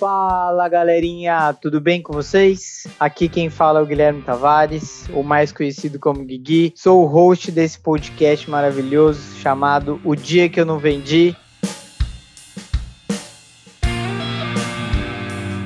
Fala 0.00 0.66
galerinha, 0.66 1.52
tudo 1.52 1.78
bem 1.78 2.00
com 2.00 2.10
vocês? 2.10 2.86
Aqui 2.98 3.28
quem 3.28 3.50
fala 3.50 3.80
é 3.80 3.82
o 3.82 3.86
Guilherme 3.86 4.22
Tavares, 4.22 5.06
o 5.12 5.22
mais 5.22 5.52
conhecido 5.52 5.98
como 5.98 6.24
Guigui. 6.24 6.72
Sou 6.74 7.02
o 7.02 7.06
host 7.06 7.52
desse 7.52 7.78
podcast 7.78 8.48
maravilhoso 8.48 9.20
chamado 9.36 10.00
O 10.02 10.16
Dia 10.16 10.48
Que 10.48 10.58
Eu 10.58 10.64
Não 10.64 10.78
Vendi. 10.78 11.36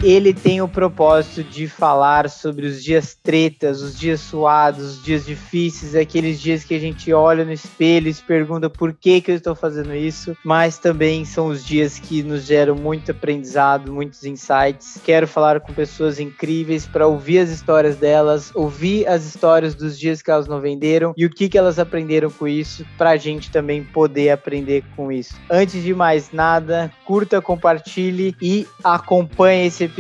Ele 0.05 0.35
tem 0.35 0.61
o 0.61 0.69
propósito 0.69 1.43
de 1.43 1.67
falar 1.67 2.29
sobre 2.29 2.67
os 2.67 2.85
dias 2.85 3.17
tretas, 3.23 3.81
os 3.81 3.99
dias 3.99 4.21
suados, 4.21 4.85
os 4.85 5.03
dias 5.03 5.25
difíceis, 5.25 5.95
aqueles 5.95 6.39
dias 6.39 6.63
que 6.63 6.75
a 6.75 6.79
gente 6.79 7.11
olha 7.11 7.43
no 7.43 7.53
espelho 7.53 8.09
e 8.09 8.15
se 8.15 8.23
pergunta 8.23 8.69
por 8.69 8.93
que, 8.93 9.23
que 9.23 9.31
eu 9.31 9.37
estou 9.37 9.55
fazendo 9.55 9.95
isso, 9.95 10.37
mas 10.45 10.77
também 10.77 11.25
são 11.25 11.47
os 11.47 11.65
dias 11.65 11.99
que 11.99 12.23
nos 12.23 12.45
geram 12.45 12.75
muito 12.75 13.13
aprendizado, 13.13 13.91
muitos 13.91 14.25
insights. 14.25 15.01
Quero 15.03 15.27
falar 15.27 15.61
com 15.61 15.73
pessoas 15.73 16.21
incríveis 16.21 16.87
para 16.87 17.07
ouvir 17.07 17.39
as 17.39 17.49
histórias 17.49 17.97
delas, 17.97 18.53
ouvir 18.55 19.09
as 19.09 19.25
histórias 19.25 19.75
dos 19.75 19.99
dias 19.99 20.21
que 20.21 20.31
elas 20.31 20.47
não 20.47 20.61
venderam 20.61 21.15
e 21.17 21.25
o 21.25 21.31
que, 21.31 21.49
que 21.49 21.57
elas 21.57 21.79
aprenderam 21.79 22.31
com 22.31 22.47
isso, 22.47 22.85
para 22.99 23.11
a 23.11 23.17
gente 23.17 23.51
também 23.51 23.83
poder 23.83 24.31
aprender 24.31 24.85
com 24.95 25.11
isso. 25.11 25.35
Antes 25.51 25.83
de 25.83 25.95
mais 25.95 26.31
nada, 26.31 26.93
curta, 27.07 27.41
compartilhe 27.41 28.37
e 28.43 28.67
acompanhe 28.83 29.67
esse 29.67 29.85
episódio, 29.85 29.94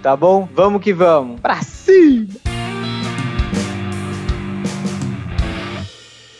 tá 0.00 0.16
bom? 0.16 0.48
Vamos 0.54 0.82
que 0.82 0.92
vamos. 0.92 1.40
Pra 1.40 1.62
cima! 1.62 2.61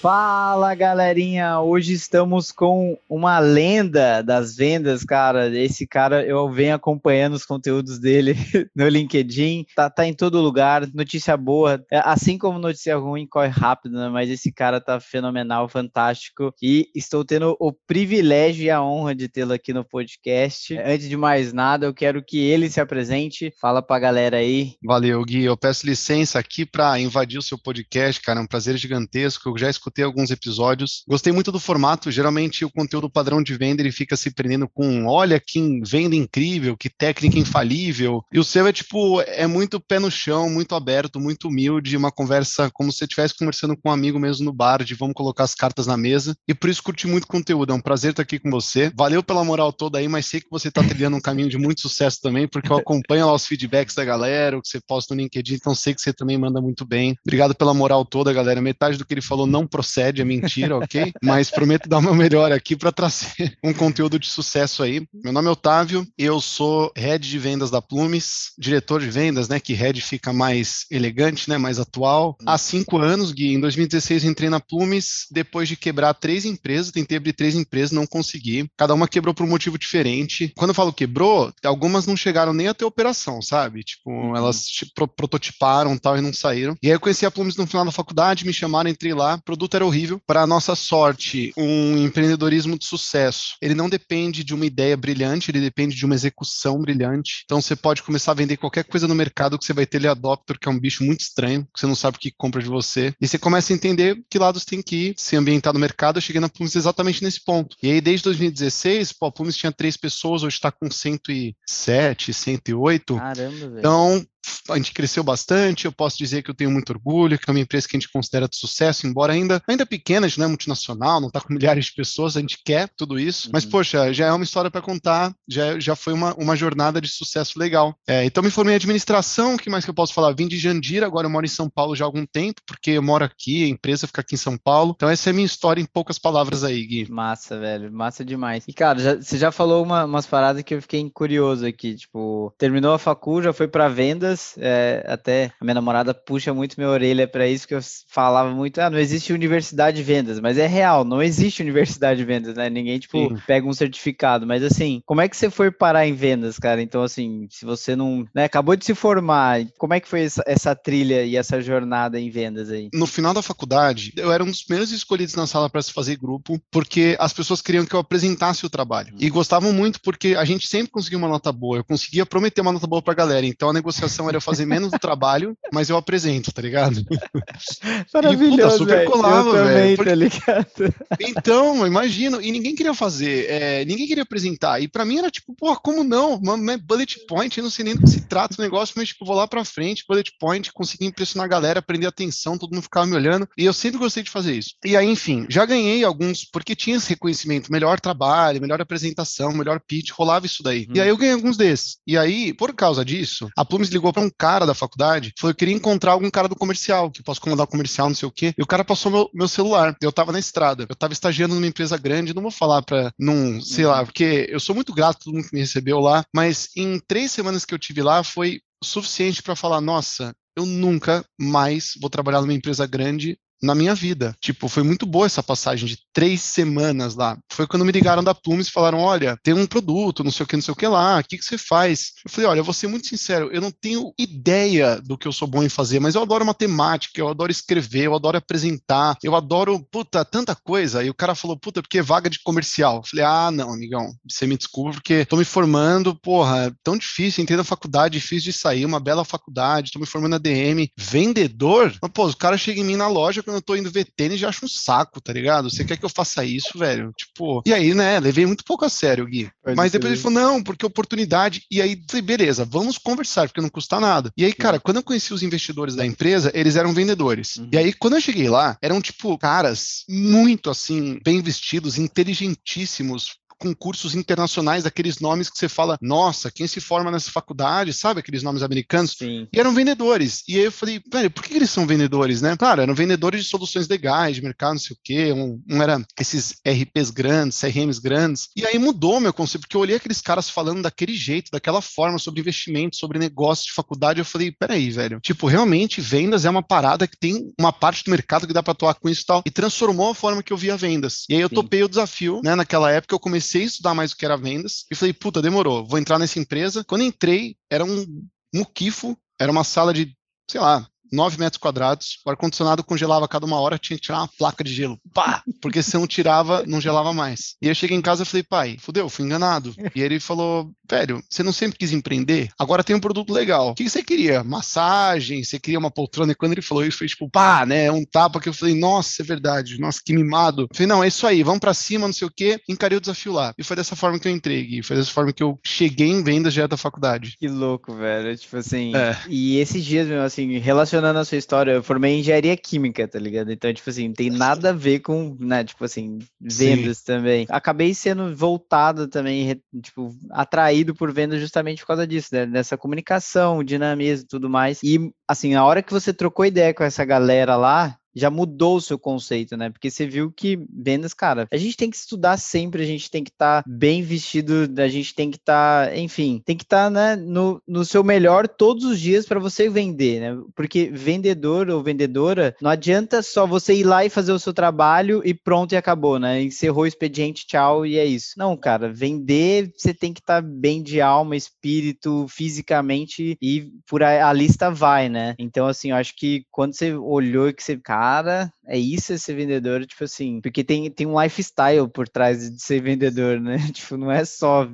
Fala 0.02 0.74
galerinha, 0.74 1.60
hoje 1.60 1.92
estamos 1.92 2.50
com 2.50 2.98
uma 3.08 3.38
lenda 3.38 4.20
das 4.20 4.56
vendas, 4.56 5.04
cara. 5.04 5.48
Esse 5.56 5.86
cara 5.86 6.26
eu 6.26 6.50
venho 6.50 6.74
acompanhando 6.74 7.34
os 7.34 7.44
conteúdos 7.44 8.00
dele 8.00 8.34
no 8.74 8.88
LinkedIn, 8.88 9.64
tá, 9.76 9.88
tá 9.88 10.04
em 10.04 10.12
todo 10.12 10.40
lugar, 10.40 10.88
notícia 10.92 11.36
boa, 11.36 11.80
é, 11.88 12.00
assim 12.04 12.36
como 12.36 12.58
notícia 12.58 12.96
ruim, 12.96 13.28
corre 13.28 13.46
rápido, 13.46 13.96
né? 13.96 14.08
Mas 14.08 14.28
esse 14.28 14.50
cara 14.50 14.80
tá 14.80 14.98
fenomenal, 14.98 15.68
fantástico 15.68 16.52
e 16.60 16.90
estou 16.96 17.24
tendo 17.24 17.56
o 17.60 17.72
privilégio 17.72 18.64
e 18.64 18.70
a 18.70 18.82
honra 18.82 19.14
de 19.14 19.28
tê-lo 19.28 19.52
aqui 19.52 19.72
no 19.72 19.84
podcast. 19.84 20.76
Antes 20.78 21.08
de 21.08 21.16
mais 21.16 21.52
nada, 21.52 21.86
eu 21.86 21.94
quero 21.94 22.24
que 22.24 22.40
ele 22.40 22.68
se 22.68 22.80
apresente, 22.80 23.54
fala 23.60 23.80
pra 23.80 24.00
galera 24.00 24.38
aí. 24.38 24.72
Valeu, 24.82 25.24
Gui. 25.24 25.44
Eu 25.44 25.56
peço 25.56 25.86
licença 25.86 26.40
aqui 26.40 26.66
para 26.66 26.98
invadir 26.98 27.38
o 27.38 27.42
seu 27.42 27.56
podcast, 27.56 28.20
cara. 28.20 28.40
É 28.40 28.42
um 28.42 28.48
prazer 28.48 28.76
gigantesco. 28.76 29.48
Eu 29.48 29.56
já 29.56 29.70
escutei 29.70 29.91
escutei 29.92 30.04
alguns 30.04 30.30
episódios. 30.30 31.04
Gostei 31.06 31.32
muito 31.32 31.52
do 31.52 31.60
formato. 31.60 32.10
Geralmente 32.10 32.64
o 32.64 32.70
conteúdo 32.70 33.10
padrão 33.10 33.42
de 33.42 33.54
venda 33.54 33.82
ele 33.82 33.92
fica 33.92 34.16
se 34.16 34.32
prendendo 34.32 34.68
com 34.68 35.06
olha 35.06 35.38
que 35.38 35.80
venda 35.84 36.16
incrível, 36.16 36.76
que 36.76 36.88
técnica 36.88 37.38
infalível. 37.38 38.24
E 38.32 38.38
o 38.38 38.44
seu 38.44 38.66
é 38.66 38.72
tipo, 38.72 39.20
é 39.22 39.46
muito 39.46 39.80
pé 39.80 39.98
no 39.98 40.10
chão, 40.10 40.48
muito 40.48 40.74
aberto, 40.74 41.20
muito 41.20 41.48
humilde, 41.48 41.96
uma 41.96 42.10
conversa 42.10 42.70
como 42.72 42.90
se 42.90 42.98
você 42.98 43.04
estivesse 43.04 43.36
conversando 43.36 43.76
com 43.76 43.90
um 43.90 43.92
amigo 43.92 44.18
mesmo 44.18 44.44
no 44.44 44.52
bar, 44.52 44.82
de 44.82 44.94
vamos 44.94 45.14
colocar 45.14 45.44
as 45.44 45.54
cartas 45.54 45.86
na 45.86 45.96
mesa. 45.96 46.34
E 46.48 46.54
por 46.54 46.70
isso 46.70 46.82
curti 46.82 47.06
muito 47.06 47.26
conteúdo. 47.26 47.72
É 47.72 47.76
um 47.76 47.80
prazer 47.80 48.12
estar 48.12 48.22
aqui 48.22 48.38
com 48.38 48.50
você. 48.50 48.90
Valeu 48.96 49.22
pela 49.22 49.44
moral 49.44 49.72
toda 49.72 49.98
aí, 49.98 50.08
mas 50.08 50.26
sei 50.26 50.40
que 50.40 50.50
você 50.50 50.68
está 50.68 50.82
trilhando 50.82 51.16
um 51.16 51.20
caminho 51.20 51.48
de 51.48 51.58
muito 51.58 51.82
sucesso 51.82 52.18
também, 52.22 52.48
porque 52.48 52.72
eu 52.72 52.76
acompanho 52.76 53.26
lá 53.26 53.34
os 53.34 53.46
feedbacks 53.46 53.94
da 53.94 54.04
galera, 54.04 54.56
o 54.56 54.62
que 54.62 54.68
você 54.68 54.80
posta 54.80 55.14
no 55.14 55.20
LinkedIn, 55.20 55.54
então 55.54 55.74
sei 55.74 55.94
que 55.94 56.00
você 56.00 56.12
também 56.12 56.38
manda 56.38 56.60
muito 56.60 56.84
bem. 56.86 57.16
Obrigado 57.26 57.54
pela 57.54 57.74
moral 57.74 58.04
toda, 58.04 58.32
galera. 58.32 58.60
Metade 58.60 58.96
do 58.96 59.04
que 59.04 59.14
ele 59.14 59.20
falou 59.20 59.46
não 59.46 59.66
procede, 59.66 59.81
é 60.20 60.24
mentira, 60.24 60.76
ok? 60.76 61.12
Mas 61.22 61.50
prometo 61.50 61.88
dar 61.88 62.00
meu 62.00 62.14
melhor 62.14 62.52
aqui 62.52 62.76
para 62.76 62.92
trazer 62.92 63.56
um 63.62 63.72
conteúdo 63.72 64.18
de 64.18 64.28
sucesso 64.28 64.82
aí. 64.82 65.06
Meu 65.22 65.32
nome 65.32 65.48
é 65.48 65.50
Otávio, 65.50 66.06
eu 66.16 66.40
sou 66.40 66.92
head 66.96 67.28
de 67.28 67.38
vendas 67.38 67.70
da 67.70 67.82
Plumes, 67.82 68.52
diretor 68.58 69.00
de 69.00 69.10
vendas, 69.10 69.48
né? 69.48 69.60
Que 69.60 69.72
head 69.72 70.00
fica 70.00 70.32
mais 70.32 70.86
elegante, 70.90 71.48
né? 71.48 71.58
Mais 71.58 71.78
atual. 71.78 72.36
Há 72.46 72.58
cinco 72.58 72.98
anos, 72.98 73.32
Gui, 73.32 73.54
em 73.54 73.60
2016 73.60 74.24
entrei 74.24 74.48
na 74.48 74.60
Plumes, 74.60 75.26
depois 75.30 75.68
de 75.68 75.76
quebrar 75.76 76.14
três 76.14 76.44
empresas, 76.44 76.92
tentei 76.92 77.18
abrir 77.18 77.32
três 77.32 77.54
empresas, 77.54 77.92
não 77.92 78.06
consegui. 78.06 78.68
Cada 78.76 78.94
uma 78.94 79.08
quebrou 79.08 79.34
por 79.34 79.44
um 79.44 79.50
motivo 79.50 79.78
diferente. 79.78 80.52
Quando 80.56 80.70
eu 80.70 80.74
falo 80.74 80.92
quebrou, 80.92 81.52
algumas 81.64 82.06
não 82.06 82.16
chegaram 82.16 82.52
nem 82.52 82.68
a 82.68 82.74
ter 82.74 82.84
operação, 82.84 83.40
sabe? 83.42 83.82
Tipo, 83.82 84.10
uhum. 84.10 84.36
elas 84.36 84.64
tipo, 84.64 85.06
prototiparam 85.08 85.96
tal 85.98 86.16
e 86.16 86.20
não 86.20 86.32
saíram. 86.32 86.76
E 86.82 86.88
aí 86.88 86.94
eu 86.94 87.00
conheci 87.00 87.26
a 87.26 87.30
Plumes 87.30 87.56
no 87.56 87.66
final 87.66 87.84
da 87.84 87.92
faculdade, 87.92 88.46
me 88.46 88.52
chamaram, 88.52 88.90
entrei 88.90 89.14
lá, 89.14 89.36
o 89.36 89.42
produto 89.72 89.76
era 89.76 89.86
horrível. 89.86 90.20
Para 90.26 90.46
nossa 90.46 90.74
sorte, 90.74 91.52
um 91.56 91.96
empreendedorismo 91.96 92.78
de 92.78 92.84
sucesso, 92.84 93.56
ele 93.60 93.74
não 93.74 93.88
depende 93.88 94.44
de 94.44 94.54
uma 94.54 94.66
ideia 94.66 94.96
brilhante, 94.96 95.50
ele 95.50 95.60
depende 95.60 95.96
de 95.96 96.04
uma 96.04 96.14
execução 96.14 96.80
brilhante. 96.80 97.42
Então 97.44 97.60
você 97.60 97.74
pode 97.74 98.02
começar 98.02 98.32
a 98.32 98.34
vender 98.34 98.56
qualquer 98.56 98.84
coisa 98.84 99.08
no 99.08 99.14
mercado 99.14 99.58
que 99.58 99.64
você 99.64 99.72
vai 99.72 99.86
ter 99.86 99.98
ele 99.98 100.08
adopter, 100.08 100.58
que 100.58 100.68
é 100.68 100.70
um 100.70 100.78
bicho 100.78 101.04
muito 101.04 101.20
estranho, 101.20 101.64
que 101.64 101.80
você 101.80 101.86
não 101.86 101.94
sabe 101.94 102.16
o 102.16 102.20
que 102.20 102.32
compra 102.36 102.62
de 102.62 102.68
você. 102.68 103.14
E 103.20 103.28
você 103.28 103.38
começa 103.38 103.72
a 103.72 103.76
entender 103.76 104.20
que 104.28 104.38
lados 104.38 104.64
tem 104.64 104.82
que 104.82 104.96
ir, 104.96 105.14
se 105.16 105.36
ambientar 105.36 105.72
no 105.72 105.80
mercado. 105.80 106.16
Eu 106.16 106.22
cheguei 106.22 106.40
na 106.40 106.48
Plumes 106.48 106.76
exatamente 106.76 107.22
nesse 107.22 107.42
ponto. 107.44 107.76
E 107.82 107.90
aí, 107.90 108.00
desde 108.00 108.24
2016, 108.24 109.12
pô, 109.12 109.26
a 109.26 109.32
Plumes 109.32 109.56
tinha 109.56 109.72
três 109.72 109.96
pessoas, 109.96 110.42
hoje 110.42 110.56
está 110.56 110.70
com 110.70 110.90
107, 110.90 112.34
108. 112.34 113.16
Caramba, 113.16 113.58
velho. 113.58 113.78
Então, 113.78 114.26
a 114.68 114.76
gente 114.76 114.92
cresceu 114.92 115.22
bastante, 115.22 115.84
eu 115.84 115.92
posso 115.92 116.16
dizer 116.18 116.42
que 116.42 116.50
eu 116.50 116.54
tenho 116.54 116.70
muito 116.70 116.90
orgulho, 116.90 117.38
que 117.38 117.48
é 117.48 117.52
uma 117.52 117.60
empresa 117.60 117.88
que 117.88 117.96
a 117.96 118.00
gente 118.00 118.10
considera 118.10 118.48
de 118.48 118.56
sucesso, 118.56 119.06
embora 119.06 119.32
ainda, 119.32 119.62
ainda 119.66 119.86
pequena, 119.86 120.26
a 120.26 120.28
gente 120.28 120.38
não 120.38 120.46
é 120.46 120.48
multinacional, 120.48 121.20
não 121.20 121.28
está 121.28 121.40
com 121.40 121.52
milhares 121.54 121.86
de 121.86 121.94
pessoas, 121.94 122.36
a 122.36 122.40
gente 122.40 122.58
quer 122.64 122.88
tudo 122.96 123.18
isso, 123.18 123.48
uhum. 123.48 123.52
mas 123.54 123.64
poxa, 123.64 124.12
já 124.12 124.26
é 124.26 124.32
uma 124.32 124.44
história 124.44 124.70
para 124.70 124.80
contar, 124.80 125.34
já, 125.48 125.78
já 125.78 125.96
foi 125.96 126.12
uma, 126.12 126.34
uma 126.34 126.56
jornada 126.56 127.00
de 127.00 127.08
sucesso 127.08 127.58
legal. 127.58 127.94
É, 128.06 128.24
então 128.24 128.42
me 128.42 128.50
formei 128.50 128.74
em 128.74 128.76
administração, 128.76 129.54
o 129.54 129.58
que 129.58 129.70
mais 129.70 129.84
que 129.84 129.90
eu 129.90 129.94
posso 129.94 130.14
falar? 130.14 130.34
Vim 130.34 130.48
de 130.48 130.58
Jandira, 130.58 131.06
agora 131.06 131.26
eu 131.26 131.30
moro 131.30 131.44
em 131.44 131.48
São 131.48 131.68
Paulo 131.68 131.96
já 131.96 132.04
há 132.04 132.06
algum 132.06 132.26
tempo, 132.26 132.60
porque 132.66 132.92
eu 132.92 133.02
moro 133.02 133.24
aqui, 133.24 133.64
a 133.64 133.68
empresa 133.68 134.06
fica 134.06 134.20
aqui 134.20 134.34
em 134.34 134.38
São 134.38 134.56
Paulo, 134.56 134.92
então 134.96 135.08
essa 135.08 135.30
é 135.30 135.32
a 135.32 135.34
minha 135.34 135.46
história 135.46 135.80
em 135.80 135.86
poucas 135.86 136.18
palavras 136.18 136.64
aí, 136.64 136.84
Gui. 136.86 137.10
Massa, 137.10 137.58
velho, 137.58 137.92
massa 137.92 138.24
demais. 138.24 138.64
E 138.66 138.72
cara, 138.72 138.98
já, 138.98 139.16
você 139.16 139.38
já 139.38 139.52
falou 139.52 139.82
uma, 139.82 140.04
umas 140.04 140.26
paradas 140.26 140.62
que 140.62 140.74
eu 140.74 140.82
fiquei 140.82 141.02
curioso 141.10 141.66
aqui, 141.66 141.94
tipo, 141.94 142.54
terminou 142.58 142.94
a 142.94 142.98
facul, 142.98 143.42
já 143.42 143.52
foi 143.52 143.68
para 143.68 143.88
vendas, 143.88 144.31
é, 144.58 145.04
até 145.06 145.52
a 145.60 145.64
minha 145.64 145.74
namorada 145.74 146.14
puxa 146.14 146.52
muito 146.52 146.76
minha 146.76 146.90
orelha 146.90 147.26
para 147.26 147.46
isso, 147.46 147.66
que 147.66 147.74
eu 147.74 147.80
falava 148.08 148.50
muito, 148.50 148.80
ah, 148.80 148.90
não 148.90 148.98
existe 148.98 149.32
universidade 149.32 149.96
de 149.96 150.02
vendas, 150.02 150.40
mas 150.40 150.58
é 150.58 150.66
real, 150.66 151.04
não 151.04 151.22
existe 151.22 151.62
universidade 151.62 152.18
de 152.18 152.24
vendas, 152.24 152.54
né? 152.54 152.68
Ninguém, 152.68 152.98
tipo, 152.98 153.18
Sim. 153.18 153.36
pega 153.46 153.66
um 153.66 153.72
certificado, 153.72 154.46
mas 154.46 154.62
assim, 154.62 155.02
como 155.06 155.20
é 155.20 155.28
que 155.28 155.36
você 155.36 155.50
foi 155.50 155.70
parar 155.70 156.06
em 156.06 156.14
vendas, 156.14 156.58
cara? 156.58 156.82
Então, 156.82 157.02
assim, 157.02 157.46
se 157.50 157.64
você 157.64 157.96
não, 157.96 158.24
né, 158.34 158.44
acabou 158.44 158.76
de 158.76 158.84
se 158.84 158.94
formar, 158.94 159.60
como 159.78 159.94
é 159.94 160.00
que 160.00 160.08
foi 160.08 160.22
essa, 160.22 160.42
essa 160.46 160.74
trilha 160.74 161.24
e 161.24 161.36
essa 161.36 161.60
jornada 161.60 162.18
em 162.18 162.30
vendas 162.30 162.70
aí? 162.70 162.88
No 162.92 163.06
final 163.06 163.34
da 163.34 163.42
faculdade, 163.42 164.12
eu 164.16 164.32
era 164.32 164.42
um 164.42 164.50
dos 164.50 164.62
primeiros 164.62 164.92
escolhidos 164.92 165.34
na 165.34 165.46
sala 165.46 165.68
para 165.68 165.82
se 165.82 165.92
fazer 165.92 166.16
grupo, 166.16 166.60
porque 166.70 167.16
as 167.18 167.32
pessoas 167.32 167.60
queriam 167.60 167.84
que 167.84 167.94
eu 167.94 168.00
apresentasse 168.00 168.64
o 168.64 168.70
trabalho. 168.70 169.14
E 169.18 169.30
gostavam 169.30 169.72
muito 169.72 170.00
porque 170.00 170.34
a 170.36 170.44
gente 170.44 170.66
sempre 170.66 170.92
conseguia 170.92 171.18
uma 171.18 171.28
nota 171.28 171.52
boa, 171.52 171.78
eu 171.78 171.84
conseguia 171.84 172.26
prometer 172.26 172.60
uma 172.60 172.72
nota 172.72 172.86
boa 172.86 173.02
pra 173.02 173.14
galera, 173.14 173.46
então 173.46 173.70
a 173.70 173.72
negociação 173.72 174.21
era 174.28 174.36
eu 174.36 174.40
fazer 174.40 174.66
menos 174.66 174.90
do 174.90 174.98
trabalho, 174.98 175.56
mas 175.72 175.88
eu 175.88 175.96
apresento, 175.96 176.52
tá 176.52 176.62
ligado? 176.62 177.04
Maravilhoso, 178.12 178.54
e, 178.54 178.58
puta, 178.58 178.70
super 178.70 179.04
colava, 179.04 179.64
velho. 179.64 179.96
Porque... 179.96 180.10
Tá 180.10 180.16
ligado? 180.16 180.66
Então, 181.20 181.86
imagino, 181.86 182.40
e 182.40 182.50
ninguém 182.50 182.74
queria 182.74 182.94
fazer, 182.94 183.46
é, 183.48 183.84
ninguém 183.84 184.06
queria 184.06 184.22
apresentar, 184.22 184.80
e 184.80 184.88
para 184.88 185.04
mim 185.04 185.18
era 185.18 185.30
tipo, 185.30 185.54
pô, 185.54 185.74
como 185.76 186.02
não? 186.02 186.34
Uma, 186.36 186.76
bullet 186.78 187.24
point, 187.26 187.56
eu 187.56 187.64
não 187.64 187.70
sei 187.70 187.84
nem 187.84 187.94
do 187.94 188.02
que 188.02 188.10
se 188.10 188.26
trata 188.28 188.56
o 188.58 188.62
negócio, 188.62 188.94
mas 188.96 189.08
tipo, 189.08 189.24
vou 189.24 189.36
lá 189.36 189.46
pra 189.46 189.64
frente, 189.64 190.04
bullet 190.08 190.32
point, 190.38 190.72
consegui 190.72 191.06
impressionar 191.06 191.46
a 191.46 191.48
galera, 191.48 191.82
prender 191.82 192.08
atenção, 192.08 192.58
todo 192.58 192.72
mundo 192.72 192.82
ficava 192.82 193.06
me 193.06 193.14
olhando, 193.14 193.48
e 193.56 193.64
eu 193.64 193.72
sempre 193.72 193.98
gostei 193.98 194.22
de 194.22 194.30
fazer 194.30 194.54
isso. 194.54 194.74
E 194.84 194.96
aí, 194.96 195.08
enfim, 195.08 195.46
já 195.48 195.64
ganhei 195.64 196.04
alguns, 196.04 196.44
porque 196.44 196.74
tinha 196.74 196.96
esse 196.96 197.10
reconhecimento, 197.10 197.70
melhor 197.72 198.00
trabalho, 198.00 198.60
melhor 198.60 198.80
apresentação, 198.80 199.52
melhor 199.52 199.80
pitch, 199.80 200.10
rolava 200.10 200.46
isso 200.46 200.62
daí. 200.62 200.86
Hum. 200.88 200.92
E 200.94 201.00
aí 201.00 201.08
eu 201.08 201.16
ganhei 201.16 201.34
alguns 201.34 201.56
desses. 201.56 201.98
E 202.06 202.16
aí, 202.16 202.52
por 202.52 202.74
causa 202.74 203.04
disso, 203.04 203.48
a 203.56 203.64
Plumes 203.64 203.88
ligou 203.88 204.11
para 204.12 204.22
um 204.22 204.30
cara 204.30 204.66
da 204.66 204.74
faculdade, 204.74 205.32
foi 205.38 205.50
eu 205.50 205.54
queria 205.54 205.74
encontrar 205.74 206.12
algum 206.12 206.30
cara 206.30 206.48
do 206.48 206.56
comercial, 206.56 207.10
que 207.10 207.22
posso 207.22 207.40
comandar 207.40 207.64
o 207.64 207.70
comercial, 207.70 208.08
não 208.08 208.14
sei 208.14 208.28
o 208.28 208.32
quê. 208.32 208.54
E 208.56 208.62
o 208.62 208.66
cara 208.66 208.84
passou 208.84 209.10
meu, 209.10 209.30
meu 209.32 209.48
celular. 209.48 209.96
Eu 210.00 210.12
tava 210.12 210.32
na 210.32 210.38
estrada. 210.38 210.86
Eu 210.88 210.96
tava 210.96 211.12
estagiando 211.12 211.54
numa 211.54 211.66
empresa 211.66 211.96
grande, 211.96 212.34
não 212.34 212.42
vou 212.42 212.50
falar 212.50 212.82
pra, 212.82 213.12
não, 213.18 213.60
sei 213.60 213.86
lá, 213.86 214.04
porque 214.04 214.46
eu 214.48 214.60
sou 214.60 214.74
muito 214.74 214.92
grato 214.92 215.16
a 215.16 215.24
todo 215.24 215.34
mundo 215.34 215.48
que 215.48 215.54
me 215.54 215.60
recebeu 215.60 216.00
lá, 216.00 216.24
mas 216.34 216.68
em 216.76 216.98
três 216.98 217.30
semanas 217.32 217.64
que 217.64 217.74
eu 217.74 217.78
tive 217.78 218.02
lá 218.02 218.22
foi 218.22 218.60
suficiente 218.82 219.42
para 219.42 219.56
falar, 219.56 219.80
nossa, 219.80 220.34
eu 220.56 220.66
nunca 220.66 221.24
mais 221.38 221.92
vou 222.00 222.10
trabalhar 222.10 222.40
numa 222.40 222.52
empresa 222.52 222.86
grande 222.86 223.38
na 223.62 223.74
minha 223.74 223.94
vida. 223.94 224.34
Tipo, 224.40 224.68
foi 224.68 224.82
muito 224.82 225.06
boa 225.06 225.26
essa 225.26 225.42
passagem 225.42 225.86
de 225.86 225.98
três 226.12 226.42
semanas 226.42 227.14
lá. 227.14 227.38
Foi 227.50 227.66
quando 227.66 227.84
me 227.84 227.92
ligaram 227.92 228.22
da 228.22 228.34
Plumes 228.34 228.68
e 228.68 228.72
falaram: 228.72 228.98
olha, 228.98 229.36
tem 229.42 229.54
um 229.54 229.66
produto, 229.66 230.24
não 230.24 230.30
sei 230.30 230.44
o 230.44 230.46
que, 230.46 230.56
não 230.56 230.62
sei 230.62 230.72
o 230.72 230.76
que 230.76 230.86
lá, 230.86 231.18
o 231.18 231.24
que, 231.24 231.38
que 231.38 231.44
você 231.44 231.58
faz? 231.58 232.12
Eu 232.24 232.30
falei, 232.30 232.50
olha, 232.50 232.60
eu 232.60 232.64
vou 232.64 232.74
ser 232.74 232.86
muito 232.86 233.06
sincero, 233.06 233.50
eu 233.52 233.60
não 233.60 233.70
tenho 233.70 234.12
ideia 234.18 235.00
do 235.00 235.16
que 235.16 235.26
eu 235.26 235.32
sou 235.32 235.48
bom 235.48 235.62
em 235.62 235.68
fazer, 235.68 236.00
mas 236.00 236.14
eu 236.14 236.22
adoro 236.22 236.44
matemática, 236.44 237.20
eu 237.20 237.28
adoro 237.28 237.50
escrever, 237.50 238.06
eu 238.06 238.14
adoro 238.14 238.36
apresentar, 238.36 239.16
eu 239.22 239.34
adoro, 239.34 239.84
puta, 239.90 240.24
tanta 240.24 240.54
coisa. 240.54 241.02
E 241.02 241.10
o 241.10 241.14
cara 241.14 241.34
falou, 241.34 241.56
puta, 241.56 241.82
porque 241.82 241.98
é 241.98 242.02
vaga 242.02 242.28
de 242.28 242.40
comercial. 242.42 242.96
Eu 242.96 243.02
falei, 243.04 243.24
ah, 243.24 243.50
não, 243.50 243.72
amigão, 243.72 244.12
você 244.28 244.46
me 244.46 244.56
desculpa, 244.56 244.92
porque 244.92 245.24
tô 245.24 245.36
me 245.36 245.44
formando, 245.44 246.14
porra, 246.14 246.66
é 246.66 246.72
tão 246.82 246.96
difícil, 246.96 247.42
entendo 247.42 247.60
a 247.60 247.64
faculdade, 247.64 248.18
difícil 248.18 248.52
de 248.52 248.58
sair, 248.58 248.84
uma 248.84 249.00
bela 249.00 249.24
faculdade, 249.24 249.90
tô 249.92 249.98
me 249.98 250.06
formando 250.06 250.32
na 250.32 250.38
DM, 250.38 250.90
vendedor? 250.96 251.94
Mas, 252.00 252.10
pô, 252.12 252.28
o 252.28 252.36
cara 252.36 252.58
chega 252.58 252.80
em 252.80 252.84
mim 252.84 252.96
na 252.96 253.08
loja 253.08 253.42
quando 253.42 253.56
eu 253.56 253.62
tô 253.62 253.76
indo 253.76 253.90
ver 253.90 254.06
tênis 254.16 254.40
e 254.40 254.46
acha 254.46 254.64
um 254.64 254.68
saco, 254.68 255.20
tá 255.20 255.32
ligado? 255.32 255.70
Você 255.70 255.84
quer 255.84 255.96
que 256.02 256.06
eu 256.06 256.10
faça 256.10 256.44
isso, 256.44 256.76
velho? 256.76 257.12
Tipo, 257.16 257.62
e 257.64 257.72
aí, 257.72 257.94
né, 257.94 258.18
levei 258.18 258.44
muito 258.44 258.64
pouco 258.64 258.84
a 258.84 258.88
sério, 258.88 259.26
Gui. 259.26 259.50
Pode 259.62 259.76
Mas 259.76 259.92
depois 259.92 260.12
ele 260.12 260.20
falou, 260.20 260.40
não, 260.40 260.62
porque 260.62 260.84
oportunidade. 260.84 261.62
E 261.70 261.80
aí, 261.80 261.96
beleza, 262.22 262.64
vamos 262.64 262.98
conversar, 262.98 263.48
porque 263.48 263.60
não 263.60 263.68
custa 263.68 264.00
nada. 264.00 264.32
E 264.36 264.44
aí, 264.44 264.52
cara, 264.52 264.80
quando 264.80 264.96
eu 264.98 265.02
conheci 265.02 265.32
os 265.32 265.42
investidores 265.42 265.94
da 265.94 266.04
empresa, 266.04 266.50
eles 266.54 266.76
eram 266.76 266.92
vendedores. 266.92 267.56
Uhum. 267.56 267.68
E 267.72 267.78
aí, 267.78 267.92
quando 267.92 268.14
eu 268.14 268.20
cheguei 268.20 268.48
lá, 268.48 268.76
eram, 268.82 269.00
tipo, 269.00 269.38
caras 269.38 270.04
muito, 270.08 270.70
assim, 270.70 271.20
bem 271.24 271.40
vestidos, 271.40 271.98
inteligentíssimos, 271.98 273.36
com 273.62 273.72
cursos 273.72 274.16
internacionais, 274.16 274.84
aqueles 274.84 275.20
nomes 275.20 275.48
que 275.48 275.56
você 275.56 275.68
fala, 275.68 275.96
nossa, 276.02 276.50
quem 276.50 276.66
se 276.66 276.80
forma 276.80 277.12
nessa 277.12 277.30
faculdade, 277.30 277.92
sabe 277.92 278.18
aqueles 278.18 278.42
nomes 278.42 278.62
americanos? 278.62 279.12
Sim. 279.16 279.46
E 279.52 279.60
eram 279.60 279.72
vendedores. 279.72 280.42
E 280.48 280.58
aí 280.58 280.64
eu 280.64 280.72
falei, 280.72 281.00
velho, 281.12 281.30
por 281.30 281.44
que 281.44 281.54
eles 281.54 281.70
são 281.70 281.86
vendedores, 281.86 282.42
né? 282.42 282.56
Claro, 282.56 282.82
eram 282.82 282.94
vendedores 282.94 283.44
de 283.44 283.48
soluções 283.48 283.86
legais, 283.86 284.34
de 284.34 284.42
mercado, 284.42 284.72
não 284.72 284.80
sei 284.80 284.96
o 284.96 284.98
quê. 285.02 285.32
Um, 285.32 285.62
um 285.70 285.80
era 285.80 286.04
esses 286.20 286.56
RPs 286.66 287.10
grandes, 287.10 287.60
CRMs 287.60 288.00
grandes. 288.00 288.48
E 288.56 288.66
aí 288.66 288.78
mudou 288.80 289.20
meu 289.20 289.32
conceito, 289.32 289.62
porque 289.62 289.76
eu 289.76 289.80
olhei 289.80 289.96
aqueles 289.96 290.20
caras 290.20 290.50
falando 290.50 290.82
daquele 290.82 291.14
jeito, 291.14 291.52
daquela 291.52 291.80
forma, 291.80 292.18
sobre 292.18 292.40
investimento, 292.40 292.96
sobre 292.96 293.18
negócio 293.18 293.66
de 293.66 293.72
faculdade. 293.72 294.18
Eu 294.18 294.24
falei, 294.24 294.50
peraí, 294.50 294.90
velho. 294.90 295.20
Tipo, 295.20 295.46
realmente, 295.46 296.00
vendas 296.00 296.44
é 296.44 296.50
uma 296.50 296.62
parada 296.62 297.06
que 297.06 297.16
tem 297.16 297.52
uma 297.58 297.72
parte 297.72 298.02
do 298.04 298.10
mercado 298.10 298.46
que 298.46 298.52
dá 298.52 298.62
para 298.62 298.72
atuar 298.72 298.94
com 298.94 299.08
isso 299.08 299.22
e 299.22 299.26
tal. 299.26 299.42
E 299.46 299.50
transformou 299.50 300.10
a 300.10 300.14
forma 300.14 300.42
que 300.42 300.52
eu 300.52 300.56
via 300.56 300.76
vendas. 300.76 301.26
E 301.28 301.34
aí 301.34 301.40
eu 301.40 301.48
Sim. 301.48 301.54
topei 301.54 301.84
o 301.84 301.88
desafio, 301.88 302.40
né? 302.42 302.56
Naquela 302.56 302.90
época 302.90 303.14
eu 303.14 303.20
comecei 303.20 303.51
comecei 303.52 303.62
a 303.62 303.66
estudar 303.66 303.94
mais 303.94 304.12
o 304.12 304.16
que 304.16 304.24
era 304.24 304.36
vendas 304.36 304.86
e 304.90 304.94
falei, 304.94 305.12
puta, 305.12 305.42
demorou, 305.42 305.86
vou 305.86 305.98
entrar 305.98 306.18
nessa 306.18 306.38
empresa. 306.38 306.82
Quando 306.84 307.04
entrei, 307.04 307.56
era 307.70 307.84
um 307.84 308.26
muquifo, 308.54 309.16
era 309.38 309.52
uma 309.52 309.64
sala 309.64 309.92
de, 309.92 310.16
sei 310.50 310.60
lá, 310.60 310.88
9 311.12 311.38
metros 311.38 311.58
quadrados, 311.58 312.18
o 312.24 312.30
ar-condicionado 312.30 312.82
congelava 312.82 313.24
a 313.24 313.28
cada 313.28 313.46
uma 313.46 313.60
hora, 313.60 313.78
tinha 313.78 313.96
que 313.96 314.02
tirar 314.02 314.18
uma 314.18 314.28
placa 314.28 314.64
de 314.64 314.72
gelo. 314.72 314.98
Pá! 315.12 315.42
Porque 315.60 315.82
se 315.82 315.94
não 315.94 316.06
tirava, 316.06 316.64
não 316.66 316.80
gelava 316.80 317.12
mais. 317.12 317.56
E 317.60 317.68
eu 317.68 317.74
cheguei 317.74 317.96
em 317.96 318.02
casa 318.02 318.22
e 318.22 318.26
falei, 318.26 318.42
pai, 318.42 318.76
fudeu, 318.80 319.08
fui 319.08 319.24
enganado. 319.24 319.74
E 319.94 320.00
ele 320.00 320.18
falou, 320.18 320.70
velho, 320.90 321.22
você 321.28 321.42
não 321.42 321.52
sempre 321.52 321.78
quis 321.78 321.92
empreender? 321.92 322.50
Agora 322.58 322.82
tem 322.82 322.96
um 322.96 323.00
produto 323.00 323.32
legal. 323.32 323.70
O 323.70 323.74
que 323.74 323.88
você 323.88 324.02
queria? 324.02 324.42
Massagem? 324.42 325.44
Você 325.44 325.58
queria 325.58 325.78
uma 325.78 325.90
poltrona? 325.90 326.32
E 326.32 326.34
quando 326.34 326.52
ele 326.52 326.62
falou 326.62 326.84
isso, 326.84 326.98
foi 326.98 327.06
tipo, 327.06 327.30
pá, 327.30 327.66
né? 327.66 327.90
Um 327.90 328.04
tapa 328.04 328.40
que 328.40 328.48
eu 328.48 328.54
falei, 328.54 328.74
nossa, 328.74 329.22
é 329.22 329.24
verdade, 329.24 329.78
nossa, 329.78 330.00
que 330.04 330.12
mimado. 330.12 330.62
Eu 330.62 330.68
falei, 330.74 330.86
não, 330.86 331.04
é 331.04 331.08
isso 331.08 331.26
aí, 331.26 331.42
vamos 331.42 331.60
para 331.60 331.74
cima, 331.74 332.06
não 332.06 332.14
sei 332.14 332.26
o 332.26 332.32
quê. 332.34 332.60
Encarei 332.68 332.96
o 332.96 333.00
desafio 333.00 333.32
lá. 333.32 333.54
E 333.58 333.64
foi 333.64 333.76
dessa 333.76 333.94
forma 333.96 334.18
que 334.18 334.28
eu 334.28 334.32
entrei, 334.32 334.64
Gui. 334.64 334.82
Foi 334.82 334.96
dessa 334.96 335.10
forma 335.10 335.32
que 335.32 335.42
eu 335.42 335.58
cheguei 335.64 336.08
em 336.08 336.22
vendas 336.22 336.54
já 336.54 336.66
da 336.66 336.76
faculdade. 336.76 337.36
Que 337.38 337.48
louco, 337.48 337.94
velho. 337.94 338.36
Tipo 338.36 338.56
assim. 338.56 338.94
É. 338.96 339.16
E 339.28 339.58
esses 339.58 339.84
dias, 339.84 340.06
mesmo, 340.06 340.24
assim, 340.24 340.58
relacionando 341.02 341.18
a 341.18 341.24
sua 341.24 341.38
história, 341.38 341.72
eu 341.72 341.82
formei 341.82 342.18
engenharia 342.18 342.56
química, 342.56 343.06
tá 343.06 343.18
ligado? 343.18 343.52
Então, 343.52 343.72
tipo 343.74 343.90
assim, 343.90 344.12
tem 344.12 344.30
nada 344.30 344.70
a 344.70 344.72
ver 344.72 345.00
com, 345.00 345.36
né, 345.38 345.64
tipo 345.64 345.84
assim, 345.84 346.20
vendas 346.40 346.98
Sim. 346.98 347.04
também. 347.04 347.46
Acabei 347.50 347.92
sendo 347.92 348.34
voltado 348.34 349.08
também, 349.08 349.60
tipo, 349.82 350.14
atraído 350.30 350.94
por 350.94 351.12
vendas 351.12 351.40
justamente 351.40 351.80
por 351.80 351.88
causa 351.88 352.06
disso, 352.06 352.28
né? 352.32 352.46
Dessa 352.46 352.78
comunicação, 352.78 353.64
dinamismo 353.64 354.24
e 354.24 354.28
tudo 354.28 354.48
mais. 354.48 354.80
E, 354.82 355.12
assim, 355.26 355.54
a 355.54 355.64
hora 355.64 355.82
que 355.82 355.92
você 355.92 356.12
trocou 356.12 356.46
ideia 356.46 356.72
com 356.72 356.84
essa 356.84 357.04
galera 357.04 357.56
lá, 357.56 357.96
já 358.14 358.30
mudou 358.30 358.76
o 358.76 358.80
seu 358.80 358.98
conceito, 358.98 359.56
né? 359.56 359.70
Porque 359.70 359.90
você 359.90 360.06
viu 360.06 360.30
que 360.30 360.58
vendas, 360.70 361.14
cara, 361.14 361.46
a 361.50 361.56
gente 361.56 361.76
tem 361.76 361.90
que 361.90 361.96
estudar 361.96 362.36
sempre, 362.36 362.82
a 362.82 362.86
gente 362.86 363.10
tem 363.10 363.24
que 363.24 363.30
estar 363.30 363.62
tá 363.62 363.68
bem 363.68 364.02
vestido, 364.02 364.68
a 364.78 364.88
gente 364.88 365.14
tem 365.14 365.30
que 365.30 365.36
estar, 365.36 365.88
tá, 365.88 365.96
enfim, 365.96 366.42
tem 366.44 366.56
que 366.56 366.64
estar 366.64 366.84
tá, 366.84 366.90
né, 366.90 367.16
no, 367.16 367.62
no 367.66 367.84
seu 367.84 368.04
melhor 368.04 368.46
todos 368.46 368.84
os 368.84 369.00
dias 369.00 369.26
para 369.26 369.40
você 369.40 369.68
vender, 369.68 370.20
né? 370.20 370.42
Porque 370.54 370.90
vendedor 370.92 371.68
ou 371.70 371.82
vendedora, 371.82 372.54
não 372.60 372.70
adianta 372.70 373.22
só 373.22 373.46
você 373.46 373.74
ir 373.74 373.84
lá 373.84 374.04
e 374.04 374.10
fazer 374.10 374.32
o 374.32 374.38
seu 374.38 374.52
trabalho 374.52 375.22
e 375.24 375.32
pronto 375.34 375.72
e 375.72 375.76
acabou, 375.76 376.18
né? 376.18 376.42
Encerrou 376.42 376.84
o 376.84 376.86
expediente, 376.86 377.46
tchau 377.46 377.86
e 377.86 377.98
é 377.98 378.04
isso. 378.04 378.34
Não, 378.36 378.56
cara, 378.56 378.92
vender 378.92 379.72
você 379.76 379.94
tem 379.94 380.12
que 380.12 380.20
estar 380.20 380.42
tá 380.42 380.48
bem 380.48 380.82
de 380.82 381.00
alma, 381.00 381.36
espírito, 381.36 382.26
fisicamente 382.28 383.36
e 383.40 383.72
por 383.86 384.02
a, 384.02 384.28
a 384.28 384.32
lista 384.32 384.70
vai, 384.70 385.08
né? 385.08 385.34
Então, 385.38 385.66
assim, 385.66 385.90
eu 385.90 385.96
acho 385.96 386.14
que 386.16 386.44
quando 386.50 386.74
você 386.74 386.94
olhou 386.94 387.52
que 387.52 387.62
você, 387.62 387.76
cara, 387.76 388.01
cara, 388.02 388.52
é 388.66 388.76
isso 388.76 389.12
é 389.12 389.16
ser 389.16 389.34
vendedor, 389.34 389.86
tipo 389.86 390.02
assim, 390.02 390.40
porque 390.40 390.64
tem, 390.64 390.90
tem 390.90 391.06
um 391.06 391.20
lifestyle 391.20 391.88
por 391.88 392.08
trás 392.08 392.50
de 392.50 392.60
ser 392.60 392.82
vendedor, 392.82 393.40
né? 393.40 393.56
Tipo, 393.72 393.96
não 393.96 394.10
é 394.10 394.24
só 394.24 394.68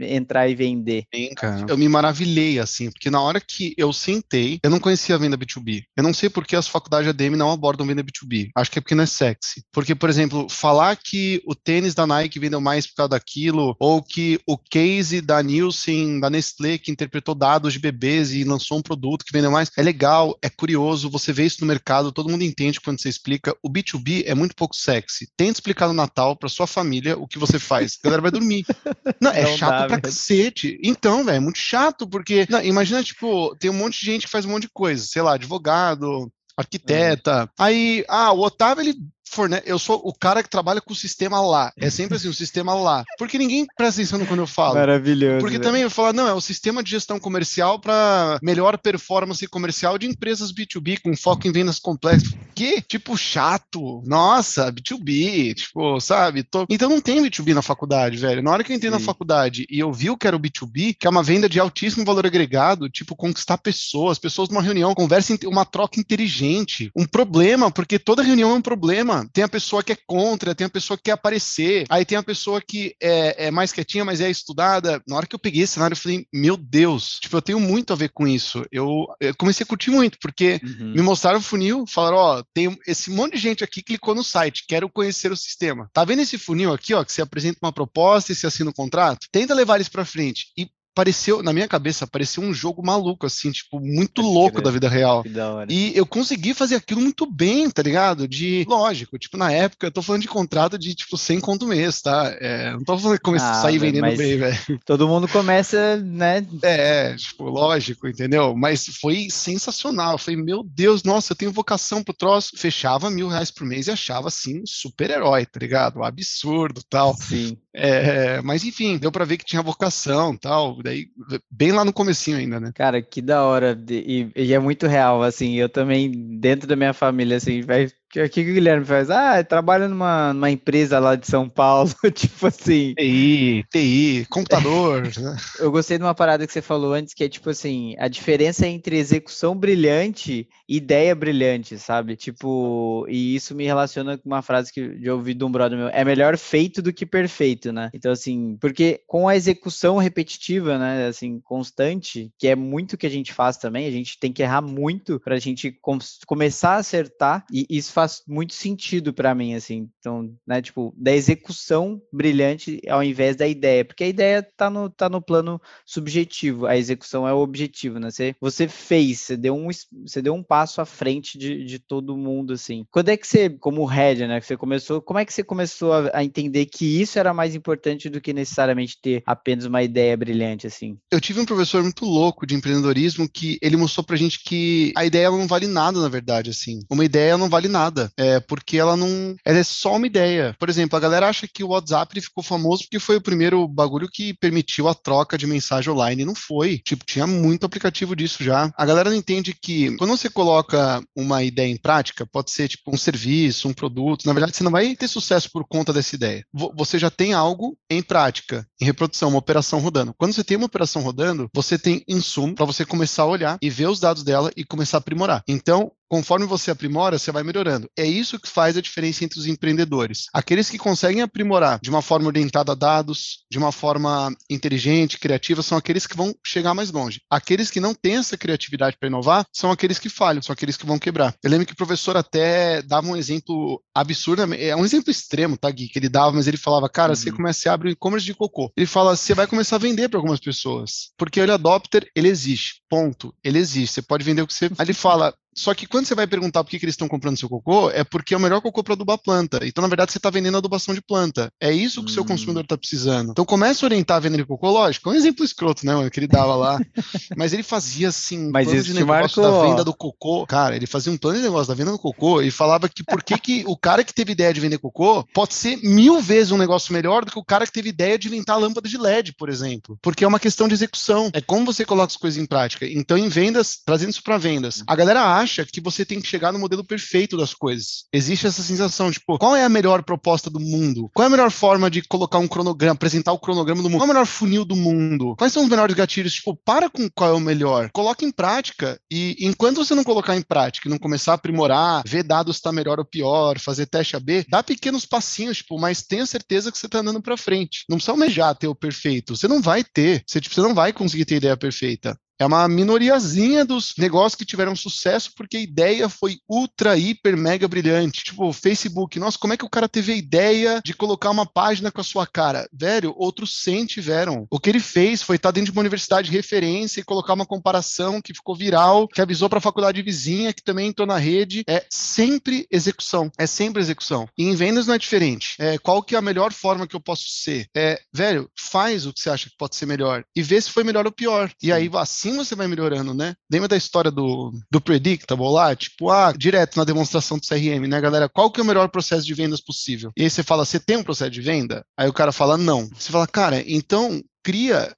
entrar 0.00 0.48
e 0.48 0.54
vender. 0.54 1.04
Sim, 1.14 1.30
cara. 1.34 1.64
Eu 1.68 1.78
me 1.78 1.88
maravilhei, 1.88 2.58
assim, 2.58 2.90
porque 2.90 3.10
na 3.10 3.20
hora 3.20 3.40
que 3.40 3.74
eu 3.76 3.92
sentei, 3.92 4.58
eu 4.62 4.70
não 4.70 4.78
conhecia 4.78 5.14
a 5.14 5.18
venda 5.18 5.36
B2B. 5.36 5.82
Eu 5.96 6.02
não 6.02 6.12
sei 6.12 6.28
por 6.28 6.46
que 6.46 6.56
as 6.56 6.68
faculdades 6.68 7.08
ADM 7.08 7.36
não 7.36 7.50
abordam 7.50 7.86
venda 7.86 8.02
B2B. 8.02 8.50
Acho 8.54 8.70
que 8.70 8.78
é 8.78 8.82
porque 8.82 8.94
não 8.94 9.04
é 9.04 9.06
sexy. 9.06 9.64
Porque, 9.72 9.94
por 9.94 10.08
exemplo, 10.08 10.46
falar 10.48 10.96
que 10.96 11.42
o 11.46 11.54
tênis 11.54 11.94
da 11.94 12.06
Nike 12.06 12.38
vendeu 12.38 12.60
mais 12.60 12.86
por 12.86 12.96
causa 12.96 13.10
daquilo, 13.10 13.76
ou 13.78 14.02
que 14.02 14.40
o 14.46 14.58
case 14.58 15.20
da 15.20 15.42
Nielsen, 15.42 16.20
da 16.20 16.30
Nestlé, 16.30 16.78
que 16.78 16.90
interpretou 16.90 17.34
dados 17.34 17.72
de 17.72 17.78
bebês 17.78 18.32
e 18.32 18.44
lançou 18.44 18.78
um 18.78 18.82
produto 18.82 19.24
que 19.24 19.32
vendeu 19.32 19.50
mais, 19.50 19.70
é 19.76 19.82
legal, 19.82 20.36
é 20.42 20.48
curioso, 20.48 21.10
você 21.10 21.32
vê 21.32 21.44
isso 21.44 21.60
no 21.60 21.66
mercado, 21.66 22.12
todo 22.12 22.28
mundo 22.28 22.42
entende 22.42 22.73
quando 22.80 23.00
você 23.00 23.08
explica, 23.08 23.56
o 23.62 23.70
B2B 23.70 24.24
é 24.26 24.34
muito 24.34 24.54
pouco 24.54 24.74
sexy. 24.74 25.28
Tenta 25.36 25.58
explicar 25.58 25.88
no 25.88 25.94
Natal 25.94 26.36
para 26.36 26.48
sua 26.48 26.66
família 26.66 27.16
o 27.18 27.26
que 27.26 27.38
você 27.38 27.58
faz. 27.58 27.98
A 28.00 28.04
galera 28.04 28.22
vai 28.22 28.30
dormir. 28.30 28.64
Não, 29.20 29.30
é 29.30 29.42
não 29.42 29.56
chato 29.56 29.80
dá, 29.80 29.86
pra 29.86 30.00
cacete. 30.00 30.78
Então, 30.82 31.24
velho, 31.24 31.36
é 31.36 31.40
muito 31.40 31.58
chato, 31.58 32.06
porque 32.06 32.46
não, 32.48 32.62
imagina, 32.62 33.02
tipo, 33.02 33.54
tem 33.56 33.70
um 33.70 33.74
monte 33.74 34.00
de 34.00 34.06
gente 34.06 34.26
que 34.26 34.30
faz 34.30 34.44
um 34.44 34.50
monte 34.50 34.62
de 34.62 34.70
coisa, 34.72 35.04
sei 35.04 35.22
lá, 35.22 35.34
advogado, 35.34 36.30
arquiteta. 36.56 37.42
Uhum. 37.42 37.48
Aí, 37.58 38.04
ah, 38.08 38.32
o 38.32 38.40
Otávio 38.40 38.82
ele 38.82 38.94
fornece. 39.28 39.62
Eu 39.66 39.78
sou 39.78 40.00
o 40.04 40.12
cara 40.12 40.42
que 40.42 40.48
trabalha 40.48 40.80
com 40.80 40.92
o 40.92 40.96
sistema 40.96 41.40
lá. 41.40 41.72
É 41.76 41.90
sempre 41.90 42.16
assim, 42.16 42.28
o 42.28 42.34
sistema 42.34 42.74
lá. 42.74 43.04
Porque 43.18 43.38
ninguém 43.38 43.66
presta 43.76 44.00
atenção 44.00 44.24
quando 44.26 44.40
eu 44.40 44.46
falo. 44.46 44.74
Maravilhoso. 44.74 45.40
Porque 45.40 45.58
também 45.58 45.82
eu 45.82 45.90
falo, 45.90 46.12
não, 46.12 46.28
é 46.28 46.32
o 46.32 46.40
sistema 46.40 46.82
de 46.82 46.90
gestão 46.90 47.18
comercial 47.18 47.78
para 47.78 48.38
melhor 48.42 48.78
performance 48.78 49.46
comercial 49.46 49.98
de 49.98 50.06
empresas 50.06 50.52
B2B 50.52 51.00
com 51.02 51.16
foco 51.16 51.46
em 51.46 51.52
vendas 51.52 51.78
complexas. 51.78 52.32
Que? 52.54 52.80
Tipo, 52.80 53.16
chato. 53.16 54.02
Nossa, 54.06 54.72
B2B. 54.72 55.54
Tipo, 55.54 56.00
sabe? 56.00 56.42
Tô... 56.42 56.66
Então 56.68 56.88
não 56.88 57.00
tem 57.00 57.22
B2B 57.22 57.54
na 57.54 57.62
faculdade, 57.62 58.16
velho. 58.16 58.42
Na 58.42 58.50
hora 58.50 58.62
que 58.62 58.72
eu 58.72 58.76
entrei 58.76 58.90
Sim. 58.90 58.98
na 58.98 59.04
faculdade 59.04 59.66
e 59.70 59.78
eu 59.78 59.92
vi 59.92 60.10
o 60.10 60.16
que 60.16 60.26
era 60.26 60.36
o 60.36 60.40
B2B, 60.40 60.96
que 60.98 61.06
é 61.06 61.10
uma 61.10 61.22
venda 61.22 61.48
de 61.48 61.58
altíssimo 61.58 62.04
valor 62.04 62.26
agregado, 62.26 62.88
tipo, 62.88 63.16
conquistar 63.16 63.58
pessoas, 63.58 64.18
pessoas 64.18 64.48
numa 64.48 64.62
reunião, 64.62 64.94
conversa, 64.94 65.36
uma 65.46 65.64
troca 65.64 65.98
inteligente. 65.98 66.90
Um 66.96 67.04
problema, 67.04 67.70
porque 67.70 67.98
toda 67.98 68.22
reunião 68.22 68.50
é 68.50 68.54
um 68.54 68.62
problema 68.62 69.13
tem 69.32 69.44
a 69.44 69.48
pessoa 69.48 69.82
que 69.82 69.92
é 69.92 69.98
contra, 70.06 70.54
tem 70.54 70.66
a 70.66 70.70
pessoa 70.70 70.96
que 70.96 71.04
quer 71.04 71.12
aparecer, 71.12 71.84
aí 71.88 72.04
tem 72.04 72.18
a 72.18 72.22
pessoa 72.22 72.60
que 72.60 72.94
é, 73.00 73.46
é 73.46 73.50
mais 73.50 73.72
quietinha, 73.72 74.04
mas 74.04 74.20
é 74.20 74.30
estudada. 74.30 75.02
Na 75.06 75.16
hora 75.16 75.26
que 75.26 75.34
eu 75.34 75.38
peguei 75.38 75.62
esse 75.62 75.74
cenário, 75.74 75.94
eu 75.94 75.98
falei, 75.98 76.26
meu 76.32 76.56
Deus, 76.56 77.18
tipo, 77.20 77.36
eu 77.36 77.42
tenho 77.42 77.60
muito 77.60 77.92
a 77.92 77.96
ver 77.96 78.10
com 78.10 78.26
isso. 78.26 78.64
Eu, 78.70 79.06
eu 79.20 79.34
comecei 79.36 79.64
a 79.64 79.66
curtir 79.66 79.90
muito, 79.90 80.18
porque 80.20 80.60
uhum. 80.62 80.92
me 80.92 81.02
mostraram 81.02 81.38
o 81.38 81.42
funil, 81.42 81.84
falaram, 81.88 82.16
ó, 82.16 82.38
oh, 82.38 82.44
tem 82.54 82.76
esse 82.86 83.10
monte 83.10 83.34
de 83.34 83.38
gente 83.38 83.64
aqui 83.64 83.82
que 83.82 83.94
clicou 83.94 84.14
no 84.14 84.24
site, 84.24 84.64
quero 84.66 84.88
conhecer 84.88 85.30
o 85.30 85.36
sistema. 85.36 85.88
Tá 85.92 86.04
vendo 86.04 86.22
esse 86.22 86.38
funil 86.38 86.72
aqui, 86.72 86.94
ó, 86.94 87.04
que 87.04 87.12
você 87.12 87.22
apresenta 87.22 87.58
uma 87.62 87.72
proposta 87.72 88.32
e 88.32 88.34
se 88.34 88.46
assina 88.46 88.70
o 88.70 88.70
um 88.70 88.74
contrato? 88.74 89.26
Tenta 89.30 89.54
levar 89.54 89.76
eles 89.76 89.88
para 89.88 90.04
frente. 90.04 90.46
E 90.56 90.68
pareceu, 90.94 91.42
na 91.42 91.52
minha 91.52 91.68
cabeça, 91.68 92.06
pareceu 92.06 92.42
um 92.42 92.54
jogo 92.54 92.84
maluco, 92.84 93.26
assim, 93.26 93.50
tipo, 93.50 93.80
muito 93.80 94.20
Acho 94.20 94.30
louco 94.30 94.62
da 94.62 94.70
vida 94.70 94.88
real. 94.88 95.24
E 95.68 95.92
eu 95.96 96.06
consegui 96.06 96.54
fazer 96.54 96.76
aquilo 96.76 97.00
muito 97.00 97.26
bem, 97.26 97.68
tá 97.68 97.82
ligado? 97.82 98.28
De, 98.28 98.64
lógico, 98.68 99.18
tipo, 99.18 99.36
na 99.36 99.50
época, 99.50 99.86
eu 99.86 99.90
tô 99.90 100.02
falando 100.02 100.22
de 100.22 100.28
contrato 100.28 100.78
de, 100.78 100.94
tipo, 100.94 101.18
100 101.18 101.40
conto 101.40 101.66
mês, 101.66 102.00
tá? 102.00 102.34
É, 102.40 102.72
não 102.72 102.84
tô 102.84 102.96
falando 102.96 103.16
de 103.16 103.22
começar 103.22 103.50
ah, 103.50 103.62
sair 103.62 103.78
vendendo 103.78 104.16
bem, 104.16 104.38
velho. 104.38 104.58
Todo 104.86 105.08
mundo 105.08 105.26
começa, 105.26 105.96
né? 105.96 106.46
É, 106.62 107.14
tipo, 107.16 107.44
lógico, 107.44 108.06
entendeu? 108.06 108.54
Mas 108.54 108.86
foi 109.00 109.28
sensacional. 109.30 110.12
Eu 110.12 110.18
falei, 110.18 110.40
meu 110.40 110.62
Deus, 110.62 111.02
nossa, 111.02 111.32
eu 111.32 111.36
tenho 111.36 111.52
vocação 111.52 112.02
pro 112.02 112.14
troço. 112.14 112.52
Fechava 112.56 113.10
mil 113.10 113.28
reais 113.28 113.50
por 113.50 113.66
mês 113.66 113.86
e 113.86 113.90
achava, 113.90 114.28
assim, 114.28 114.62
super-herói, 114.64 115.46
tá 115.46 115.58
ligado? 115.58 115.98
Um 115.98 116.04
absurdo 116.04 116.82
tal. 116.88 117.14
Sim. 117.16 117.56
É, 117.76 118.40
mas 118.42 118.64
enfim, 118.64 118.96
deu 118.96 119.10
para 119.10 119.24
ver 119.24 119.36
que 119.36 119.44
tinha 119.44 119.60
vocação 119.60 120.36
tal. 120.36 120.78
Daí, 120.84 121.08
bem 121.50 121.72
lá 121.72 121.82
no 121.82 121.94
comecinho 121.94 122.36
ainda, 122.36 122.60
né? 122.60 122.70
Cara, 122.74 123.00
que 123.00 123.22
da 123.22 123.42
hora. 123.42 123.74
E, 123.88 124.30
e 124.36 124.52
é 124.52 124.58
muito 124.58 124.86
real, 124.86 125.22
assim. 125.22 125.54
Eu 125.54 125.66
também, 125.66 126.10
dentro 126.38 126.68
da 126.68 126.76
minha 126.76 126.92
família, 126.92 127.38
assim, 127.38 127.62
vai 127.62 127.90
que, 128.14 128.44
que 128.44 128.50
o 128.50 128.54
Guilherme 128.54 128.86
faz? 128.86 129.10
Ah, 129.10 129.42
trabalha 129.42 129.88
numa, 129.88 130.32
numa 130.32 130.50
empresa 130.50 130.98
lá 130.98 131.16
de 131.16 131.26
São 131.26 131.48
Paulo, 131.48 131.90
tipo 132.14 132.46
assim. 132.46 132.94
TI, 132.94 133.64
TI, 133.70 134.26
computador. 134.30 135.02
né? 135.18 135.36
Eu 135.58 135.70
gostei 135.70 135.98
de 135.98 136.04
uma 136.04 136.14
parada 136.14 136.46
que 136.46 136.52
você 136.52 136.62
falou 136.62 136.92
antes, 136.92 137.14
que 137.14 137.24
é 137.24 137.28
tipo 137.28 137.50
assim, 137.50 137.94
a 137.98 138.08
diferença 138.08 138.66
entre 138.66 138.96
execução 138.96 139.56
brilhante 139.56 140.48
e 140.68 140.76
ideia 140.76 141.14
brilhante, 141.14 141.78
sabe? 141.78 142.14
Tipo, 142.14 143.06
e 143.08 143.34
isso 143.34 143.54
me 143.54 143.64
relaciona 143.64 144.18
com 144.18 144.28
uma 144.28 144.42
frase 144.42 144.72
que 144.72 144.98
eu 145.02 145.16
ouvi 145.16 145.32
de 145.32 145.44
um 145.44 145.50
brother 145.50 145.78
meu, 145.78 145.88
é 145.88 146.04
melhor 146.04 146.36
feito 146.36 146.82
do 146.82 146.92
que 146.92 147.06
perfeito, 147.06 147.72
né? 147.72 147.90
Então, 147.94 148.12
assim, 148.12 148.56
porque 148.60 149.00
com 149.06 149.26
a 149.26 149.34
execução 149.34 149.96
repetitiva, 149.96 150.78
né, 150.78 151.06
assim, 151.06 151.40
constante, 151.40 152.30
que 152.38 152.48
é 152.48 152.54
muito 152.54 152.96
que 152.96 153.06
a 153.06 153.10
gente 153.10 153.32
faz 153.32 153.56
também, 153.56 153.86
a 153.86 153.90
gente 153.90 154.18
tem 154.18 154.32
que 154.32 154.42
errar 154.42 154.60
muito 154.60 155.18
pra 155.20 155.38
gente 155.38 155.72
com 155.80 155.98
começar 156.26 156.72
a 156.72 156.78
acertar, 156.78 157.44
e 157.52 157.66
isso 157.70 157.92
faz 157.92 158.03
muito 158.26 158.54
sentido 158.54 159.12
para 159.12 159.34
mim, 159.34 159.54
assim. 159.54 159.88
Então, 159.98 160.32
né, 160.46 160.60
tipo, 160.60 160.94
da 160.96 161.12
execução 161.12 162.00
brilhante 162.12 162.80
ao 162.88 163.02
invés 163.02 163.36
da 163.36 163.46
ideia, 163.46 163.84
porque 163.84 164.04
a 164.04 164.08
ideia 164.08 164.42
tá 164.56 164.70
no, 164.70 164.90
tá 164.90 165.08
no 165.08 165.20
plano 165.20 165.60
subjetivo, 165.84 166.66
a 166.66 166.76
execução 166.76 167.26
é 167.26 167.32
o 167.32 167.38
objetivo, 167.38 167.98
né? 167.98 168.10
Você, 168.10 168.34
você 168.40 168.68
fez, 168.68 169.20
você 169.20 169.36
deu 169.36 169.54
um, 169.54 169.68
você 170.06 170.22
deu 170.22 170.34
um 170.34 170.42
passo 170.42 170.80
à 170.80 170.84
frente 170.84 171.38
de, 171.38 171.64
de 171.64 171.78
todo 171.78 172.16
mundo, 172.16 172.52
assim. 172.52 172.84
Quando 172.90 173.08
é 173.08 173.16
que 173.16 173.26
você, 173.26 173.50
como 173.50 173.84
head, 173.84 174.26
né, 174.26 174.40
que 174.40 174.46
você 174.46 174.56
começou, 174.56 175.00
como 175.00 175.18
é 175.18 175.24
que 175.24 175.32
você 175.32 175.42
começou 175.42 175.92
a, 175.92 176.10
a 176.14 176.24
entender 176.24 176.66
que 176.66 177.00
isso 177.00 177.18
era 177.18 177.34
mais 177.34 177.54
importante 177.54 178.08
do 178.08 178.20
que 178.20 178.32
necessariamente 178.32 178.98
ter 179.00 179.22
apenas 179.26 179.64
uma 179.64 179.82
ideia 179.82 180.16
brilhante, 180.16 180.66
assim? 180.66 180.96
Eu 181.10 181.20
tive 181.20 181.40
um 181.40 181.46
professor 181.46 181.82
muito 181.82 182.04
louco 182.04 182.46
de 182.46 182.54
empreendedorismo 182.54 183.28
que 183.28 183.58
ele 183.62 183.76
mostrou 183.76 184.04
pra 184.04 184.16
gente 184.16 184.42
que 184.42 184.92
a 184.96 185.04
ideia 185.04 185.30
não 185.30 185.46
vale 185.46 185.66
nada, 185.66 186.00
na 186.00 186.08
verdade, 186.08 186.50
assim. 186.50 186.80
Uma 186.90 187.04
ideia 187.04 187.36
não 187.38 187.48
vale 187.48 187.68
nada, 187.68 187.93
é 188.16 188.40
porque 188.40 188.78
ela 188.78 188.96
não, 188.96 189.36
ela 189.44 189.58
é 189.58 189.62
só 189.62 189.96
uma 189.96 190.06
ideia. 190.06 190.54
Por 190.58 190.68
exemplo, 190.68 190.96
a 190.96 191.00
galera 191.00 191.28
acha 191.28 191.46
que 191.46 191.64
o 191.64 191.68
WhatsApp 191.68 192.20
ficou 192.20 192.42
famoso 192.42 192.84
porque 192.84 192.98
foi 192.98 193.16
o 193.16 193.22
primeiro 193.22 193.66
bagulho 193.66 194.08
que 194.10 194.34
permitiu 194.34 194.88
a 194.88 194.94
troca 194.94 195.38
de 195.38 195.46
mensagem 195.46 195.92
online. 195.92 196.24
Não 196.24 196.34
foi. 196.34 196.78
Tipo, 196.78 197.04
tinha 197.04 197.26
muito 197.26 197.64
aplicativo 197.64 198.14
disso 198.16 198.42
já. 198.42 198.72
A 198.76 198.86
galera 198.86 199.10
não 199.10 199.16
entende 199.16 199.54
que 199.54 199.96
quando 199.96 200.10
você 200.10 200.28
coloca 200.28 201.02
uma 201.16 201.42
ideia 201.42 201.70
em 201.70 201.76
prática, 201.76 202.26
pode 202.26 202.50
ser 202.50 202.68
tipo 202.68 202.94
um 202.94 202.96
serviço, 202.96 203.68
um 203.68 203.74
produto. 203.74 204.26
Na 204.26 204.32
verdade, 204.32 204.56
você 204.56 204.64
não 204.64 204.70
vai 204.70 204.94
ter 204.96 205.08
sucesso 205.08 205.50
por 205.52 205.64
conta 205.66 205.92
dessa 205.92 206.14
ideia. 206.14 206.44
Você 206.76 206.98
já 206.98 207.10
tem 207.10 207.32
algo 207.32 207.76
em 207.90 208.02
prática, 208.02 208.66
em 208.80 208.84
reprodução, 208.84 209.28
uma 209.28 209.38
operação 209.38 209.78
rodando. 209.78 210.14
Quando 210.18 210.32
você 210.32 210.44
tem 210.44 210.56
uma 210.56 210.66
operação 210.66 211.02
rodando, 211.02 211.48
você 211.54 211.78
tem 211.78 212.02
insumo 212.08 212.54
para 212.54 212.64
você 212.64 212.84
começar 212.84 213.22
a 213.22 213.26
olhar 213.26 213.58
e 213.60 213.70
ver 213.70 213.88
os 213.88 214.00
dados 214.00 214.22
dela 214.22 214.50
e 214.56 214.64
começar 214.64 214.98
a 214.98 215.00
aprimorar. 215.00 215.42
Então, 215.48 215.92
conforme 216.08 216.46
você 216.46 216.70
aprimora, 216.70 217.18
você 217.18 217.32
vai 217.32 217.42
melhorando. 217.42 217.88
É 217.96 218.04
isso 218.04 218.38
que 218.38 218.48
faz 218.48 218.76
a 218.76 218.80
diferença 218.80 219.24
entre 219.24 219.38
os 219.38 219.46
empreendedores. 219.46 220.26
Aqueles 220.32 220.70
que 220.70 220.78
conseguem 220.78 221.22
aprimorar 221.22 221.78
de 221.82 221.90
uma 221.90 222.02
forma 222.02 222.26
orientada 222.26 222.72
a 222.72 222.74
dados, 222.74 223.44
de 223.50 223.58
uma 223.58 223.72
forma 223.72 224.34
inteligente, 224.50 225.18
criativa, 225.18 225.62
são 225.62 225.78
aqueles 225.78 226.06
que 226.06 226.16
vão 226.16 226.34
chegar 226.44 226.74
mais 226.74 226.90
longe. 226.90 227.20
Aqueles 227.30 227.70
que 227.70 227.80
não 227.80 227.94
têm 227.94 228.16
essa 228.16 228.36
criatividade 228.36 228.96
para 228.98 229.08
inovar 229.08 229.44
são 229.52 229.70
aqueles 229.70 229.98
que 229.98 230.08
falham, 230.08 230.42
são 230.42 230.52
aqueles 230.52 230.76
que 230.76 230.86
vão 230.86 230.98
quebrar. 230.98 231.34
Eu 231.42 231.50
lembro 231.50 231.66
que 231.66 231.72
o 231.72 231.76
professor 231.76 232.16
até 232.16 232.82
dava 232.82 233.06
um 233.06 233.16
exemplo 233.16 233.82
absurdo, 233.94 234.54
é 234.54 234.76
um 234.76 234.84
exemplo 234.84 235.10
extremo, 235.10 235.56
tá, 235.56 235.70
Gui, 235.70 235.88
que 235.88 235.98
ele 235.98 236.08
dava, 236.08 236.32
mas 236.32 236.46
ele 236.46 236.56
falava, 236.56 236.88
cara, 236.88 237.12
uhum. 237.12 237.16
você 237.16 237.32
começa 237.32 237.70
a 237.70 237.74
abrir 237.74 237.90
um 237.90 237.92
e-commerce 237.92 238.26
de 238.26 238.34
cocô. 238.34 238.72
Ele 238.76 238.86
fala, 238.86 239.16
você 239.16 239.34
vai 239.34 239.46
começar 239.46 239.76
a 239.76 239.78
vender 239.78 240.08
para 240.08 240.18
algumas 240.18 240.40
pessoas, 240.40 241.10
porque 241.16 241.40
o 241.40 241.52
adopter, 241.52 242.10
ele 242.14 242.28
existe, 242.28 242.82
ponto, 242.88 243.34
ele 243.42 243.58
existe, 243.58 243.94
você 243.94 244.02
pode 244.02 244.24
vender 244.24 244.42
o 244.42 244.46
que 244.46 244.54
você... 244.54 244.66
Aí 244.66 244.86
ele 244.86 244.92
fala, 244.92 245.34
só 245.54 245.72
que 245.74 245.86
quando 245.86 246.06
você 246.06 246.14
vai 246.14 246.26
perguntar 246.26 246.64
por 246.64 246.70
que, 246.70 246.78
que 246.78 246.84
eles 246.84 246.94
estão 246.94 247.08
comprando 247.08 247.38
seu 247.38 247.48
cocô, 247.48 247.90
é 247.90 248.02
porque 248.02 248.34
é 248.34 248.36
o 248.36 248.40
melhor 248.40 248.60
cocô 248.60 248.82
para 248.82 248.94
adubar 248.94 249.18
planta. 249.18 249.60
Então, 249.62 249.82
na 249.82 249.88
verdade, 249.88 250.12
você 250.12 250.18
está 250.18 250.30
vendendo 250.30 250.56
adubação 250.56 250.94
de 250.94 251.00
planta. 251.00 251.50
É 251.60 251.72
isso 251.72 252.00
que 252.02 252.08
o 252.08 252.10
hum. 252.10 252.14
seu 252.14 252.24
consumidor 252.24 252.64
está 252.64 252.76
precisando. 252.76 253.30
Então, 253.30 253.44
começa 253.44 253.84
a 253.84 253.86
orientar 253.86 254.16
a 254.16 254.20
venda 254.20 254.36
de 254.36 254.44
cocô, 254.44 254.70
lógico. 254.70 255.08
É 255.08 255.12
um 255.12 255.16
exemplo 255.16 255.44
escroto, 255.44 255.86
né, 255.86 255.94
mano, 255.94 256.10
que 256.10 256.18
ele 256.18 256.26
dava 256.26 256.56
lá. 256.56 256.80
Mas 257.36 257.52
ele 257.52 257.62
fazia, 257.62 258.08
assim, 258.08 258.48
um 258.48 258.50
Mas 258.50 258.66
plano 258.66 258.82
de 258.82 258.94
negócio 258.94 259.42
marcou, 259.42 259.62
da 259.62 259.68
venda 259.68 259.84
do 259.84 259.94
cocô. 259.94 260.46
Cara, 260.46 260.76
ele 260.76 260.86
fazia 260.86 261.12
um 261.12 261.16
plano 261.16 261.38
de 261.38 261.44
negócio 261.44 261.68
da 261.68 261.74
venda 261.74 261.92
do 261.92 261.98
cocô 261.98 262.42
e 262.42 262.50
falava 262.50 262.88
que 262.88 263.04
por 263.04 263.22
que, 263.22 263.38
que 263.38 263.64
o 263.66 263.76
cara 263.76 264.02
que 264.02 264.12
teve 264.12 264.32
ideia 264.32 264.52
de 264.52 264.60
vender 264.60 264.78
cocô 264.78 265.24
pode 265.32 265.54
ser 265.54 265.76
mil 265.82 266.20
vezes 266.20 266.50
um 266.50 266.58
negócio 266.58 266.92
melhor 266.92 267.24
do 267.24 267.30
que 267.30 267.38
o 267.38 267.44
cara 267.44 267.66
que 267.66 267.72
teve 267.72 267.88
ideia 267.88 268.18
de 268.18 268.28
inventar 268.28 268.56
a 268.56 268.58
lâmpada 268.58 268.88
de 268.88 268.98
LED, 268.98 269.34
por 269.34 269.48
exemplo. 269.48 269.96
Porque 270.02 270.24
é 270.24 270.28
uma 270.28 270.40
questão 270.40 270.66
de 270.66 270.74
execução. 270.74 271.30
É 271.32 271.40
como 271.40 271.64
você 271.64 271.84
coloca 271.84 272.12
as 272.12 272.16
coisas 272.16 272.42
em 272.42 272.46
prática. 272.46 272.86
Então, 272.86 273.16
em 273.16 273.28
vendas, 273.28 273.78
trazendo 273.84 274.10
isso 274.10 274.22
para 274.22 274.38
vendas, 274.38 274.82
a 274.86 274.96
galera 274.96 275.22
acha 275.22 275.43
que 275.46 275.80
você 275.80 276.04
tem 276.04 276.20
que 276.20 276.28
chegar 276.28 276.52
no 276.52 276.58
modelo 276.58 276.84
perfeito 276.84 277.36
das 277.36 277.52
coisas. 277.52 278.04
Existe 278.12 278.46
essa 278.46 278.62
sensação, 278.62 279.10
tipo, 279.10 279.38
qual 279.38 279.56
é 279.56 279.64
a 279.64 279.68
melhor 279.68 280.02
proposta 280.02 280.48
do 280.48 280.60
mundo? 280.60 281.10
Qual 281.14 281.24
é 281.24 281.26
a 281.26 281.30
melhor 281.30 281.50
forma 281.50 281.90
de 281.90 282.02
colocar 282.02 282.38
um 282.38 282.48
cronograma, 282.48 282.94
apresentar 282.94 283.32
o 283.32 283.38
cronograma 283.38 283.82
do 283.82 283.90
mundo? 283.90 283.98
Qual 283.98 284.08
é 284.08 284.10
o 284.10 284.14
melhor 284.14 284.26
funil 284.26 284.64
do 284.64 284.76
mundo? 284.76 285.34
Quais 285.36 285.52
são 285.52 285.64
os 285.64 285.68
melhores 285.68 285.94
gatilhos? 285.94 286.34
Tipo, 286.34 286.56
para 286.64 286.88
com 286.88 287.08
qual 287.10 287.30
é 287.30 287.34
o 287.34 287.40
melhor. 287.40 287.90
Coloca 287.92 288.24
em 288.24 288.30
prática 288.30 288.98
e 289.10 289.36
enquanto 289.40 289.84
você 289.84 289.94
não 289.94 290.04
colocar 290.04 290.36
em 290.36 290.42
prática 290.42 290.88
não 290.88 290.98
começar 290.98 291.32
a 291.32 291.34
aprimorar, 291.34 292.02
ver 292.06 292.22
dados 292.22 292.56
está 292.56 292.72
melhor 292.72 292.98
ou 292.98 293.04
pior, 293.04 293.58
fazer 293.58 293.86
teste 293.86 294.16
AB, 294.16 294.46
dá 294.48 294.62
pequenos 294.62 295.06
passinhos, 295.06 295.58
tipo, 295.58 295.78
mas 295.78 296.02
tenha 296.02 296.26
certeza 296.26 296.70
que 296.70 296.78
você 296.78 296.86
está 296.86 296.98
andando 296.98 297.22
para 297.22 297.36
frente. 297.36 297.84
Não 297.88 297.96
precisa 297.96 298.12
almejar 298.12 298.54
ter 298.54 298.68
o 298.68 298.74
perfeito. 298.74 299.36
Você 299.36 299.48
não 299.48 299.60
vai 299.60 299.84
ter. 299.84 300.22
Você, 300.26 300.40
tipo, 300.40 300.54
você 300.54 300.60
não 300.60 300.74
vai 300.74 300.92
conseguir 300.92 301.24
ter 301.24 301.36
ideia 301.36 301.56
perfeita. 301.56 302.18
É 302.38 302.46
uma 302.46 302.66
minoriazinha 302.68 303.64
dos 303.64 303.94
negócios 303.98 304.34
que 304.34 304.44
tiveram 304.44 304.74
sucesso 304.74 305.30
porque 305.36 305.56
a 305.56 305.60
ideia 305.60 306.08
foi 306.08 306.38
ultra, 306.48 306.96
hiper, 306.96 307.36
mega 307.36 307.68
brilhante. 307.68 308.24
Tipo, 308.24 308.52
Facebook. 308.52 309.18
Nossa, 309.18 309.38
como 309.38 309.52
é 309.52 309.56
que 309.56 309.64
o 309.64 309.70
cara 309.70 309.88
teve 309.88 310.12
a 310.12 310.16
ideia 310.16 310.80
de 310.84 310.94
colocar 310.94 311.30
uma 311.30 311.46
página 311.46 311.90
com 311.90 312.00
a 312.00 312.04
sua 312.04 312.26
cara? 312.26 312.68
Velho, 312.72 313.14
outros 313.16 313.62
100 313.62 313.86
tiveram. 313.86 314.46
O 314.50 314.58
que 314.58 314.70
ele 314.70 314.80
fez 314.80 315.22
foi 315.22 315.36
estar 315.36 315.50
dentro 315.50 315.72
de 315.72 315.76
uma 315.76 315.82
universidade 315.82 316.30
de 316.30 316.36
referência 316.36 317.00
e 317.00 317.04
colocar 317.04 317.34
uma 317.34 317.46
comparação 317.46 318.20
que 318.20 318.34
ficou 318.34 318.56
viral, 318.56 319.08
que 319.08 319.20
avisou 319.20 319.48
para 319.48 319.58
a 319.58 319.62
faculdade 319.62 320.02
vizinha, 320.02 320.52
que 320.52 320.62
também 320.62 320.88
entrou 320.88 321.06
na 321.06 321.18
rede. 321.18 321.64
É 321.68 321.84
sempre 321.88 322.66
execução. 322.70 323.30
É 323.38 323.46
sempre 323.46 323.80
execução. 323.80 324.28
E 324.36 324.44
em 324.44 324.54
vendas 324.54 324.86
não 324.86 324.94
é 324.94 324.98
diferente. 324.98 325.54
É, 325.58 325.78
qual 325.78 326.02
que 326.02 326.14
é 326.14 326.18
a 326.18 326.22
melhor 326.22 326.52
forma 326.52 326.86
que 326.86 326.96
eu 326.96 327.00
posso 327.00 327.28
ser? 327.28 327.66
É, 327.76 328.00
velho, 328.12 328.50
faz 328.58 329.06
o 329.06 329.12
que 329.12 329.20
você 329.20 329.30
acha 329.30 329.48
que 329.48 329.56
pode 329.56 329.76
ser 329.76 329.86
melhor 329.86 330.24
e 330.34 330.42
vê 330.42 330.60
se 330.60 330.70
foi 330.70 330.84
melhor 330.84 331.06
ou 331.06 331.12
pior. 331.12 331.50
E 331.62 331.72
aí, 331.72 331.90
assim, 331.94 332.33
assim 332.40 332.48
você 332.50 332.54
vai 332.54 332.66
melhorando, 332.66 333.14
né? 333.14 333.34
Lembra 333.50 333.68
da 333.68 333.76
história 333.76 334.10
do, 334.10 334.52
do 334.70 334.80
Predictable 334.80 335.50
lá? 335.50 335.74
Tipo, 335.74 336.10
ah, 336.10 336.32
direto 336.32 336.76
na 336.76 336.84
demonstração 336.84 337.38
do 337.38 337.46
CRM, 337.46 337.86
né, 337.88 338.00
galera? 338.00 338.28
Qual 338.28 338.50
que 338.50 338.60
é 338.60 338.62
o 338.62 338.66
melhor 338.66 338.88
processo 338.88 339.26
de 339.26 339.34
vendas 339.34 339.60
possível? 339.60 340.12
E 340.16 340.22
aí 340.22 340.30
você 340.30 340.42
fala, 340.42 340.64
você 340.64 340.78
tem 340.78 340.96
um 340.96 341.04
processo 341.04 341.30
de 341.30 341.40
venda? 341.40 341.84
Aí 341.96 342.08
o 342.08 342.12
cara 342.12 342.32
fala, 342.32 342.56
não. 342.56 342.88
Você 342.88 343.10
fala, 343.10 343.26
cara, 343.26 343.62
então 343.66 344.22
cria 344.42 344.94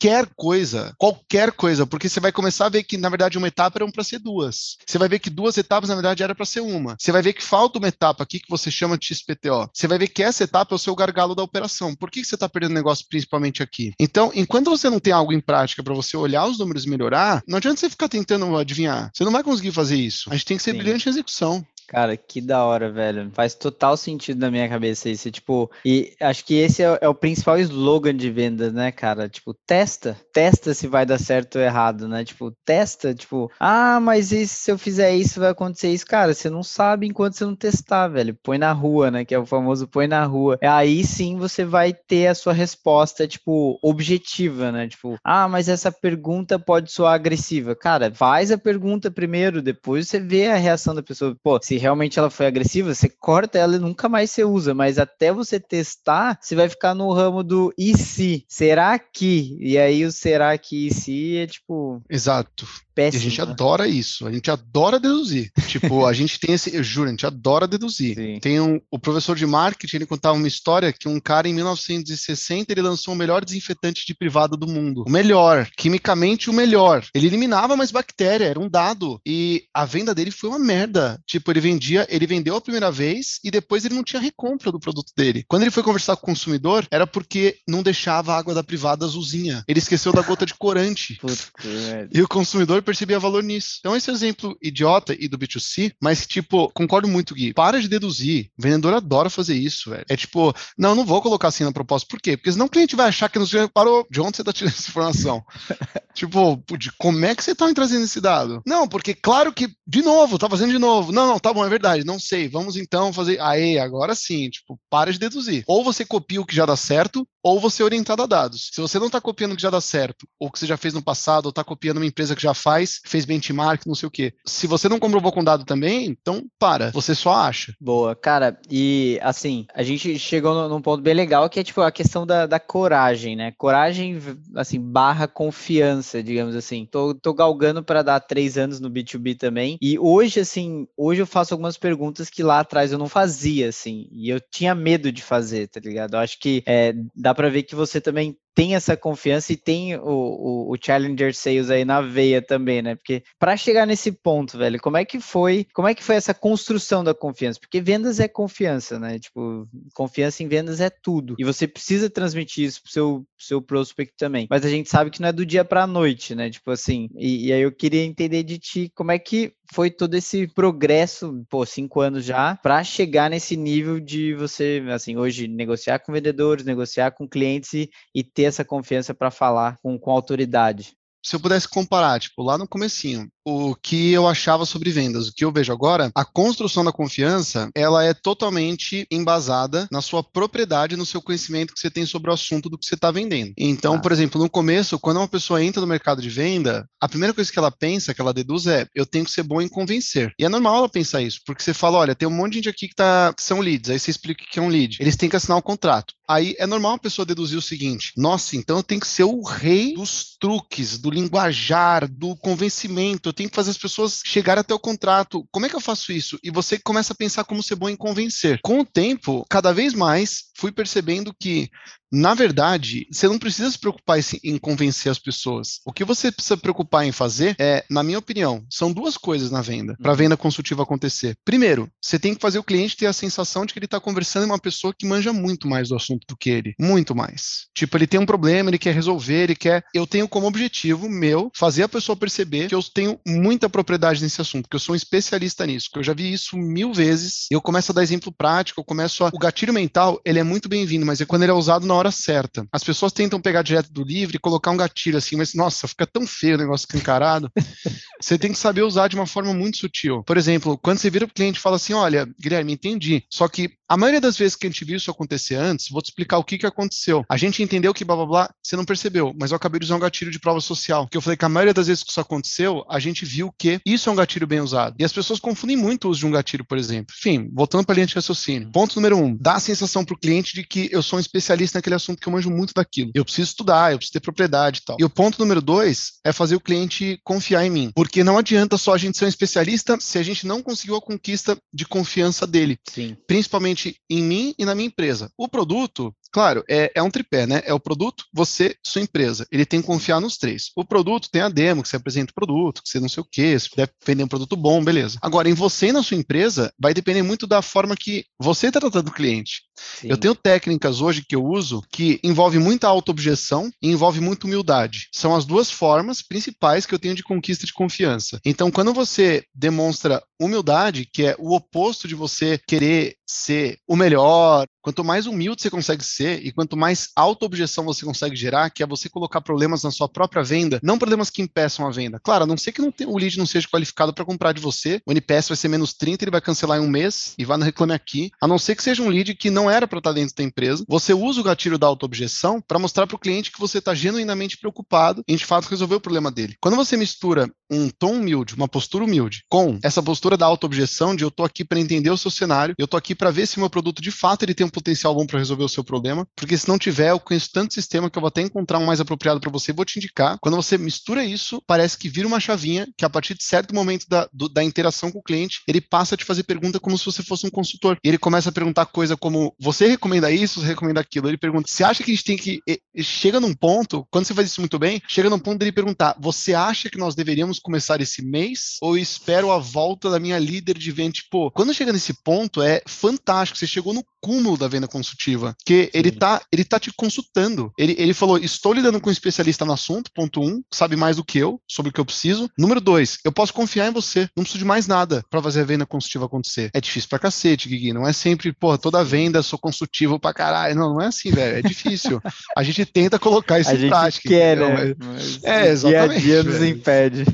qualquer 0.00 0.26
coisa, 0.34 0.94
qualquer 0.96 1.52
coisa, 1.52 1.86
porque 1.86 2.08
você 2.08 2.20
vai 2.20 2.32
começar 2.32 2.66
a 2.66 2.70
ver 2.70 2.84
que, 2.84 2.96
na 2.96 3.10
verdade, 3.10 3.36
uma 3.36 3.48
etapa 3.48 3.78
era 3.78 3.92
para 3.92 4.02
ser 4.02 4.18
duas. 4.18 4.78
Você 4.86 4.96
vai 4.96 5.08
ver 5.08 5.18
que 5.18 5.28
duas 5.28 5.58
etapas, 5.58 5.90
na 5.90 5.94
verdade, 5.94 6.22
era 6.22 6.34
para 6.34 6.46
ser 6.46 6.60
uma. 6.60 6.96
Você 6.98 7.12
vai 7.12 7.20
ver 7.20 7.34
que 7.34 7.42
falta 7.42 7.78
uma 7.78 7.88
etapa 7.88 8.22
aqui 8.22 8.40
que 8.40 8.48
você 8.48 8.70
chama 8.70 8.96
de 8.96 9.06
XPTO. 9.14 9.68
Você 9.72 9.86
vai 9.86 9.98
ver 9.98 10.08
que 10.08 10.22
essa 10.22 10.44
etapa 10.44 10.74
é 10.74 10.76
o 10.76 10.78
seu 10.78 10.94
gargalo 10.94 11.34
da 11.34 11.42
operação. 11.42 11.94
Por 11.94 12.10
que 12.10 12.24
você 12.24 12.34
está 12.34 12.48
perdendo 12.48 12.72
negócio 12.72 13.04
principalmente 13.10 13.62
aqui? 13.62 13.92
Então, 14.00 14.32
enquanto 14.34 14.70
você 14.70 14.88
não 14.88 14.98
tem 14.98 15.12
algo 15.12 15.34
em 15.34 15.40
prática 15.40 15.82
para 15.82 15.92
você 15.92 16.16
olhar 16.16 16.46
os 16.46 16.58
números 16.58 16.86
e 16.86 16.88
melhorar, 16.88 17.42
não 17.46 17.58
adianta 17.58 17.80
você 17.80 17.90
ficar 17.90 18.08
tentando 18.08 18.56
adivinhar. 18.56 19.10
Você 19.12 19.24
não 19.24 19.32
vai 19.32 19.42
conseguir 19.42 19.72
fazer 19.72 19.96
isso. 19.96 20.30
A 20.30 20.34
gente 20.34 20.46
tem 20.46 20.56
que 20.56 20.62
ser 20.62 20.72
Sim. 20.72 20.78
brilhante 20.78 21.08
em 21.08 21.10
execução. 21.10 21.66
Cara, 21.90 22.16
que 22.16 22.40
da 22.40 22.64
hora, 22.64 22.88
velho. 22.88 23.32
Faz 23.32 23.52
total 23.52 23.96
sentido 23.96 24.38
na 24.38 24.48
minha 24.48 24.68
cabeça 24.68 25.08
isso. 25.08 25.28
Tipo, 25.28 25.68
e 25.84 26.14
acho 26.20 26.44
que 26.44 26.54
esse 26.54 26.84
é, 26.84 26.98
é, 27.00 27.08
o 27.08 27.14
principal 27.16 27.58
slogan 27.58 28.14
de 28.16 28.30
vendas, 28.30 28.72
né, 28.72 28.92
cara? 28.92 29.28
Tipo, 29.28 29.52
testa. 29.66 30.16
Testa 30.32 30.72
se 30.72 30.86
vai 30.86 31.04
dar 31.04 31.18
certo 31.18 31.56
ou 31.56 31.62
errado, 31.62 32.06
né? 32.06 32.24
Tipo, 32.24 32.52
testa, 32.64 33.12
tipo, 33.12 33.50
ah, 33.58 33.98
mas 33.98 34.30
e 34.30 34.46
se 34.46 34.70
eu 34.70 34.78
fizer 34.78 35.12
isso, 35.16 35.40
vai 35.40 35.50
acontecer 35.50 35.88
isso? 35.90 36.06
Cara, 36.06 36.32
você 36.32 36.48
não 36.48 36.62
sabe 36.62 37.08
enquanto 37.08 37.34
você 37.34 37.44
não 37.44 37.56
testar, 37.56 38.06
velho. 38.06 38.38
Põe 38.40 38.56
na 38.56 38.70
rua, 38.70 39.10
né? 39.10 39.24
Que 39.24 39.34
é 39.34 39.38
o 39.40 39.44
famoso 39.44 39.88
põe 39.88 40.06
na 40.06 40.24
rua. 40.24 40.58
Aí 40.62 41.02
sim 41.02 41.38
você 41.38 41.64
vai 41.64 41.92
ter 41.92 42.28
a 42.28 42.36
sua 42.36 42.52
resposta, 42.52 43.26
tipo, 43.26 43.80
objetiva, 43.82 44.70
né? 44.70 44.86
Tipo, 44.86 45.16
ah, 45.24 45.48
mas 45.48 45.68
essa 45.68 45.90
pergunta 45.90 46.56
pode 46.56 46.92
soar 46.92 47.14
agressiva. 47.14 47.74
Cara, 47.74 48.14
faz 48.14 48.52
a 48.52 48.58
pergunta 48.58 49.10
primeiro, 49.10 49.60
depois 49.60 50.06
você 50.06 50.20
vê 50.20 50.46
a 50.46 50.56
reação 50.56 50.94
da 50.94 51.02
pessoa. 51.02 51.36
Pô, 51.42 51.58
se 51.60 51.79
realmente 51.80 52.18
ela 52.18 52.30
foi 52.30 52.46
agressiva, 52.46 52.94
você 52.94 53.08
corta 53.08 53.58
ela 53.58 53.76
e 53.76 53.78
nunca 53.78 54.08
mais 54.08 54.30
você 54.30 54.44
usa, 54.44 54.74
mas 54.74 54.98
até 54.98 55.32
você 55.32 55.58
testar, 55.58 56.38
você 56.40 56.54
vai 56.54 56.68
ficar 56.68 56.94
no 56.94 57.12
ramo 57.12 57.42
do 57.42 57.72
e 57.76 57.96
se? 57.96 58.44
Será 58.48 58.98
que? 58.98 59.56
E 59.60 59.78
aí 59.78 60.04
o 60.04 60.12
será 60.12 60.56
que 60.56 60.86
e 60.86 60.94
se 60.94 61.36
é 61.36 61.46
tipo. 61.46 62.02
Exato. 62.08 62.66
Péssimo, 62.94 63.22
e 63.22 63.26
a 63.26 63.30
gente 63.30 63.44
né? 63.44 63.50
adora 63.50 63.88
isso, 63.88 64.26
a 64.26 64.32
gente 64.32 64.50
adora 64.50 64.98
deduzir. 64.98 65.50
tipo, 65.68 66.04
a 66.04 66.12
gente 66.12 66.38
tem 66.38 66.54
esse, 66.54 66.74
eu 66.74 66.82
juro, 66.82 67.08
a 67.08 67.10
gente 67.12 67.26
adora 67.26 67.66
deduzir. 67.66 68.14
Sim. 68.14 68.38
Tem 68.40 68.60
um, 68.60 68.80
o 68.90 68.98
professor 68.98 69.36
de 69.36 69.46
marketing, 69.46 69.96
ele 69.96 70.06
contava 70.06 70.36
uma 70.36 70.48
história 70.48 70.92
que 70.92 71.08
um 71.08 71.20
cara 71.20 71.48
em 71.48 71.54
1960 71.54 72.72
ele 72.72 72.82
lançou 72.82 73.14
o 73.14 73.16
melhor 73.16 73.44
desinfetante 73.44 74.04
de 74.06 74.14
privado 74.14 74.56
do 74.56 74.66
mundo. 74.66 75.04
O 75.06 75.10
melhor, 75.10 75.68
quimicamente 75.76 76.50
o 76.50 76.52
melhor. 76.52 77.06
Ele 77.14 77.26
eliminava 77.26 77.76
mais 77.76 77.90
bactéria, 77.90 78.44
era 78.44 78.60
um 78.60 78.68
dado. 78.68 79.20
E 79.24 79.64
a 79.72 79.84
venda 79.84 80.14
dele 80.14 80.30
foi 80.30 80.50
uma 80.50 80.58
merda. 80.58 81.20
Tipo, 81.26 81.50
ele 81.52 81.60
vendia, 81.70 82.06
ele 82.10 82.26
vendeu 82.26 82.56
a 82.56 82.60
primeira 82.60 82.90
vez 82.90 83.38
e 83.44 83.50
depois 83.50 83.84
ele 83.84 83.94
não 83.94 84.04
tinha 84.04 84.20
recompra 84.20 84.72
do 84.72 84.80
produto 84.80 85.12
dele. 85.16 85.44
Quando 85.48 85.62
ele 85.62 85.70
foi 85.70 85.82
conversar 85.82 86.16
com 86.16 86.22
o 86.22 86.26
consumidor, 86.26 86.86
era 86.90 87.06
porque 87.06 87.58
não 87.68 87.82
deixava 87.82 88.32
a 88.32 88.38
água 88.38 88.54
da 88.54 88.62
privada 88.62 89.04
azulzinha. 89.04 89.64
Ele 89.66 89.78
esqueceu 89.78 90.12
da 90.12 90.22
gota 90.22 90.46
de 90.46 90.54
corante. 90.54 91.18
e 92.12 92.22
o 92.22 92.28
consumidor 92.28 92.82
percebia 92.82 93.18
valor 93.18 93.42
nisso. 93.42 93.76
Então, 93.80 93.96
esse 93.96 94.10
é 94.10 94.12
exemplo 94.12 94.56
idiota 94.62 95.16
e 95.18 95.28
do 95.28 95.38
B2C, 95.38 95.92
mas, 96.00 96.26
tipo, 96.26 96.70
concordo 96.72 97.08
muito, 97.08 97.34
Gui. 97.34 97.52
Para 97.54 97.80
de 97.80 97.88
deduzir. 97.88 98.50
O 98.58 98.62
vendedor 98.62 98.94
adora 98.94 99.30
fazer 99.30 99.54
isso, 99.54 99.90
velho. 99.90 100.04
É 100.08 100.16
tipo, 100.16 100.54
não, 100.76 100.94
não 100.94 101.04
vou 101.04 101.22
colocar 101.22 101.48
assim 101.48 101.64
na 101.64 101.72
proposta. 101.72 102.06
Por 102.08 102.20
quê? 102.20 102.36
Porque 102.36 102.52
senão 102.52 102.66
o 102.66 102.70
cliente 102.70 102.96
vai 102.96 103.08
achar 103.08 103.28
que 103.28 103.38
nos 103.38 103.52
parou. 103.72 104.06
De 104.10 104.20
onde 104.20 104.36
você 104.36 104.44
tá 104.44 104.52
tirando 104.52 104.74
essa 104.74 104.88
informação? 104.88 105.42
tipo, 106.14 106.62
de 106.78 106.90
como 106.92 107.24
é 107.24 107.34
que 107.34 107.42
você 107.42 107.54
tá 107.54 107.72
trazendo 107.72 108.04
esse 108.04 108.20
dado? 108.20 108.62
Não, 108.66 108.88
porque 108.88 109.14
claro 109.14 109.52
que, 109.52 109.68
de 109.86 110.02
novo, 110.02 110.38
tá 110.38 110.48
fazendo 110.48 110.72
de 110.72 110.78
novo. 110.78 111.12
Não, 111.12 111.26
não, 111.26 111.38
tá 111.38 111.52
bom, 111.52 111.59
é 111.64 111.68
verdade, 111.68 112.04
não 112.04 112.18
sei. 112.18 112.48
Vamos 112.48 112.76
então 112.76 113.12
fazer. 113.12 113.40
Aí, 113.40 113.78
agora 113.78 114.14
sim, 114.14 114.48
tipo, 114.50 114.78
para 114.88 115.12
de 115.12 115.18
deduzir. 115.18 115.64
Ou 115.66 115.84
você 115.84 116.04
copia 116.04 116.40
o 116.40 116.46
que 116.46 116.54
já 116.54 116.66
dá 116.66 116.76
certo, 116.76 117.26
ou 117.42 117.60
você 117.60 117.82
é 117.82 117.84
orientado 117.84 118.22
a 118.22 118.26
dados. 118.26 118.70
Se 118.72 118.80
você 118.80 118.98
não 118.98 119.06
está 119.06 119.20
copiando 119.20 119.52
o 119.52 119.56
que 119.56 119.62
já 119.62 119.70
dá 119.70 119.80
certo, 119.80 120.26
ou 120.38 120.50
que 120.50 120.58
você 120.58 120.66
já 120.66 120.76
fez 120.76 120.94
no 120.94 121.02
passado, 121.02 121.46
ou 121.46 121.50
está 121.50 121.64
copiando 121.64 121.98
uma 121.98 122.06
empresa 122.06 122.36
que 122.36 122.42
já 122.42 122.54
faz, 122.54 123.00
fez 123.04 123.24
benchmark, 123.24 123.86
não 123.86 123.94
sei 123.94 124.06
o 124.06 124.10
quê. 124.10 124.34
Se 124.44 124.66
você 124.66 124.88
não 124.88 124.98
comprovou 124.98 125.32
com 125.32 125.44
dado 125.44 125.64
também, 125.64 126.06
então 126.06 126.44
para, 126.58 126.90
você 126.90 127.14
só 127.14 127.32
acha. 127.32 127.74
Boa, 127.80 128.14
cara, 128.14 128.58
e 128.70 129.18
assim, 129.22 129.66
a 129.74 129.82
gente 129.82 130.18
chegou 130.18 130.68
num 130.68 130.82
ponto 130.82 131.02
bem 131.02 131.14
legal 131.14 131.48
que 131.48 131.60
é 131.60 131.64
tipo 131.64 131.80
a 131.80 131.92
questão 131.92 132.26
da, 132.26 132.46
da 132.46 132.60
coragem, 132.60 133.36
né? 133.36 133.52
Coragem, 133.56 134.20
assim, 134.54 134.80
barra 134.80 135.26
confiança, 135.26 136.22
digamos 136.22 136.54
assim. 136.54 136.86
Tô, 136.86 137.14
tô 137.14 137.32
galgando 137.32 137.82
para 137.82 138.02
dar 138.02 138.20
três 138.20 138.58
anos 138.58 138.80
no 138.80 138.90
B2B 138.90 139.36
também, 139.36 139.78
e 139.80 139.98
hoje, 139.98 140.40
assim, 140.40 140.86
hoje 140.96 141.22
eu 141.22 141.26
faço 141.26 141.54
algumas 141.54 141.76
perguntas 141.76 142.28
que 142.28 142.42
lá 142.42 142.60
atrás 142.60 142.92
eu 142.92 142.98
não 142.98 143.08
fazia, 143.08 143.68
assim, 143.68 144.08
e 144.12 144.28
eu 144.28 144.40
tinha 144.40 144.74
medo 144.74 145.10
de 145.10 145.22
fazer, 145.22 145.68
tá 145.68 145.80
ligado? 145.80 146.14
Eu 146.14 146.20
acho 146.20 146.38
que 146.38 146.62
é, 146.66 146.94
dá 147.30 147.34
para 147.34 147.48
ver 147.48 147.62
que 147.62 147.74
você 147.76 148.00
também 148.00 148.36
tem 148.54 148.74
essa 148.74 148.96
confiança 148.96 149.52
e 149.52 149.56
tem 149.56 149.96
o, 149.96 150.02
o, 150.02 150.72
o, 150.72 150.76
Challenger 150.80 151.34
Sales 151.34 151.70
aí 151.70 151.84
na 151.84 152.00
veia 152.00 152.42
também, 152.42 152.82
né? 152.82 152.94
Porque 152.94 153.22
para 153.38 153.56
chegar 153.56 153.86
nesse 153.86 154.12
ponto, 154.12 154.58
velho, 154.58 154.80
como 154.80 154.96
é 154.96 155.04
que 155.04 155.20
foi? 155.20 155.66
Como 155.72 155.88
é 155.88 155.94
que 155.94 156.02
foi 156.02 156.16
essa 156.16 156.34
construção 156.34 157.04
da 157.04 157.14
confiança? 157.14 157.60
Porque 157.60 157.80
vendas 157.80 158.20
é 158.20 158.28
confiança, 158.28 158.98
né? 158.98 159.18
Tipo, 159.18 159.68
confiança 159.94 160.42
em 160.42 160.48
vendas 160.48 160.80
é 160.80 160.90
tudo. 160.90 161.36
E 161.38 161.44
você 161.44 161.66
precisa 161.66 162.10
transmitir 162.10 162.64
isso 162.64 162.82
pro 162.82 162.92
seu, 162.92 163.26
seu 163.38 163.62
prospect 163.62 164.14
também. 164.16 164.46
Mas 164.50 164.64
a 164.64 164.68
gente 164.68 164.88
sabe 164.88 165.10
que 165.10 165.20
não 165.20 165.28
é 165.28 165.32
do 165.32 165.46
dia 165.46 165.64
para 165.64 165.84
a 165.84 165.86
noite, 165.86 166.34
né? 166.34 166.50
Tipo 166.50 166.70
assim. 166.70 167.08
E, 167.16 167.48
e 167.48 167.52
aí 167.52 167.62
eu 167.62 167.72
queria 167.72 168.04
entender 168.04 168.42
de 168.42 168.58
ti 168.58 168.92
como 168.94 169.12
é 169.12 169.18
que 169.18 169.52
foi 169.72 169.90
todo 169.90 170.14
esse 170.14 170.48
progresso, 170.48 171.44
pô, 171.48 171.64
cinco 171.64 172.00
anos 172.00 172.24
já, 172.24 172.56
para 172.56 172.82
chegar 172.82 173.30
nesse 173.30 173.56
nível 173.56 174.00
de 174.00 174.34
você, 174.34 174.82
assim, 174.90 175.16
hoje 175.16 175.46
negociar 175.46 176.00
com 176.00 176.12
vendedores, 176.12 176.64
negociar 176.64 177.12
com 177.12 177.28
clientes 177.28 177.72
e, 177.74 177.90
e 178.14 178.24
ter 178.24 178.39
essa 178.44 178.64
confiança 178.64 179.14
para 179.14 179.30
falar 179.30 179.78
com, 179.82 179.98
com 179.98 180.10
autoridade? 180.10 180.94
Se 181.22 181.36
eu 181.36 181.40
pudesse 181.40 181.68
comparar, 181.68 182.18
tipo, 182.18 182.42
lá 182.42 182.56
no 182.56 182.66
comecinho, 182.66 183.28
o 183.44 183.74
que 183.74 184.12
eu 184.12 184.26
achava 184.26 184.66
sobre 184.66 184.90
vendas, 184.90 185.28
o 185.28 185.32
que 185.32 185.44
eu 185.44 185.52
vejo 185.52 185.72
agora, 185.72 186.10
a 186.14 186.24
construção 186.24 186.84
da 186.84 186.92
confiança, 186.92 187.70
ela 187.74 188.04
é 188.04 188.12
totalmente 188.12 189.06
embasada 189.10 189.88
na 189.90 190.00
sua 190.00 190.22
propriedade, 190.22 190.96
no 190.96 191.06
seu 191.06 191.22
conhecimento 191.22 191.72
que 191.72 191.80
você 191.80 191.90
tem 191.90 192.04
sobre 192.04 192.30
o 192.30 192.34
assunto 192.34 192.68
do 192.68 192.78
que 192.78 192.86
você 192.86 192.94
está 192.94 193.10
vendendo. 193.10 193.52
Então, 193.56 193.94
ah. 193.94 193.98
por 193.98 194.12
exemplo, 194.12 194.40
no 194.40 194.50
começo, 194.50 194.98
quando 194.98 195.18
uma 195.18 195.28
pessoa 195.28 195.62
entra 195.62 195.80
no 195.80 195.86
mercado 195.86 196.22
de 196.22 196.28
venda, 196.28 196.86
a 197.00 197.08
primeira 197.08 197.34
coisa 197.34 197.50
que 197.50 197.58
ela 197.58 197.70
pensa, 197.70 198.14
que 198.14 198.20
ela 198.20 198.34
deduz 198.34 198.66
é, 198.66 198.86
eu 198.94 199.06
tenho 199.06 199.24
que 199.24 199.30
ser 199.30 199.42
bom 199.42 199.60
em 199.60 199.68
convencer. 199.68 200.32
E 200.38 200.44
é 200.44 200.48
normal 200.48 200.76
ela 200.76 200.88
pensar 200.88 201.22
isso, 201.22 201.40
porque 201.46 201.62
você 201.62 201.72
fala, 201.72 201.98
olha, 201.98 202.14
tem 202.14 202.28
um 202.28 202.32
monte 202.32 202.52
de 202.52 202.58
gente 202.58 202.68
aqui 202.68 202.88
que, 202.88 202.94
tá, 202.94 203.32
que 203.34 203.42
são 203.42 203.60
leads, 203.60 203.90
aí 203.90 203.98
você 203.98 204.10
explica 204.10 204.44
o 204.44 204.46
que 204.46 204.58
é 204.58 204.62
um 204.62 204.68
lead. 204.68 204.98
Eles 205.00 205.16
têm 205.16 205.28
que 205.28 205.36
assinar 205.36 205.58
um 205.58 205.62
contrato. 205.62 206.14
Aí 206.28 206.54
é 206.58 206.66
normal 206.66 206.92
uma 206.92 206.98
pessoa 206.98 207.26
deduzir 207.26 207.58
o 207.58 207.62
seguinte, 207.62 208.12
nossa, 208.16 208.54
então 208.54 208.76
eu 208.76 208.82
tenho 208.82 209.00
que 209.00 209.08
ser 209.08 209.24
o 209.24 209.42
rei 209.42 209.94
dos 209.94 210.36
truques, 210.38 210.96
do 210.96 211.10
linguajar, 211.10 212.08
do 212.08 212.36
convencimento, 212.36 213.29
eu 213.30 213.34
tenho 213.34 213.48
que 213.48 213.56
fazer 213.56 213.70
as 213.70 213.78
pessoas 213.78 214.20
chegarem 214.24 214.60
até 214.60 214.74
o 214.74 214.78
contrato. 214.78 215.46
Como 215.50 215.64
é 215.64 215.68
que 215.68 215.76
eu 215.76 215.80
faço 215.80 216.12
isso? 216.12 216.38
E 216.42 216.50
você 216.50 216.78
começa 216.78 217.12
a 217.12 217.16
pensar 217.16 217.44
como 217.44 217.62
ser 217.62 217.76
bom 217.76 217.88
em 217.88 217.96
convencer. 217.96 218.60
Com 218.62 218.80
o 218.80 218.84
tempo, 218.84 219.46
cada 219.48 219.72
vez 219.72 219.94
mais 219.94 220.50
fui 220.56 220.72
percebendo 220.72 221.34
que 221.38 221.70
na 222.12 222.34
verdade, 222.34 223.06
você 223.10 223.28
não 223.28 223.38
precisa 223.38 223.70
se 223.70 223.78
preocupar 223.78 224.18
em 224.42 224.58
convencer 224.58 225.10
as 225.10 225.18
pessoas. 225.18 225.80
O 225.86 225.92
que 225.92 226.04
você 226.04 226.32
precisa 226.32 226.56
preocupar 226.56 227.06
em 227.06 227.12
fazer 227.12 227.54
é, 227.58 227.84
na 227.88 228.02
minha 228.02 228.18
opinião, 228.18 228.64
são 228.68 228.92
duas 228.92 229.16
coisas 229.16 229.50
na 229.50 229.62
venda, 229.62 229.96
para 230.00 230.10
a 230.10 230.12
uhum. 230.12 230.18
venda 230.18 230.36
consultiva 230.36 230.82
acontecer. 230.82 231.36
Primeiro, 231.44 231.88
você 232.00 232.18
tem 232.18 232.34
que 232.34 232.40
fazer 232.40 232.58
o 232.58 232.64
cliente 232.64 232.96
ter 232.96 233.06
a 233.06 233.12
sensação 233.12 233.64
de 233.64 233.72
que 233.72 233.78
ele 233.78 233.86
está 233.86 234.00
conversando 234.00 234.44
com 234.44 234.52
uma 234.52 234.58
pessoa 234.58 234.94
que 234.96 235.06
manja 235.06 235.32
muito 235.32 235.68
mais 235.68 235.88
do 235.88 235.96
assunto 235.96 236.26
do 236.28 236.36
que 236.36 236.50
ele. 236.50 236.74
Muito 236.80 237.14
mais. 237.14 237.66
Tipo, 237.74 237.96
ele 237.96 238.06
tem 238.06 238.18
um 238.18 238.26
problema, 238.26 238.70
ele 238.70 238.78
quer 238.78 238.94
resolver, 238.94 239.44
ele 239.44 239.56
quer. 239.56 239.84
Eu 239.94 240.06
tenho 240.06 240.28
como 240.28 240.46
objetivo 240.46 241.08
meu 241.08 241.50
fazer 241.54 241.84
a 241.84 241.88
pessoa 241.88 242.16
perceber 242.16 242.68
que 242.68 242.74
eu 242.74 242.82
tenho 242.82 243.18
muita 243.26 243.68
propriedade 243.68 244.22
nesse 244.22 244.40
assunto, 244.40 244.68
que 244.68 244.76
eu 244.76 244.80
sou 244.80 244.94
um 244.94 244.96
especialista 244.96 245.66
nisso, 245.66 245.88
que 245.92 245.98
eu 245.98 246.02
já 246.02 246.12
vi 246.12 246.32
isso 246.32 246.56
mil 246.56 246.92
vezes. 246.92 247.46
Eu 247.50 247.60
começo 247.60 247.92
a 247.92 247.94
dar 247.94 248.02
exemplo 248.02 248.32
prático, 248.32 248.80
eu 248.80 248.84
começo 248.84 249.24
a. 249.24 249.30
O 249.32 249.38
gatilho 249.38 249.72
mental, 249.72 250.20
ele 250.24 250.38
é 250.38 250.42
muito 250.42 250.68
bem-vindo, 250.68 251.06
mas 251.06 251.20
é 251.20 251.24
quando 251.24 251.42
ele 251.42 251.52
é 251.52 251.54
usado 251.54 251.86
na 251.86 251.99
hora 252.00 252.10
certa. 252.10 252.66
As 252.72 252.84
pessoas 252.84 253.12
tentam 253.12 253.40
pegar 253.40 253.62
direto 253.62 253.92
do 253.92 254.02
livro 254.02 254.36
e 254.36 254.38
colocar 254.38 254.70
um 254.70 254.76
gatilho 254.76 255.18
assim, 255.18 255.36
mas 255.36 255.54
nossa, 255.54 255.88
fica 255.88 256.06
tão 256.06 256.26
feio 256.26 256.56
o 256.56 256.58
negócio 256.58 256.86
encarado. 256.94 257.50
você 258.20 258.38
tem 258.38 258.52
que 258.52 258.58
saber 258.58 258.82
usar 258.82 259.08
de 259.08 259.16
uma 259.16 259.26
forma 259.26 259.52
muito 259.52 259.78
sutil. 259.78 260.22
Por 260.24 260.36
exemplo, 260.36 260.78
quando 260.78 260.98
você 260.98 261.10
vira 261.10 261.24
o 261.24 261.28
cliente 261.28 261.58
e 261.58 261.62
fala 261.62 261.76
assim: 261.76 261.92
olha, 261.92 262.28
Guilherme, 262.40 262.72
entendi. 262.72 263.24
Só 263.30 263.48
que 263.48 263.70
a 263.88 263.96
maioria 263.96 264.20
das 264.20 264.36
vezes 264.36 264.54
que 264.54 264.66
a 264.66 264.70
gente 264.70 264.84
viu 264.84 264.96
isso 264.96 265.10
acontecer 265.10 265.56
antes, 265.56 265.88
vou 265.90 266.00
te 266.00 266.10
explicar 266.10 266.38
o 266.38 266.44
que, 266.44 266.56
que 266.56 266.66
aconteceu. 266.66 267.24
A 267.28 267.36
gente 267.36 267.60
entendeu 267.60 267.92
que 267.92 268.04
blá 268.04 268.14
blá 268.14 268.26
blá, 268.26 268.54
você 268.62 268.76
não 268.76 268.84
percebeu, 268.84 269.34
mas 269.36 269.50
eu 269.50 269.56
acabei 269.56 269.80
de 269.80 269.86
usar 269.86 269.96
um 269.96 270.00
gatilho 270.00 270.30
de 270.30 270.38
prova 270.38 270.60
social. 270.60 271.08
Que 271.08 271.16
eu 271.16 271.20
falei 271.20 271.36
que 271.36 271.44
a 271.44 271.48
maioria 271.48 271.74
das 271.74 271.88
vezes 271.88 272.04
que 272.04 272.10
isso 272.10 272.20
aconteceu, 272.20 272.84
a 272.88 273.00
gente 273.00 273.24
viu 273.24 273.52
que 273.58 273.80
isso 273.84 274.08
é 274.08 274.12
um 274.12 274.16
gatilho 274.16 274.46
bem 274.46 274.60
usado. 274.60 274.94
E 274.96 275.04
as 275.04 275.12
pessoas 275.12 275.40
confundem 275.40 275.76
muito 275.76 276.06
o 276.06 276.10
uso 276.12 276.20
de 276.20 276.26
um 276.26 276.30
gatilho, 276.30 276.64
por 276.64 276.78
exemplo. 276.78 277.12
Enfim, 277.18 277.50
voltando 277.52 277.84
para 277.84 277.94
a 277.94 277.96
linha 277.96 278.06
de 278.06 278.14
raciocínio. 278.14 278.70
Ponto 278.70 278.94
número 278.94 279.16
um: 279.16 279.36
dá 279.36 279.54
a 279.54 279.60
sensação 279.60 280.04
para 280.04 280.14
o 280.14 280.18
cliente 280.18 280.54
de 280.54 280.62
que 280.62 280.88
eu 280.92 281.02
sou 281.02 281.16
um 281.16 281.20
especialista 281.20 281.78
naquele 281.78 281.89
assunto 281.94 282.20
que 282.20 282.28
eu 282.28 282.32
manjo 282.32 282.50
muito 282.50 282.72
daquilo. 282.74 283.10
Eu 283.14 283.24
preciso 283.24 283.48
estudar, 283.48 283.92
eu 283.92 283.98
preciso 283.98 284.12
ter 284.12 284.20
propriedade 284.20 284.80
e 284.80 284.84
tal. 284.84 284.96
E 284.98 285.04
o 285.04 285.10
ponto 285.10 285.38
número 285.38 285.60
dois 285.60 286.12
é 286.24 286.32
fazer 286.32 286.56
o 286.56 286.60
cliente 286.60 287.18
confiar 287.24 287.64
em 287.64 287.70
mim. 287.70 287.92
Porque 287.94 288.24
não 288.24 288.38
adianta 288.38 288.76
só 288.76 288.94
a 288.94 288.98
gente 288.98 289.18
ser 289.18 289.24
um 289.24 289.28
especialista 289.28 289.98
se 290.00 290.18
a 290.18 290.22
gente 290.22 290.46
não 290.46 290.62
conseguiu 290.62 290.96
a 290.96 291.00
conquista 291.00 291.56
de 291.72 291.86
confiança 291.86 292.46
dele. 292.46 292.78
Sim. 292.92 293.16
Principalmente 293.26 293.96
em 294.08 294.22
mim 294.22 294.54
e 294.58 294.64
na 294.64 294.74
minha 294.74 294.88
empresa. 294.88 295.30
O 295.36 295.48
produto, 295.48 296.14
claro, 296.32 296.64
é, 296.68 296.90
é 296.94 297.02
um 297.02 297.10
tripé, 297.10 297.46
né? 297.46 297.62
É 297.64 297.72
o 297.72 297.80
produto, 297.80 298.24
você, 298.32 298.76
sua 298.84 299.02
empresa. 299.02 299.46
Ele 299.50 299.66
tem 299.66 299.80
que 299.80 299.86
confiar 299.86 300.20
nos 300.20 300.36
três. 300.36 300.70
O 300.76 300.84
produto 300.84 301.28
tem 301.30 301.42
a 301.42 301.48
demo, 301.48 301.82
que 301.82 301.88
você 301.88 301.96
apresenta 301.96 302.30
o 302.30 302.34
produto, 302.34 302.82
que 302.82 302.88
você 302.88 303.00
não 303.00 303.08
sei 303.08 303.22
o 303.22 303.26
quê, 303.30 303.58
se 303.58 303.70
puder 303.70 303.90
vender 304.04 304.24
um 304.24 304.28
produto 304.28 304.56
bom, 304.56 304.82
beleza. 304.82 305.18
Agora, 305.22 305.48
em 305.48 305.54
você 305.54 305.88
e 305.88 305.92
na 305.92 306.02
sua 306.02 306.16
empresa, 306.16 306.72
vai 306.78 306.94
depender 306.94 307.22
muito 307.22 307.46
da 307.46 307.62
forma 307.62 307.96
que 307.96 308.24
você 308.38 308.68
está 308.68 308.80
tratando 308.80 309.08
o 309.08 309.12
cliente. 309.12 309.62
Sim. 309.74 310.08
Eu 310.08 310.16
tenho 310.16 310.34
técnicas 310.34 311.00
hoje 311.00 311.24
que 311.26 311.34
eu 311.34 311.44
uso 311.44 311.79
que 311.92 312.20
envolve 312.22 312.58
muita 312.58 312.88
autoobjeção 312.88 313.70
e 313.82 313.90
envolve 313.90 314.20
muita 314.20 314.46
humildade. 314.46 315.08
São 315.12 315.34
as 315.34 315.44
duas 315.44 315.70
formas 315.70 316.22
principais 316.22 316.86
que 316.86 316.94
eu 316.94 316.98
tenho 316.98 317.14
de 317.14 317.22
conquista 317.22 317.66
de 317.66 317.72
confiança. 317.72 318.40
Então, 318.44 318.70
quando 318.70 318.92
você 318.92 319.44
demonstra 319.54 320.22
humildade, 320.40 321.08
que 321.12 321.24
é 321.24 321.36
o 321.38 321.54
oposto 321.54 322.08
de 322.08 322.14
você 322.14 322.58
querer 322.66 323.16
ser 323.30 323.78
o 323.86 323.96
melhor, 323.96 324.66
quanto 324.82 325.04
mais 325.04 325.26
humilde 325.26 325.62
você 325.62 325.70
consegue 325.70 326.04
ser 326.04 326.44
e 326.44 326.52
quanto 326.52 326.76
mais 326.76 327.08
auto-objeção 327.14 327.84
você 327.84 328.04
consegue 328.04 328.34
gerar, 328.34 328.70
que 328.70 328.82
é 328.82 328.86
você 328.86 329.08
colocar 329.08 329.40
problemas 329.40 329.82
na 329.82 329.90
sua 329.90 330.08
própria 330.08 330.42
venda, 330.42 330.80
não 330.82 330.98
problemas 330.98 331.30
que 331.30 331.42
impeçam 331.42 331.86
a 331.86 331.90
venda. 331.90 332.18
Claro, 332.22 332.44
a 332.44 332.46
não 332.46 332.56
ser 332.56 332.72
que 332.72 332.82
não 332.82 332.90
tem, 332.90 333.06
o 333.06 333.16
lead 333.16 333.38
não 333.38 333.46
seja 333.46 333.68
qualificado 333.68 334.12
para 334.12 334.24
comprar 334.24 334.52
de 334.52 334.60
você, 334.60 335.00
o 335.06 335.12
NPS 335.12 335.48
vai 335.48 335.56
ser 335.56 335.68
menos 335.68 335.92
30, 335.92 336.24
ele 336.24 336.30
vai 336.30 336.40
cancelar 336.40 336.78
em 336.78 336.82
um 336.82 336.88
mês 336.88 337.34
e 337.38 337.44
vai 337.44 337.56
no 337.56 337.64
Reclame 337.64 337.92
Aqui, 337.92 338.30
a 338.40 338.46
não 338.46 338.58
ser 338.58 338.74
que 338.74 338.82
seja 338.82 339.02
um 339.02 339.08
lead 339.08 339.34
que 339.34 339.50
não 339.50 339.70
era 339.70 339.86
para 339.86 339.98
estar 339.98 340.12
dentro 340.12 340.34
da 340.34 340.42
empresa. 340.42 340.84
Você 340.88 341.12
usa 341.12 341.40
o 341.40 341.44
gatilho 341.44 341.78
da 341.78 341.86
auto-objeção 341.86 342.60
para 342.60 342.78
mostrar 342.78 343.06
para 343.06 343.16
o 343.16 343.18
cliente 343.18 343.50
que 343.52 343.60
você 343.60 343.78
está 343.78 343.94
genuinamente 343.94 344.56
preocupado 344.56 345.22
em 345.28 345.36
de 345.36 345.44
fato 345.44 345.68
resolver 345.68 345.96
o 345.96 346.00
problema 346.00 346.30
dele. 346.30 346.56
Quando 346.60 346.76
você 346.76 346.96
mistura 346.96 347.50
um 347.70 347.88
tom 347.88 348.14
humilde, 348.14 348.54
uma 348.54 348.68
postura 348.68 349.04
humilde, 349.04 349.44
com 349.48 349.78
essa 349.82 350.02
postura 350.02 350.36
da 350.36 350.46
auto-objeção 350.46 351.14
de 351.14 351.22
eu 351.22 351.28
estou 351.28 351.46
aqui 351.46 351.64
para 351.64 351.78
entender 351.78 352.10
o 352.10 352.16
seu 352.16 352.30
cenário, 352.30 352.74
eu 352.78 352.84
estou 352.84 352.98
aqui 352.98 353.14
para 353.20 353.30
ver 353.30 353.46
se 353.46 353.58
meu 353.58 353.68
produto 353.68 354.00
de 354.00 354.10
fato 354.10 354.44
ele 354.44 354.54
tem 354.54 354.66
um 354.66 354.70
potencial 354.70 355.14
bom 355.14 355.26
para 355.26 355.38
resolver 355.38 355.62
o 355.62 355.68
seu 355.68 355.84
problema, 355.84 356.26
porque 356.34 356.56
se 356.56 356.66
não 356.66 356.78
tiver, 356.78 357.10
eu 357.10 357.20
conheço 357.20 357.50
tanto 357.52 357.74
sistema 357.74 358.08
que 358.08 358.16
eu 358.16 358.20
vou 358.22 358.28
até 358.28 358.40
encontrar 358.40 358.78
um 358.78 358.86
mais 358.86 358.98
apropriado 358.98 359.38
para 359.38 359.50
você, 359.50 359.74
vou 359.74 359.84
te 359.84 359.98
indicar. 359.98 360.38
Quando 360.40 360.56
você 360.56 360.78
mistura 360.78 361.22
isso, 361.22 361.62
parece 361.66 361.98
que 361.98 362.08
vira 362.08 362.26
uma 362.26 362.40
chavinha 362.40 362.88
que 362.96 363.04
a 363.04 363.10
partir 363.10 363.34
de 363.34 363.44
certo 363.44 363.74
momento 363.74 364.06
da, 364.08 364.26
do, 364.32 364.48
da 364.48 364.64
interação 364.64 365.12
com 365.12 365.18
o 365.18 365.22
cliente, 365.22 365.60
ele 365.68 365.82
passa 365.82 366.14
a 366.14 366.18
te 366.18 366.24
fazer 366.24 366.44
pergunta 366.44 366.80
como 366.80 366.96
se 366.96 367.04
você 367.04 367.22
fosse 367.22 367.46
um 367.46 367.50
consultor. 367.50 367.98
E 368.02 368.08
ele 368.08 368.16
começa 368.16 368.48
a 368.48 368.52
perguntar 368.52 368.86
coisa 368.86 369.18
como: 369.18 369.54
você 369.60 369.86
recomenda 369.86 370.30
isso, 370.30 370.60
você 370.60 370.68
recomenda 370.68 371.00
aquilo? 371.00 371.28
Ele 371.28 371.36
pergunta: 371.36 371.70
você 371.70 371.84
acha 371.84 372.02
que 372.02 372.10
a 372.10 372.14
gente 372.14 372.24
tem 372.24 372.38
que. 372.38 372.62
E, 372.66 372.80
chega 373.02 373.38
num 373.38 373.54
ponto, 373.54 374.06
quando 374.10 374.24
você 374.24 374.32
faz 374.32 374.48
isso 374.48 374.62
muito 374.62 374.78
bem, 374.78 375.02
chega 375.06 375.28
num 375.28 375.38
ponto 375.38 375.58
dele 375.58 375.72
perguntar: 375.72 376.16
você 376.18 376.54
acha 376.54 376.88
que 376.88 376.98
nós 376.98 377.14
deveríamos 377.14 377.58
começar 377.58 378.00
esse 378.00 378.22
mês 378.24 378.78
ou 378.80 378.96
espero 378.96 379.50
a 379.50 379.58
volta 379.58 380.08
da 380.08 380.18
minha 380.18 380.38
líder 380.38 380.78
de 380.78 380.90
venda? 380.90 381.12
Tipo, 381.12 381.50
quando 381.50 381.74
chega 381.74 381.92
nesse 381.92 382.14
ponto, 382.14 382.62
é 382.62 382.82
fantástico. 382.86 383.09
Você 383.56 383.66
chegou 383.66 383.92
no 383.92 384.04
cúmulo 384.20 384.56
da 384.56 384.68
venda 384.68 384.86
consultiva, 384.86 385.56
que 385.64 385.90
ele 385.94 386.10
tá, 386.10 386.42
ele 386.52 386.64
tá 386.64 386.78
te 386.78 386.92
consultando. 386.92 387.72
Ele, 387.78 387.94
ele 387.98 388.14
falou: 388.14 388.38
estou 388.38 388.72
lidando 388.72 389.00
com 389.00 389.08
um 389.08 389.12
especialista 389.12 389.64
no 389.64 389.72
assunto, 389.72 390.10
ponto 390.14 390.40
um, 390.42 390.62
sabe 390.72 390.96
mais 390.96 391.16
do 391.16 391.24
que 391.24 391.38
eu 391.38 391.60
sobre 391.68 391.90
o 391.90 391.92
que 391.92 392.00
eu 392.00 392.04
preciso. 392.04 392.50
Número 392.58 392.80
dois, 392.80 393.18
eu 393.24 393.32
posso 393.32 393.52
confiar 393.52 393.88
em 393.88 393.92
você, 393.92 394.28
não 394.36 394.44
preciso 394.44 394.58
de 394.58 394.64
mais 394.64 394.86
nada 394.86 395.24
para 395.30 395.42
fazer 395.42 395.60
a 395.60 395.64
venda 395.64 395.86
consultiva 395.86 396.26
acontecer. 396.26 396.70
É 396.74 396.80
difícil 396.80 397.08
pra 397.08 397.18
cacete, 397.18 397.68
Gui, 397.68 397.92
não 397.92 398.06
é 398.06 398.12
sempre, 398.12 398.52
pô, 398.52 398.76
toda 398.76 399.04
venda 399.04 399.42
sou 399.42 399.58
consultivo 399.58 400.18
pra 400.18 400.34
caralho. 400.34 400.74
Não, 400.74 400.94
não 400.94 401.00
é 401.00 401.06
assim, 401.06 401.30
velho, 401.30 401.58
é 401.58 401.62
difícil. 401.62 402.20
a 402.56 402.62
gente 402.62 402.84
tenta 402.84 403.18
colocar 403.18 403.58
isso 403.58 403.70
a 403.70 403.74
em 403.74 403.88
prática. 403.88 404.28
Quer, 404.28 404.56
né? 404.56 404.94
Mas 404.98 405.42
é, 405.42 405.68
exatamente. 405.68 406.20
Dia 406.22 406.40
a 406.40 406.42
dia 406.42 406.42
nos 406.42 406.62
impede. 406.62 407.24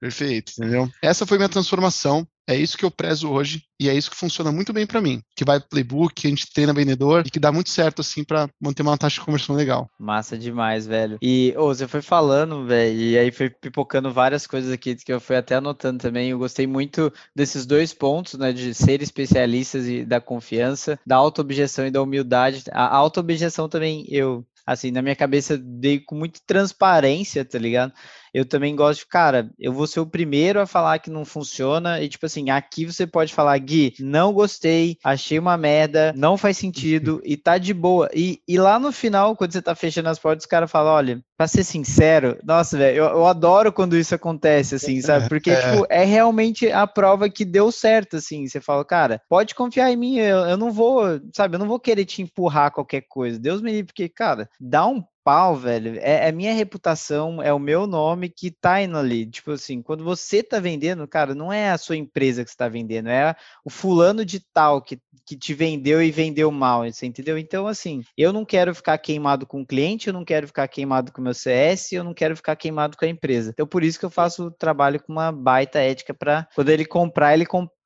Perfeito, 0.00 0.52
entendeu? 0.58 0.90
Essa 1.02 1.26
foi 1.26 1.38
minha 1.38 1.48
transformação. 1.48 2.26
É 2.48 2.56
isso 2.56 2.78
que 2.78 2.84
eu 2.84 2.90
prezo 2.90 3.30
hoje 3.30 3.62
e 3.78 3.90
é 3.90 3.94
isso 3.94 4.10
que 4.10 4.16
funciona 4.16 4.50
muito 4.50 4.72
bem 4.72 4.86
para 4.86 5.02
mim. 5.02 5.20
Que 5.36 5.44
vai 5.44 5.60
playbook, 5.60 6.14
que 6.14 6.26
a 6.26 6.30
gente 6.30 6.50
treina 6.50 6.72
vendedor 6.72 7.26
e 7.26 7.30
que 7.30 7.38
dá 7.38 7.52
muito 7.52 7.68
certo 7.68 8.00
assim 8.00 8.24
para 8.24 8.48
manter 8.58 8.80
uma 8.80 8.96
taxa 8.96 9.20
de 9.20 9.26
conversão 9.26 9.54
legal. 9.54 9.88
Massa 10.00 10.38
demais, 10.38 10.86
velho. 10.86 11.18
E 11.20 11.52
oh, 11.58 11.66
você 11.66 11.86
foi 11.86 12.00
falando, 12.00 12.64
velho, 12.64 12.98
e 12.98 13.18
aí 13.18 13.30
foi 13.30 13.50
pipocando 13.50 14.10
várias 14.10 14.46
coisas 14.46 14.72
aqui 14.72 14.96
que 14.96 15.12
eu 15.12 15.20
fui 15.20 15.36
até 15.36 15.56
anotando 15.56 15.98
também. 15.98 16.30
Eu 16.30 16.38
gostei 16.38 16.66
muito 16.66 17.12
desses 17.36 17.66
dois 17.66 17.92
pontos, 17.92 18.34
né, 18.34 18.50
de 18.50 18.72
ser 18.72 19.02
especialistas 19.02 19.86
e 19.86 20.02
da 20.02 20.18
confiança, 20.18 20.98
da 21.06 21.16
autoobjeção 21.16 21.86
e 21.86 21.90
da 21.90 22.00
humildade. 22.00 22.64
A 22.72 22.96
autoobjeção 22.96 23.68
também 23.68 24.06
eu 24.08 24.42
assim, 24.72 24.90
na 24.90 25.00
minha 25.00 25.16
cabeça 25.16 25.56
dei 25.56 25.98
com 25.98 26.14
muita 26.14 26.40
transparência, 26.46 27.42
tá 27.42 27.58
ligado? 27.58 27.90
Eu 28.32 28.44
também 28.44 28.74
gosto 28.74 29.00
de, 29.00 29.06
cara, 29.06 29.50
eu 29.58 29.72
vou 29.72 29.86
ser 29.86 30.00
o 30.00 30.06
primeiro 30.06 30.60
a 30.60 30.66
falar 30.66 30.98
que 30.98 31.10
não 31.10 31.24
funciona 31.24 32.00
e, 32.00 32.08
tipo 32.08 32.26
assim, 32.26 32.50
aqui 32.50 32.84
você 32.84 33.06
pode 33.06 33.32
falar, 33.34 33.58
Gui, 33.58 33.94
não 34.00 34.32
gostei, 34.32 34.96
achei 35.02 35.38
uma 35.38 35.56
merda, 35.56 36.12
não 36.16 36.36
faz 36.36 36.56
sentido 36.56 37.20
e 37.24 37.36
tá 37.36 37.58
de 37.58 37.72
boa. 37.72 38.08
E, 38.14 38.40
e 38.46 38.58
lá 38.58 38.78
no 38.78 38.92
final, 38.92 39.36
quando 39.36 39.52
você 39.52 39.62
tá 39.62 39.74
fechando 39.74 40.08
as 40.08 40.18
portas, 40.18 40.44
os 40.44 40.48
caras 40.48 40.70
falam, 40.70 40.92
olha, 40.92 41.22
pra 41.36 41.46
ser 41.46 41.64
sincero, 41.64 42.36
nossa, 42.44 42.76
velho, 42.76 42.96
eu, 42.96 43.04
eu, 43.04 43.26
adoro 43.26 43.72
quando 43.72 43.96
isso 43.96 44.14
acontece, 44.14 44.74
assim, 44.74 45.00
sabe? 45.00 45.28
Porque, 45.30 45.50
é. 45.50 45.70
tipo, 45.70 45.86
é 45.88 46.04
realmente 46.04 46.70
a 46.70 46.86
prova 46.86 47.30
que 47.30 47.44
deu 47.44 47.70
certo, 47.70 48.16
assim. 48.16 48.46
Você 48.46 48.60
fala, 48.60 48.84
cara, 48.84 49.20
pode 49.28 49.54
confiar 49.54 49.90
em 49.90 49.96
mim, 49.96 50.18
eu, 50.18 50.38
eu 50.38 50.56
não 50.56 50.72
vou, 50.72 51.20
sabe, 51.34 51.54
eu 51.54 51.60
não 51.60 51.68
vou 51.68 51.78
querer 51.78 52.04
te 52.04 52.22
empurrar 52.22 52.72
qualquer 52.72 53.02
coisa. 53.08 53.38
Deus 53.38 53.62
me 53.62 53.70
livre, 53.70 53.86
porque, 53.86 54.08
cara, 54.08 54.48
dá 54.60 54.86
um 54.86 55.02
pau, 55.28 55.54
velho, 55.54 55.98
é, 56.00 56.28
é 56.28 56.32
minha 56.32 56.54
reputação, 56.54 57.42
é 57.42 57.52
o 57.52 57.58
meu 57.58 57.86
nome 57.86 58.30
que 58.30 58.50
tá 58.50 58.80
indo 58.80 58.96
ali. 58.96 59.26
Tipo 59.26 59.50
assim, 59.52 59.82
quando 59.82 60.02
você 60.02 60.42
tá 60.42 60.58
vendendo, 60.58 61.06
cara, 61.06 61.34
não 61.34 61.52
é 61.52 61.68
a 61.68 61.76
sua 61.76 61.96
empresa 61.98 62.42
que 62.42 62.48
está 62.48 62.66
vendendo, 62.66 63.10
é 63.10 63.36
o 63.62 63.68
fulano 63.68 64.24
de 64.24 64.40
tal 64.40 64.80
que, 64.80 64.98
que 65.26 65.36
te 65.36 65.52
vendeu 65.52 66.02
e 66.02 66.10
vendeu 66.10 66.50
mal, 66.50 66.90
você 66.90 67.04
entendeu? 67.04 67.36
Então, 67.36 67.66
assim, 67.66 68.02
eu 68.16 68.32
não 68.32 68.42
quero 68.42 68.74
ficar 68.74 68.96
queimado 68.96 69.46
com 69.46 69.60
o 69.60 69.66
cliente, 69.66 70.06
eu 70.06 70.14
não 70.14 70.24
quero 70.24 70.46
ficar 70.46 70.66
queimado 70.66 71.12
com 71.12 71.20
o 71.20 71.24
meu 71.24 71.34
CS, 71.34 71.92
eu 71.92 72.04
não 72.04 72.14
quero 72.14 72.34
ficar 72.34 72.56
queimado 72.56 72.96
com 72.96 73.04
a 73.04 73.08
empresa. 73.08 73.50
Então, 73.50 73.66
por 73.66 73.84
isso 73.84 73.98
que 73.98 74.06
eu 74.06 74.10
faço 74.10 74.46
o 74.46 74.50
trabalho 74.50 74.98
com 74.98 75.12
uma 75.12 75.30
baita 75.30 75.78
ética 75.78 76.14
para 76.14 76.48
quando 76.54 76.70
ele 76.70 76.86
comprar, 76.86 77.34
ele 77.34 77.44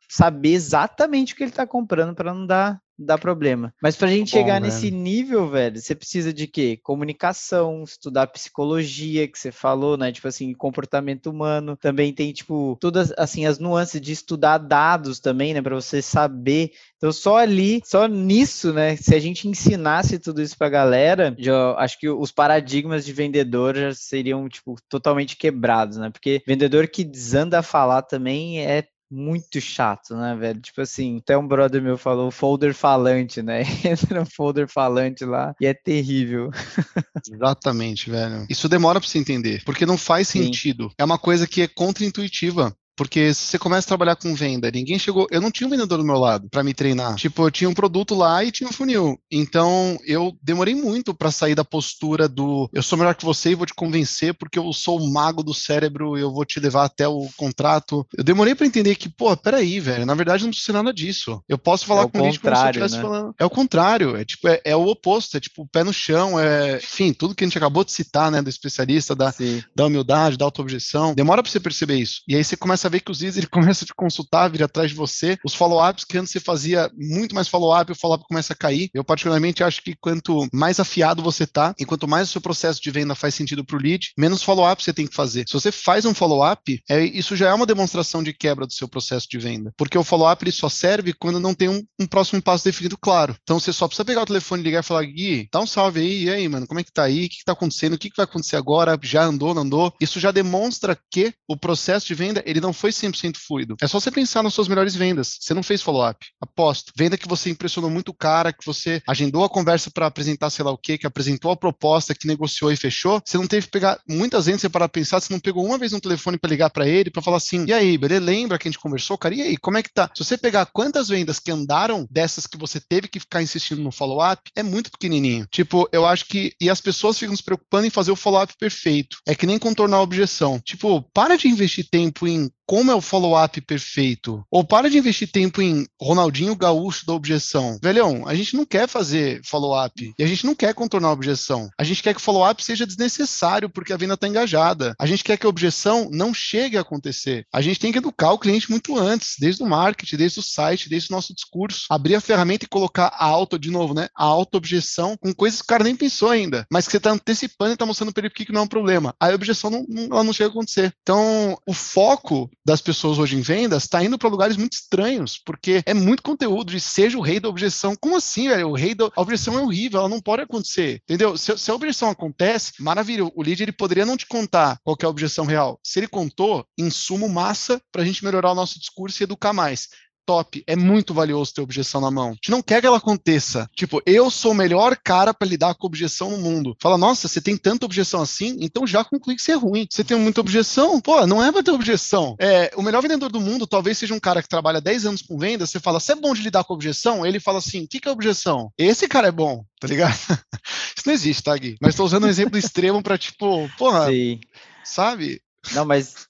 saber 0.08 0.52
exatamente 0.52 1.32
o 1.32 1.36
que 1.36 1.42
ele 1.42 1.50
está 1.50 1.66
comprando 1.66 2.14
para 2.14 2.32
não 2.32 2.46
dar 2.46 2.78
dá 3.04 3.18
problema. 3.18 3.72
Mas 3.82 3.96
pra 3.96 4.08
gente 4.08 4.32
Bom, 4.32 4.38
chegar 4.38 4.60
velho. 4.60 4.66
nesse 4.66 4.90
nível, 4.90 5.48
velho, 5.48 5.80
você 5.80 5.94
precisa 5.94 6.32
de 6.32 6.46
quê? 6.46 6.78
Comunicação, 6.82 7.82
estudar 7.82 8.26
psicologia, 8.28 9.28
que 9.28 9.38
você 9.38 9.52
falou, 9.52 9.96
né? 9.96 10.12
Tipo 10.12 10.28
assim, 10.28 10.52
comportamento 10.54 11.26
humano. 11.26 11.76
Também 11.76 12.12
tem, 12.12 12.32
tipo, 12.32 12.76
todas, 12.80 13.12
assim, 13.18 13.46
as 13.46 13.58
nuances 13.58 14.00
de 14.00 14.12
estudar 14.12 14.58
dados 14.58 15.20
também, 15.20 15.54
né? 15.54 15.62
Pra 15.62 15.74
você 15.74 16.00
saber. 16.00 16.72
Então, 16.96 17.12
só 17.12 17.36
ali, 17.36 17.80
só 17.84 18.06
nisso, 18.06 18.72
né? 18.72 18.96
Se 18.96 19.14
a 19.14 19.18
gente 19.18 19.48
ensinasse 19.48 20.18
tudo 20.18 20.40
isso 20.40 20.56
pra 20.56 20.68
galera, 20.68 21.34
já, 21.38 21.74
acho 21.78 21.98
que 21.98 22.08
os 22.08 22.30
paradigmas 22.30 23.04
de 23.04 23.12
vendedor 23.12 23.74
já 23.76 23.94
seriam, 23.94 24.48
tipo, 24.48 24.76
totalmente 24.88 25.36
quebrados, 25.36 25.96
né? 25.96 26.10
Porque 26.10 26.42
vendedor 26.46 26.88
que 26.88 27.04
desanda 27.04 27.58
a 27.58 27.62
falar 27.62 28.02
também 28.02 28.60
é 28.60 28.84
muito 29.12 29.60
chato, 29.60 30.16
né, 30.16 30.34
velho? 30.34 30.58
Tipo 30.58 30.80
assim, 30.80 31.18
até 31.18 31.36
um 31.36 31.46
brother 31.46 31.82
meu 31.82 31.98
falou 31.98 32.30
folder 32.30 32.74
falante, 32.74 33.42
né? 33.42 33.62
Entra 33.84 34.22
um 34.22 34.26
folder 34.26 34.66
falante 34.66 35.24
lá 35.24 35.54
e 35.60 35.66
é 35.66 35.74
terrível. 35.74 36.50
Exatamente, 37.30 38.08
velho. 38.08 38.46
Isso 38.48 38.68
demora 38.68 38.98
pra 38.98 39.08
você 39.08 39.18
entender, 39.18 39.62
porque 39.64 39.84
não 39.84 39.98
faz 39.98 40.28
Sim. 40.28 40.44
sentido. 40.44 40.90
É 40.96 41.04
uma 41.04 41.18
coisa 41.18 41.46
que 41.46 41.60
é 41.60 41.68
contra-intuitiva. 41.68 42.74
Porque 42.96 43.32
se 43.32 43.46
você 43.46 43.58
começa 43.58 43.86
a 43.86 43.88
trabalhar 43.88 44.16
com 44.16 44.34
venda, 44.34 44.70
ninguém 44.70 44.98
chegou. 44.98 45.26
Eu 45.30 45.40
não 45.40 45.50
tinha 45.50 45.66
um 45.66 45.70
vendedor 45.70 45.98
do 45.98 46.04
meu 46.04 46.18
lado 46.18 46.48
para 46.50 46.62
me 46.62 46.74
treinar. 46.74 47.14
Tipo, 47.16 47.46
eu 47.46 47.50
tinha 47.50 47.68
um 47.68 47.74
produto 47.74 48.14
lá 48.14 48.44
e 48.44 48.50
tinha 48.50 48.68
um 48.68 48.72
funil. 48.72 49.18
Então, 49.30 49.96
eu 50.06 50.36
demorei 50.42 50.74
muito 50.74 51.14
para 51.14 51.30
sair 51.30 51.54
da 51.54 51.64
postura 51.64 52.28
do 52.28 52.68
eu 52.72 52.82
sou 52.82 52.98
melhor 52.98 53.14
que 53.14 53.24
você 53.24 53.50
e 53.50 53.54
vou 53.54 53.66
te 53.66 53.74
convencer 53.74 54.34
porque 54.34 54.58
eu 54.58 54.72
sou 54.72 55.00
o 55.00 55.12
mago 55.12 55.42
do 55.42 55.54
cérebro 55.54 56.16
e 56.16 56.20
eu 56.20 56.32
vou 56.32 56.44
te 56.44 56.60
levar 56.60 56.84
até 56.84 57.06
o 57.08 57.28
contrato. 57.36 58.06
Eu 58.16 58.24
demorei 58.24 58.54
para 58.54 58.66
entender 58.66 58.94
que, 58.96 59.08
pô, 59.08 59.36
peraí, 59.36 59.80
velho, 59.80 60.06
na 60.06 60.14
verdade 60.14 60.44
não 60.44 60.50
precisa 60.50 60.72
nada 60.72 60.92
disso. 60.92 61.42
Eu 61.48 61.58
posso 61.58 61.86
falar 61.86 62.02
é 62.02 62.04
com 62.04 62.18
o 62.18 62.20
cliente 62.22 62.40
como 62.40 62.56
se 62.56 62.62
eu 62.62 62.66
estivesse 62.66 62.96
né? 62.96 63.02
falando. 63.02 63.34
É 63.38 63.44
o 63.44 63.50
contrário, 63.50 64.16
é 64.16 64.24
tipo, 64.24 64.48
é, 64.48 64.60
é, 64.64 64.76
o 64.76 64.86
oposto, 64.86 65.36
é 65.36 65.40
tipo, 65.40 65.66
pé 65.66 65.84
no 65.84 65.92
chão, 65.92 66.38
é, 66.38 66.76
enfim, 66.76 67.12
tudo 67.12 67.34
que 67.34 67.44
a 67.44 67.46
gente 67.46 67.58
acabou 67.58 67.84
de 67.84 67.92
citar, 67.92 68.30
né, 68.30 68.42
do 68.42 68.50
especialista, 68.50 69.14
da, 69.14 69.32
da 69.74 69.86
humildade, 69.86 70.36
da 70.36 70.44
auto-objeção. 70.44 71.14
Demora 71.14 71.42
para 71.42 71.50
você 71.50 71.60
perceber 71.60 71.96
isso. 71.96 72.22
E 72.28 72.36
aí 72.36 72.44
você 72.44 72.56
começa 72.56 72.81
começa 72.82 72.88
a 72.88 72.90
ver 72.90 73.00
que 73.00 73.10
os 73.10 73.20
leads 73.20 73.36
ele 73.36 73.46
começa 73.48 73.84
a 73.84 73.86
te 73.86 73.94
consultar, 73.94 74.48
vir 74.50 74.62
atrás 74.62 74.90
de 74.90 74.96
você. 74.96 75.38
Os 75.44 75.54
follow-ups 75.54 76.04
que 76.04 76.18
antes 76.18 76.32
você 76.32 76.40
fazia 76.40 76.90
muito 76.96 77.34
mais 77.34 77.48
follow-up, 77.48 77.92
o 77.92 77.94
follow-up 77.94 78.24
começa 78.28 78.52
a 78.52 78.56
cair. 78.56 78.90
Eu 78.92 79.04
particularmente 79.04 79.62
acho 79.62 79.82
que 79.82 79.94
quanto 80.00 80.46
mais 80.52 80.80
afiado 80.80 81.22
você 81.22 81.46
tá, 81.46 81.74
e 81.78 81.84
quanto 81.84 82.08
mais 82.08 82.28
o 82.28 82.32
seu 82.32 82.40
processo 82.40 82.82
de 82.82 82.90
venda 82.90 83.14
faz 83.14 83.34
sentido 83.34 83.64
para 83.64 83.76
o 83.76 83.80
lead, 83.80 84.12
menos 84.18 84.42
follow-up 84.42 84.82
você 84.82 84.92
tem 84.92 85.06
que 85.06 85.14
fazer. 85.14 85.44
Se 85.46 85.54
você 85.54 85.70
faz 85.70 86.04
um 86.04 86.14
follow-up, 86.14 86.82
é, 86.88 87.04
isso 87.04 87.36
já 87.36 87.48
é 87.48 87.54
uma 87.54 87.66
demonstração 87.66 88.22
de 88.22 88.32
quebra 88.32 88.66
do 88.66 88.72
seu 88.72 88.88
processo 88.88 89.26
de 89.30 89.38
venda, 89.38 89.72
porque 89.76 89.96
o 89.96 90.04
follow-up 90.04 90.50
só 90.50 90.68
serve 90.68 91.12
quando 91.12 91.38
não 91.38 91.54
tem 91.54 91.68
um, 91.68 91.82
um, 92.00 92.06
próximo 92.06 92.42
passo 92.42 92.64
definido 92.64 92.96
claro. 92.98 93.36
Então 93.42 93.58
você 93.58 93.72
só 93.72 93.86
precisa 93.86 94.04
pegar 94.04 94.22
o 94.22 94.26
telefone, 94.26 94.62
ligar 94.62 94.80
e 94.80 94.86
falar, 94.86 95.04
Gui, 95.04 95.48
dá 95.52 95.60
um 95.60 95.66
salve 95.66 96.00
aí, 96.00 96.24
e 96.24 96.30
aí, 96.30 96.48
mano, 96.48 96.66
como 96.66 96.80
é 96.80 96.84
que 96.84 96.92
tá 96.92 97.04
aí? 97.04 97.26
O 97.26 97.28
que, 97.28 97.38
que 97.38 97.44
tá 97.44 97.52
acontecendo? 97.52 97.94
O 97.94 97.98
que, 97.98 98.10
que 98.10 98.16
vai 98.16 98.24
acontecer 98.24 98.56
agora? 98.56 98.98
Já 99.02 99.24
andou, 99.24 99.54
não 99.54 99.62
andou? 99.62 99.92
Isso 100.00 100.18
já 100.18 100.30
demonstra 100.30 100.98
que 101.10 101.32
o 101.48 101.56
processo 101.56 102.06
de 102.06 102.14
venda 102.14 102.42
ele 102.46 102.60
não 102.60 102.71
foi 102.72 102.90
100% 102.90 103.36
fluido. 103.36 103.76
É 103.80 103.86
só 103.86 104.00
você 104.00 104.10
pensar 104.10 104.42
nas 104.42 104.54
suas 104.54 104.68
melhores 104.68 104.94
vendas. 104.94 105.38
Você 105.40 105.54
não 105.54 105.62
fez 105.62 105.82
follow-up. 105.82 106.26
Aposto. 106.40 106.92
Venda 106.96 107.16
que 107.16 107.28
você 107.28 107.50
impressionou 107.50 107.90
muito 107.90 108.10
o 108.10 108.14
cara, 108.14 108.52
que 108.52 108.64
você 108.64 109.02
agendou 109.06 109.44
a 109.44 109.48
conversa 109.48 109.90
para 109.90 110.06
apresentar 110.06 110.50
sei 110.50 110.64
lá 110.64 110.70
o 110.70 110.78
quê, 110.78 110.98
que 110.98 111.06
apresentou 111.06 111.50
a 111.50 111.56
proposta, 111.56 112.14
que 112.14 112.26
negociou 112.26 112.72
e 112.72 112.76
fechou. 112.76 113.20
Você 113.24 113.36
não 113.36 113.46
teve 113.46 113.66
que 113.66 113.72
pegar 113.72 114.00
muitas 114.08 114.46
vezes 114.46 114.66
para 114.68 114.88
pensar, 114.88 115.20
você 115.20 115.32
não 115.32 115.40
pegou 115.40 115.64
uma 115.64 115.78
vez 115.78 115.92
no 115.92 116.00
telefone 116.00 116.38
para 116.38 116.50
ligar 116.50 116.70
para 116.70 116.86
ele, 116.86 117.10
para 117.10 117.22
falar 117.22 117.38
assim: 117.38 117.64
"E 117.66 117.72
aí, 117.72 117.96
beleza? 117.98 118.24
Lembra 118.24 118.58
que 118.58 118.68
a 118.68 118.70
gente 118.70 118.80
conversou, 118.80 119.18
cara? 119.18 119.34
E 119.34 119.42
aí, 119.42 119.56
como 119.56 119.78
é 119.78 119.82
que 119.82 119.92
tá?" 119.92 120.10
Se 120.14 120.24
você 120.24 120.36
pegar 120.36 120.66
quantas 120.66 121.08
vendas 121.08 121.38
que 121.38 121.50
andaram 121.50 122.06
dessas 122.10 122.46
que 122.46 122.58
você 122.58 122.80
teve 122.80 123.08
que 123.08 123.20
ficar 123.20 123.42
insistindo 123.42 123.82
no 123.82 123.92
follow-up, 123.92 124.42
é 124.56 124.62
muito 124.62 124.90
pequenininho. 124.90 125.46
Tipo, 125.50 125.88
eu 125.92 126.06
acho 126.06 126.26
que 126.26 126.52
e 126.60 126.70
as 126.70 126.80
pessoas 126.80 127.18
ficam 127.18 127.36
se 127.36 127.42
preocupando 127.42 127.86
em 127.86 127.90
fazer 127.90 128.10
o 128.10 128.16
follow-up 128.16 128.54
perfeito. 128.58 129.18
É 129.26 129.34
que 129.34 129.46
nem 129.46 129.58
contornar 129.58 129.98
a 129.98 130.02
objeção. 130.02 130.60
Tipo, 130.60 131.02
para 131.14 131.36
de 131.36 131.48
investir 131.48 131.86
tempo 131.90 132.26
em 132.26 132.50
como 132.72 132.90
é 132.90 132.94
o 132.94 133.02
follow-up 133.02 133.60
perfeito. 133.60 134.42
Ou 134.50 134.64
para 134.64 134.88
de 134.88 134.96
investir 134.96 135.30
tempo 135.30 135.60
em 135.60 135.86
Ronaldinho 136.00 136.56
Gaúcho 136.56 137.04
da 137.04 137.12
objeção. 137.12 137.78
Velhão, 137.82 138.26
a 138.26 138.34
gente 138.34 138.56
não 138.56 138.64
quer 138.64 138.88
fazer 138.88 139.42
follow-up 139.44 140.14
e 140.18 140.24
a 140.24 140.26
gente 140.26 140.46
não 140.46 140.54
quer 140.54 140.72
contornar 140.72 141.08
a 141.08 141.12
objeção. 141.12 141.68
A 141.78 141.84
gente 141.84 142.02
quer 142.02 142.14
que 142.14 142.20
o 142.20 142.22
follow-up 142.22 142.64
seja 142.64 142.86
desnecessário 142.86 143.68
porque 143.68 143.92
a 143.92 143.96
venda 143.98 144.14
está 144.14 144.26
engajada. 144.26 144.94
A 144.98 145.04
gente 145.04 145.22
quer 145.22 145.36
que 145.36 145.44
a 145.44 145.50
objeção 145.50 146.08
não 146.10 146.32
chegue 146.32 146.78
a 146.78 146.80
acontecer. 146.80 147.44
A 147.52 147.60
gente 147.60 147.78
tem 147.78 147.92
que 147.92 147.98
educar 147.98 148.32
o 148.32 148.38
cliente 148.38 148.70
muito 148.70 148.96
antes, 148.96 149.34
desde 149.38 149.62
o 149.62 149.66
marketing, 149.66 150.16
desde 150.16 150.40
o 150.40 150.42
site, 150.42 150.88
desde 150.88 151.10
o 151.10 151.14
nosso 151.14 151.34
discurso. 151.34 151.84
Abrir 151.90 152.14
a 152.14 152.22
ferramenta 152.22 152.64
e 152.64 152.68
colocar 152.68 153.08
a 153.08 153.26
auto, 153.26 153.58
de 153.58 153.70
novo, 153.70 153.92
né? 153.92 154.08
A 154.16 154.24
auto-objeção 154.24 155.14
com 155.18 155.34
coisas 155.34 155.60
que 155.60 155.66
o 155.66 155.68
cara 155.68 155.84
nem 155.84 155.94
pensou 155.94 156.30
ainda, 156.30 156.66
mas 156.72 156.86
que 156.86 156.92
você 156.92 156.96
está 156.96 157.10
antecipando 157.10 157.72
e 157.72 157.74
está 157.74 157.84
mostrando 157.84 158.14
para 158.14 158.24
ele 158.24 158.34
que 158.34 158.50
não 158.50 158.62
é 158.62 158.64
um 158.64 158.66
problema. 158.66 159.14
Aí 159.20 159.32
a 159.32 159.34
objeção 159.34 159.68
não, 159.68 159.84
não, 159.86 160.04
ela 160.04 160.24
não 160.24 160.32
chega 160.32 160.48
a 160.48 160.52
acontecer. 160.52 160.90
Então, 161.02 161.58
o 161.66 161.74
foco 161.74 162.50
das 162.64 162.80
pessoas 162.80 163.18
hoje 163.18 163.36
em 163.36 163.40
vendas 163.40 163.84
está 163.84 164.02
indo 164.02 164.18
para 164.18 164.28
lugares 164.28 164.56
muito 164.56 164.74
estranhos, 164.74 165.40
porque 165.44 165.82
é 165.84 165.94
muito 165.94 166.22
conteúdo 166.22 166.72
de 166.72 166.80
seja 166.80 167.18
o 167.18 167.22
rei 167.22 167.40
da 167.40 167.48
objeção. 167.48 167.94
Como 168.00 168.16
assim, 168.16 168.48
velho? 168.48 168.70
O 168.70 168.76
rei 168.76 168.94
da 168.94 169.10
a 169.14 169.20
objeção 169.20 169.58
é 169.58 169.62
horrível, 169.62 170.00
ela 170.00 170.08
não 170.08 170.20
pode 170.20 170.42
acontecer, 170.42 171.00
entendeu? 171.04 171.36
Se, 171.36 171.56
se 171.58 171.70
a 171.70 171.74
objeção 171.74 172.08
acontece, 172.08 172.72
maravilha, 172.80 173.24
o 173.24 173.42
lead 173.42 173.62
ele 173.62 173.72
poderia 173.72 174.06
não 174.06 174.16
te 174.16 174.26
contar 174.26 174.78
qual 174.84 174.96
é 175.00 175.06
a 175.06 175.08
objeção 175.08 175.44
real. 175.44 175.78
Se 175.84 175.98
ele 175.98 176.08
contou, 176.08 176.64
insumo 176.78 177.28
massa 177.28 177.80
para 177.90 178.02
a 178.02 178.04
gente 178.04 178.24
melhorar 178.24 178.52
o 178.52 178.54
nosso 178.54 178.78
discurso 178.78 179.22
e 179.22 179.24
educar 179.24 179.52
mais 179.52 179.88
top, 180.26 180.62
é 180.66 180.76
muito 180.76 181.14
valioso 181.14 181.54
ter 181.54 181.60
objeção 181.60 182.00
na 182.00 182.10
mão. 182.10 182.30
A 182.30 182.32
gente 182.32 182.50
não 182.50 182.62
quer 182.62 182.80
que 182.80 182.86
ela 182.86 182.98
aconteça. 182.98 183.68
Tipo, 183.74 184.02
eu 184.06 184.30
sou 184.30 184.52
o 184.52 184.54
melhor 184.54 184.96
cara 185.02 185.34
para 185.34 185.48
lidar 185.48 185.74
com 185.74 185.86
objeção 185.86 186.30
no 186.30 186.38
mundo. 186.38 186.76
Fala, 186.80 186.98
nossa, 186.98 187.28
você 187.28 187.40
tem 187.40 187.56
tanta 187.56 187.86
objeção 187.86 188.22
assim, 188.22 188.56
então 188.60 188.86
já 188.86 189.04
conclui 189.04 189.36
que 189.36 189.42
você 189.42 189.52
é 189.52 189.56
ruim. 189.56 189.86
Você 189.90 190.04
tem 190.04 190.18
muita 190.18 190.40
objeção, 190.40 191.00
pô, 191.00 191.26
não 191.26 191.42
é 191.42 191.50
pra 191.50 191.62
ter 191.62 191.70
objeção. 191.70 192.36
É, 192.38 192.70
o 192.76 192.82
melhor 192.82 193.02
vendedor 193.02 193.30
do 193.30 193.40
mundo 193.40 193.66
talvez 193.66 193.98
seja 193.98 194.14
um 194.14 194.20
cara 194.20 194.42
que 194.42 194.48
trabalha 194.48 194.80
10 194.80 195.06
anos 195.06 195.22
com 195.22 195.38
venda, 195.38 195.66
você 195.66 195.80
fala, 195.80 196.00
você 196.00 196.12
é 196.12 196.16
bom 196.16 196.34
de 196.34 196.42
lidar 196.42 196.64
com 196.64 196.74
objeção? 196.74 197.26
Ele 197.26 197.40
fala 197.40 197.58
assim, 197.58 197.84
o 197.84 197.88
que, 197.88 198.00
que 198.00 198.08
é 198.08 198.12
objeção? 198.12 198.72
Esse 198.78 199.08
cara 199.08 199.28
é 199.28 199.32
bom, 199.32 199.64
tá 199.80 199.88
ligado? 199.88 200.14
Isso 200.96 201.06
não 201.06 201.12
existe, 201.12 201.42
tá, 201.42 201.56
Gui? 201.56 201.76
Mas 201.80 201.94
tô 201.94 202.04
usando 202.04 202.24
um 202.24 202.28
exemplo 202.28 202.58
extremo 202.58 203.02
pra, 203.02 203.18
tipo, 203.18 203.68
porra, 203.76 204.08
Sim. 204.08 204.40
sabe? 204.84 205.40
Não, 205.72 205.84
mas 205.84 206.26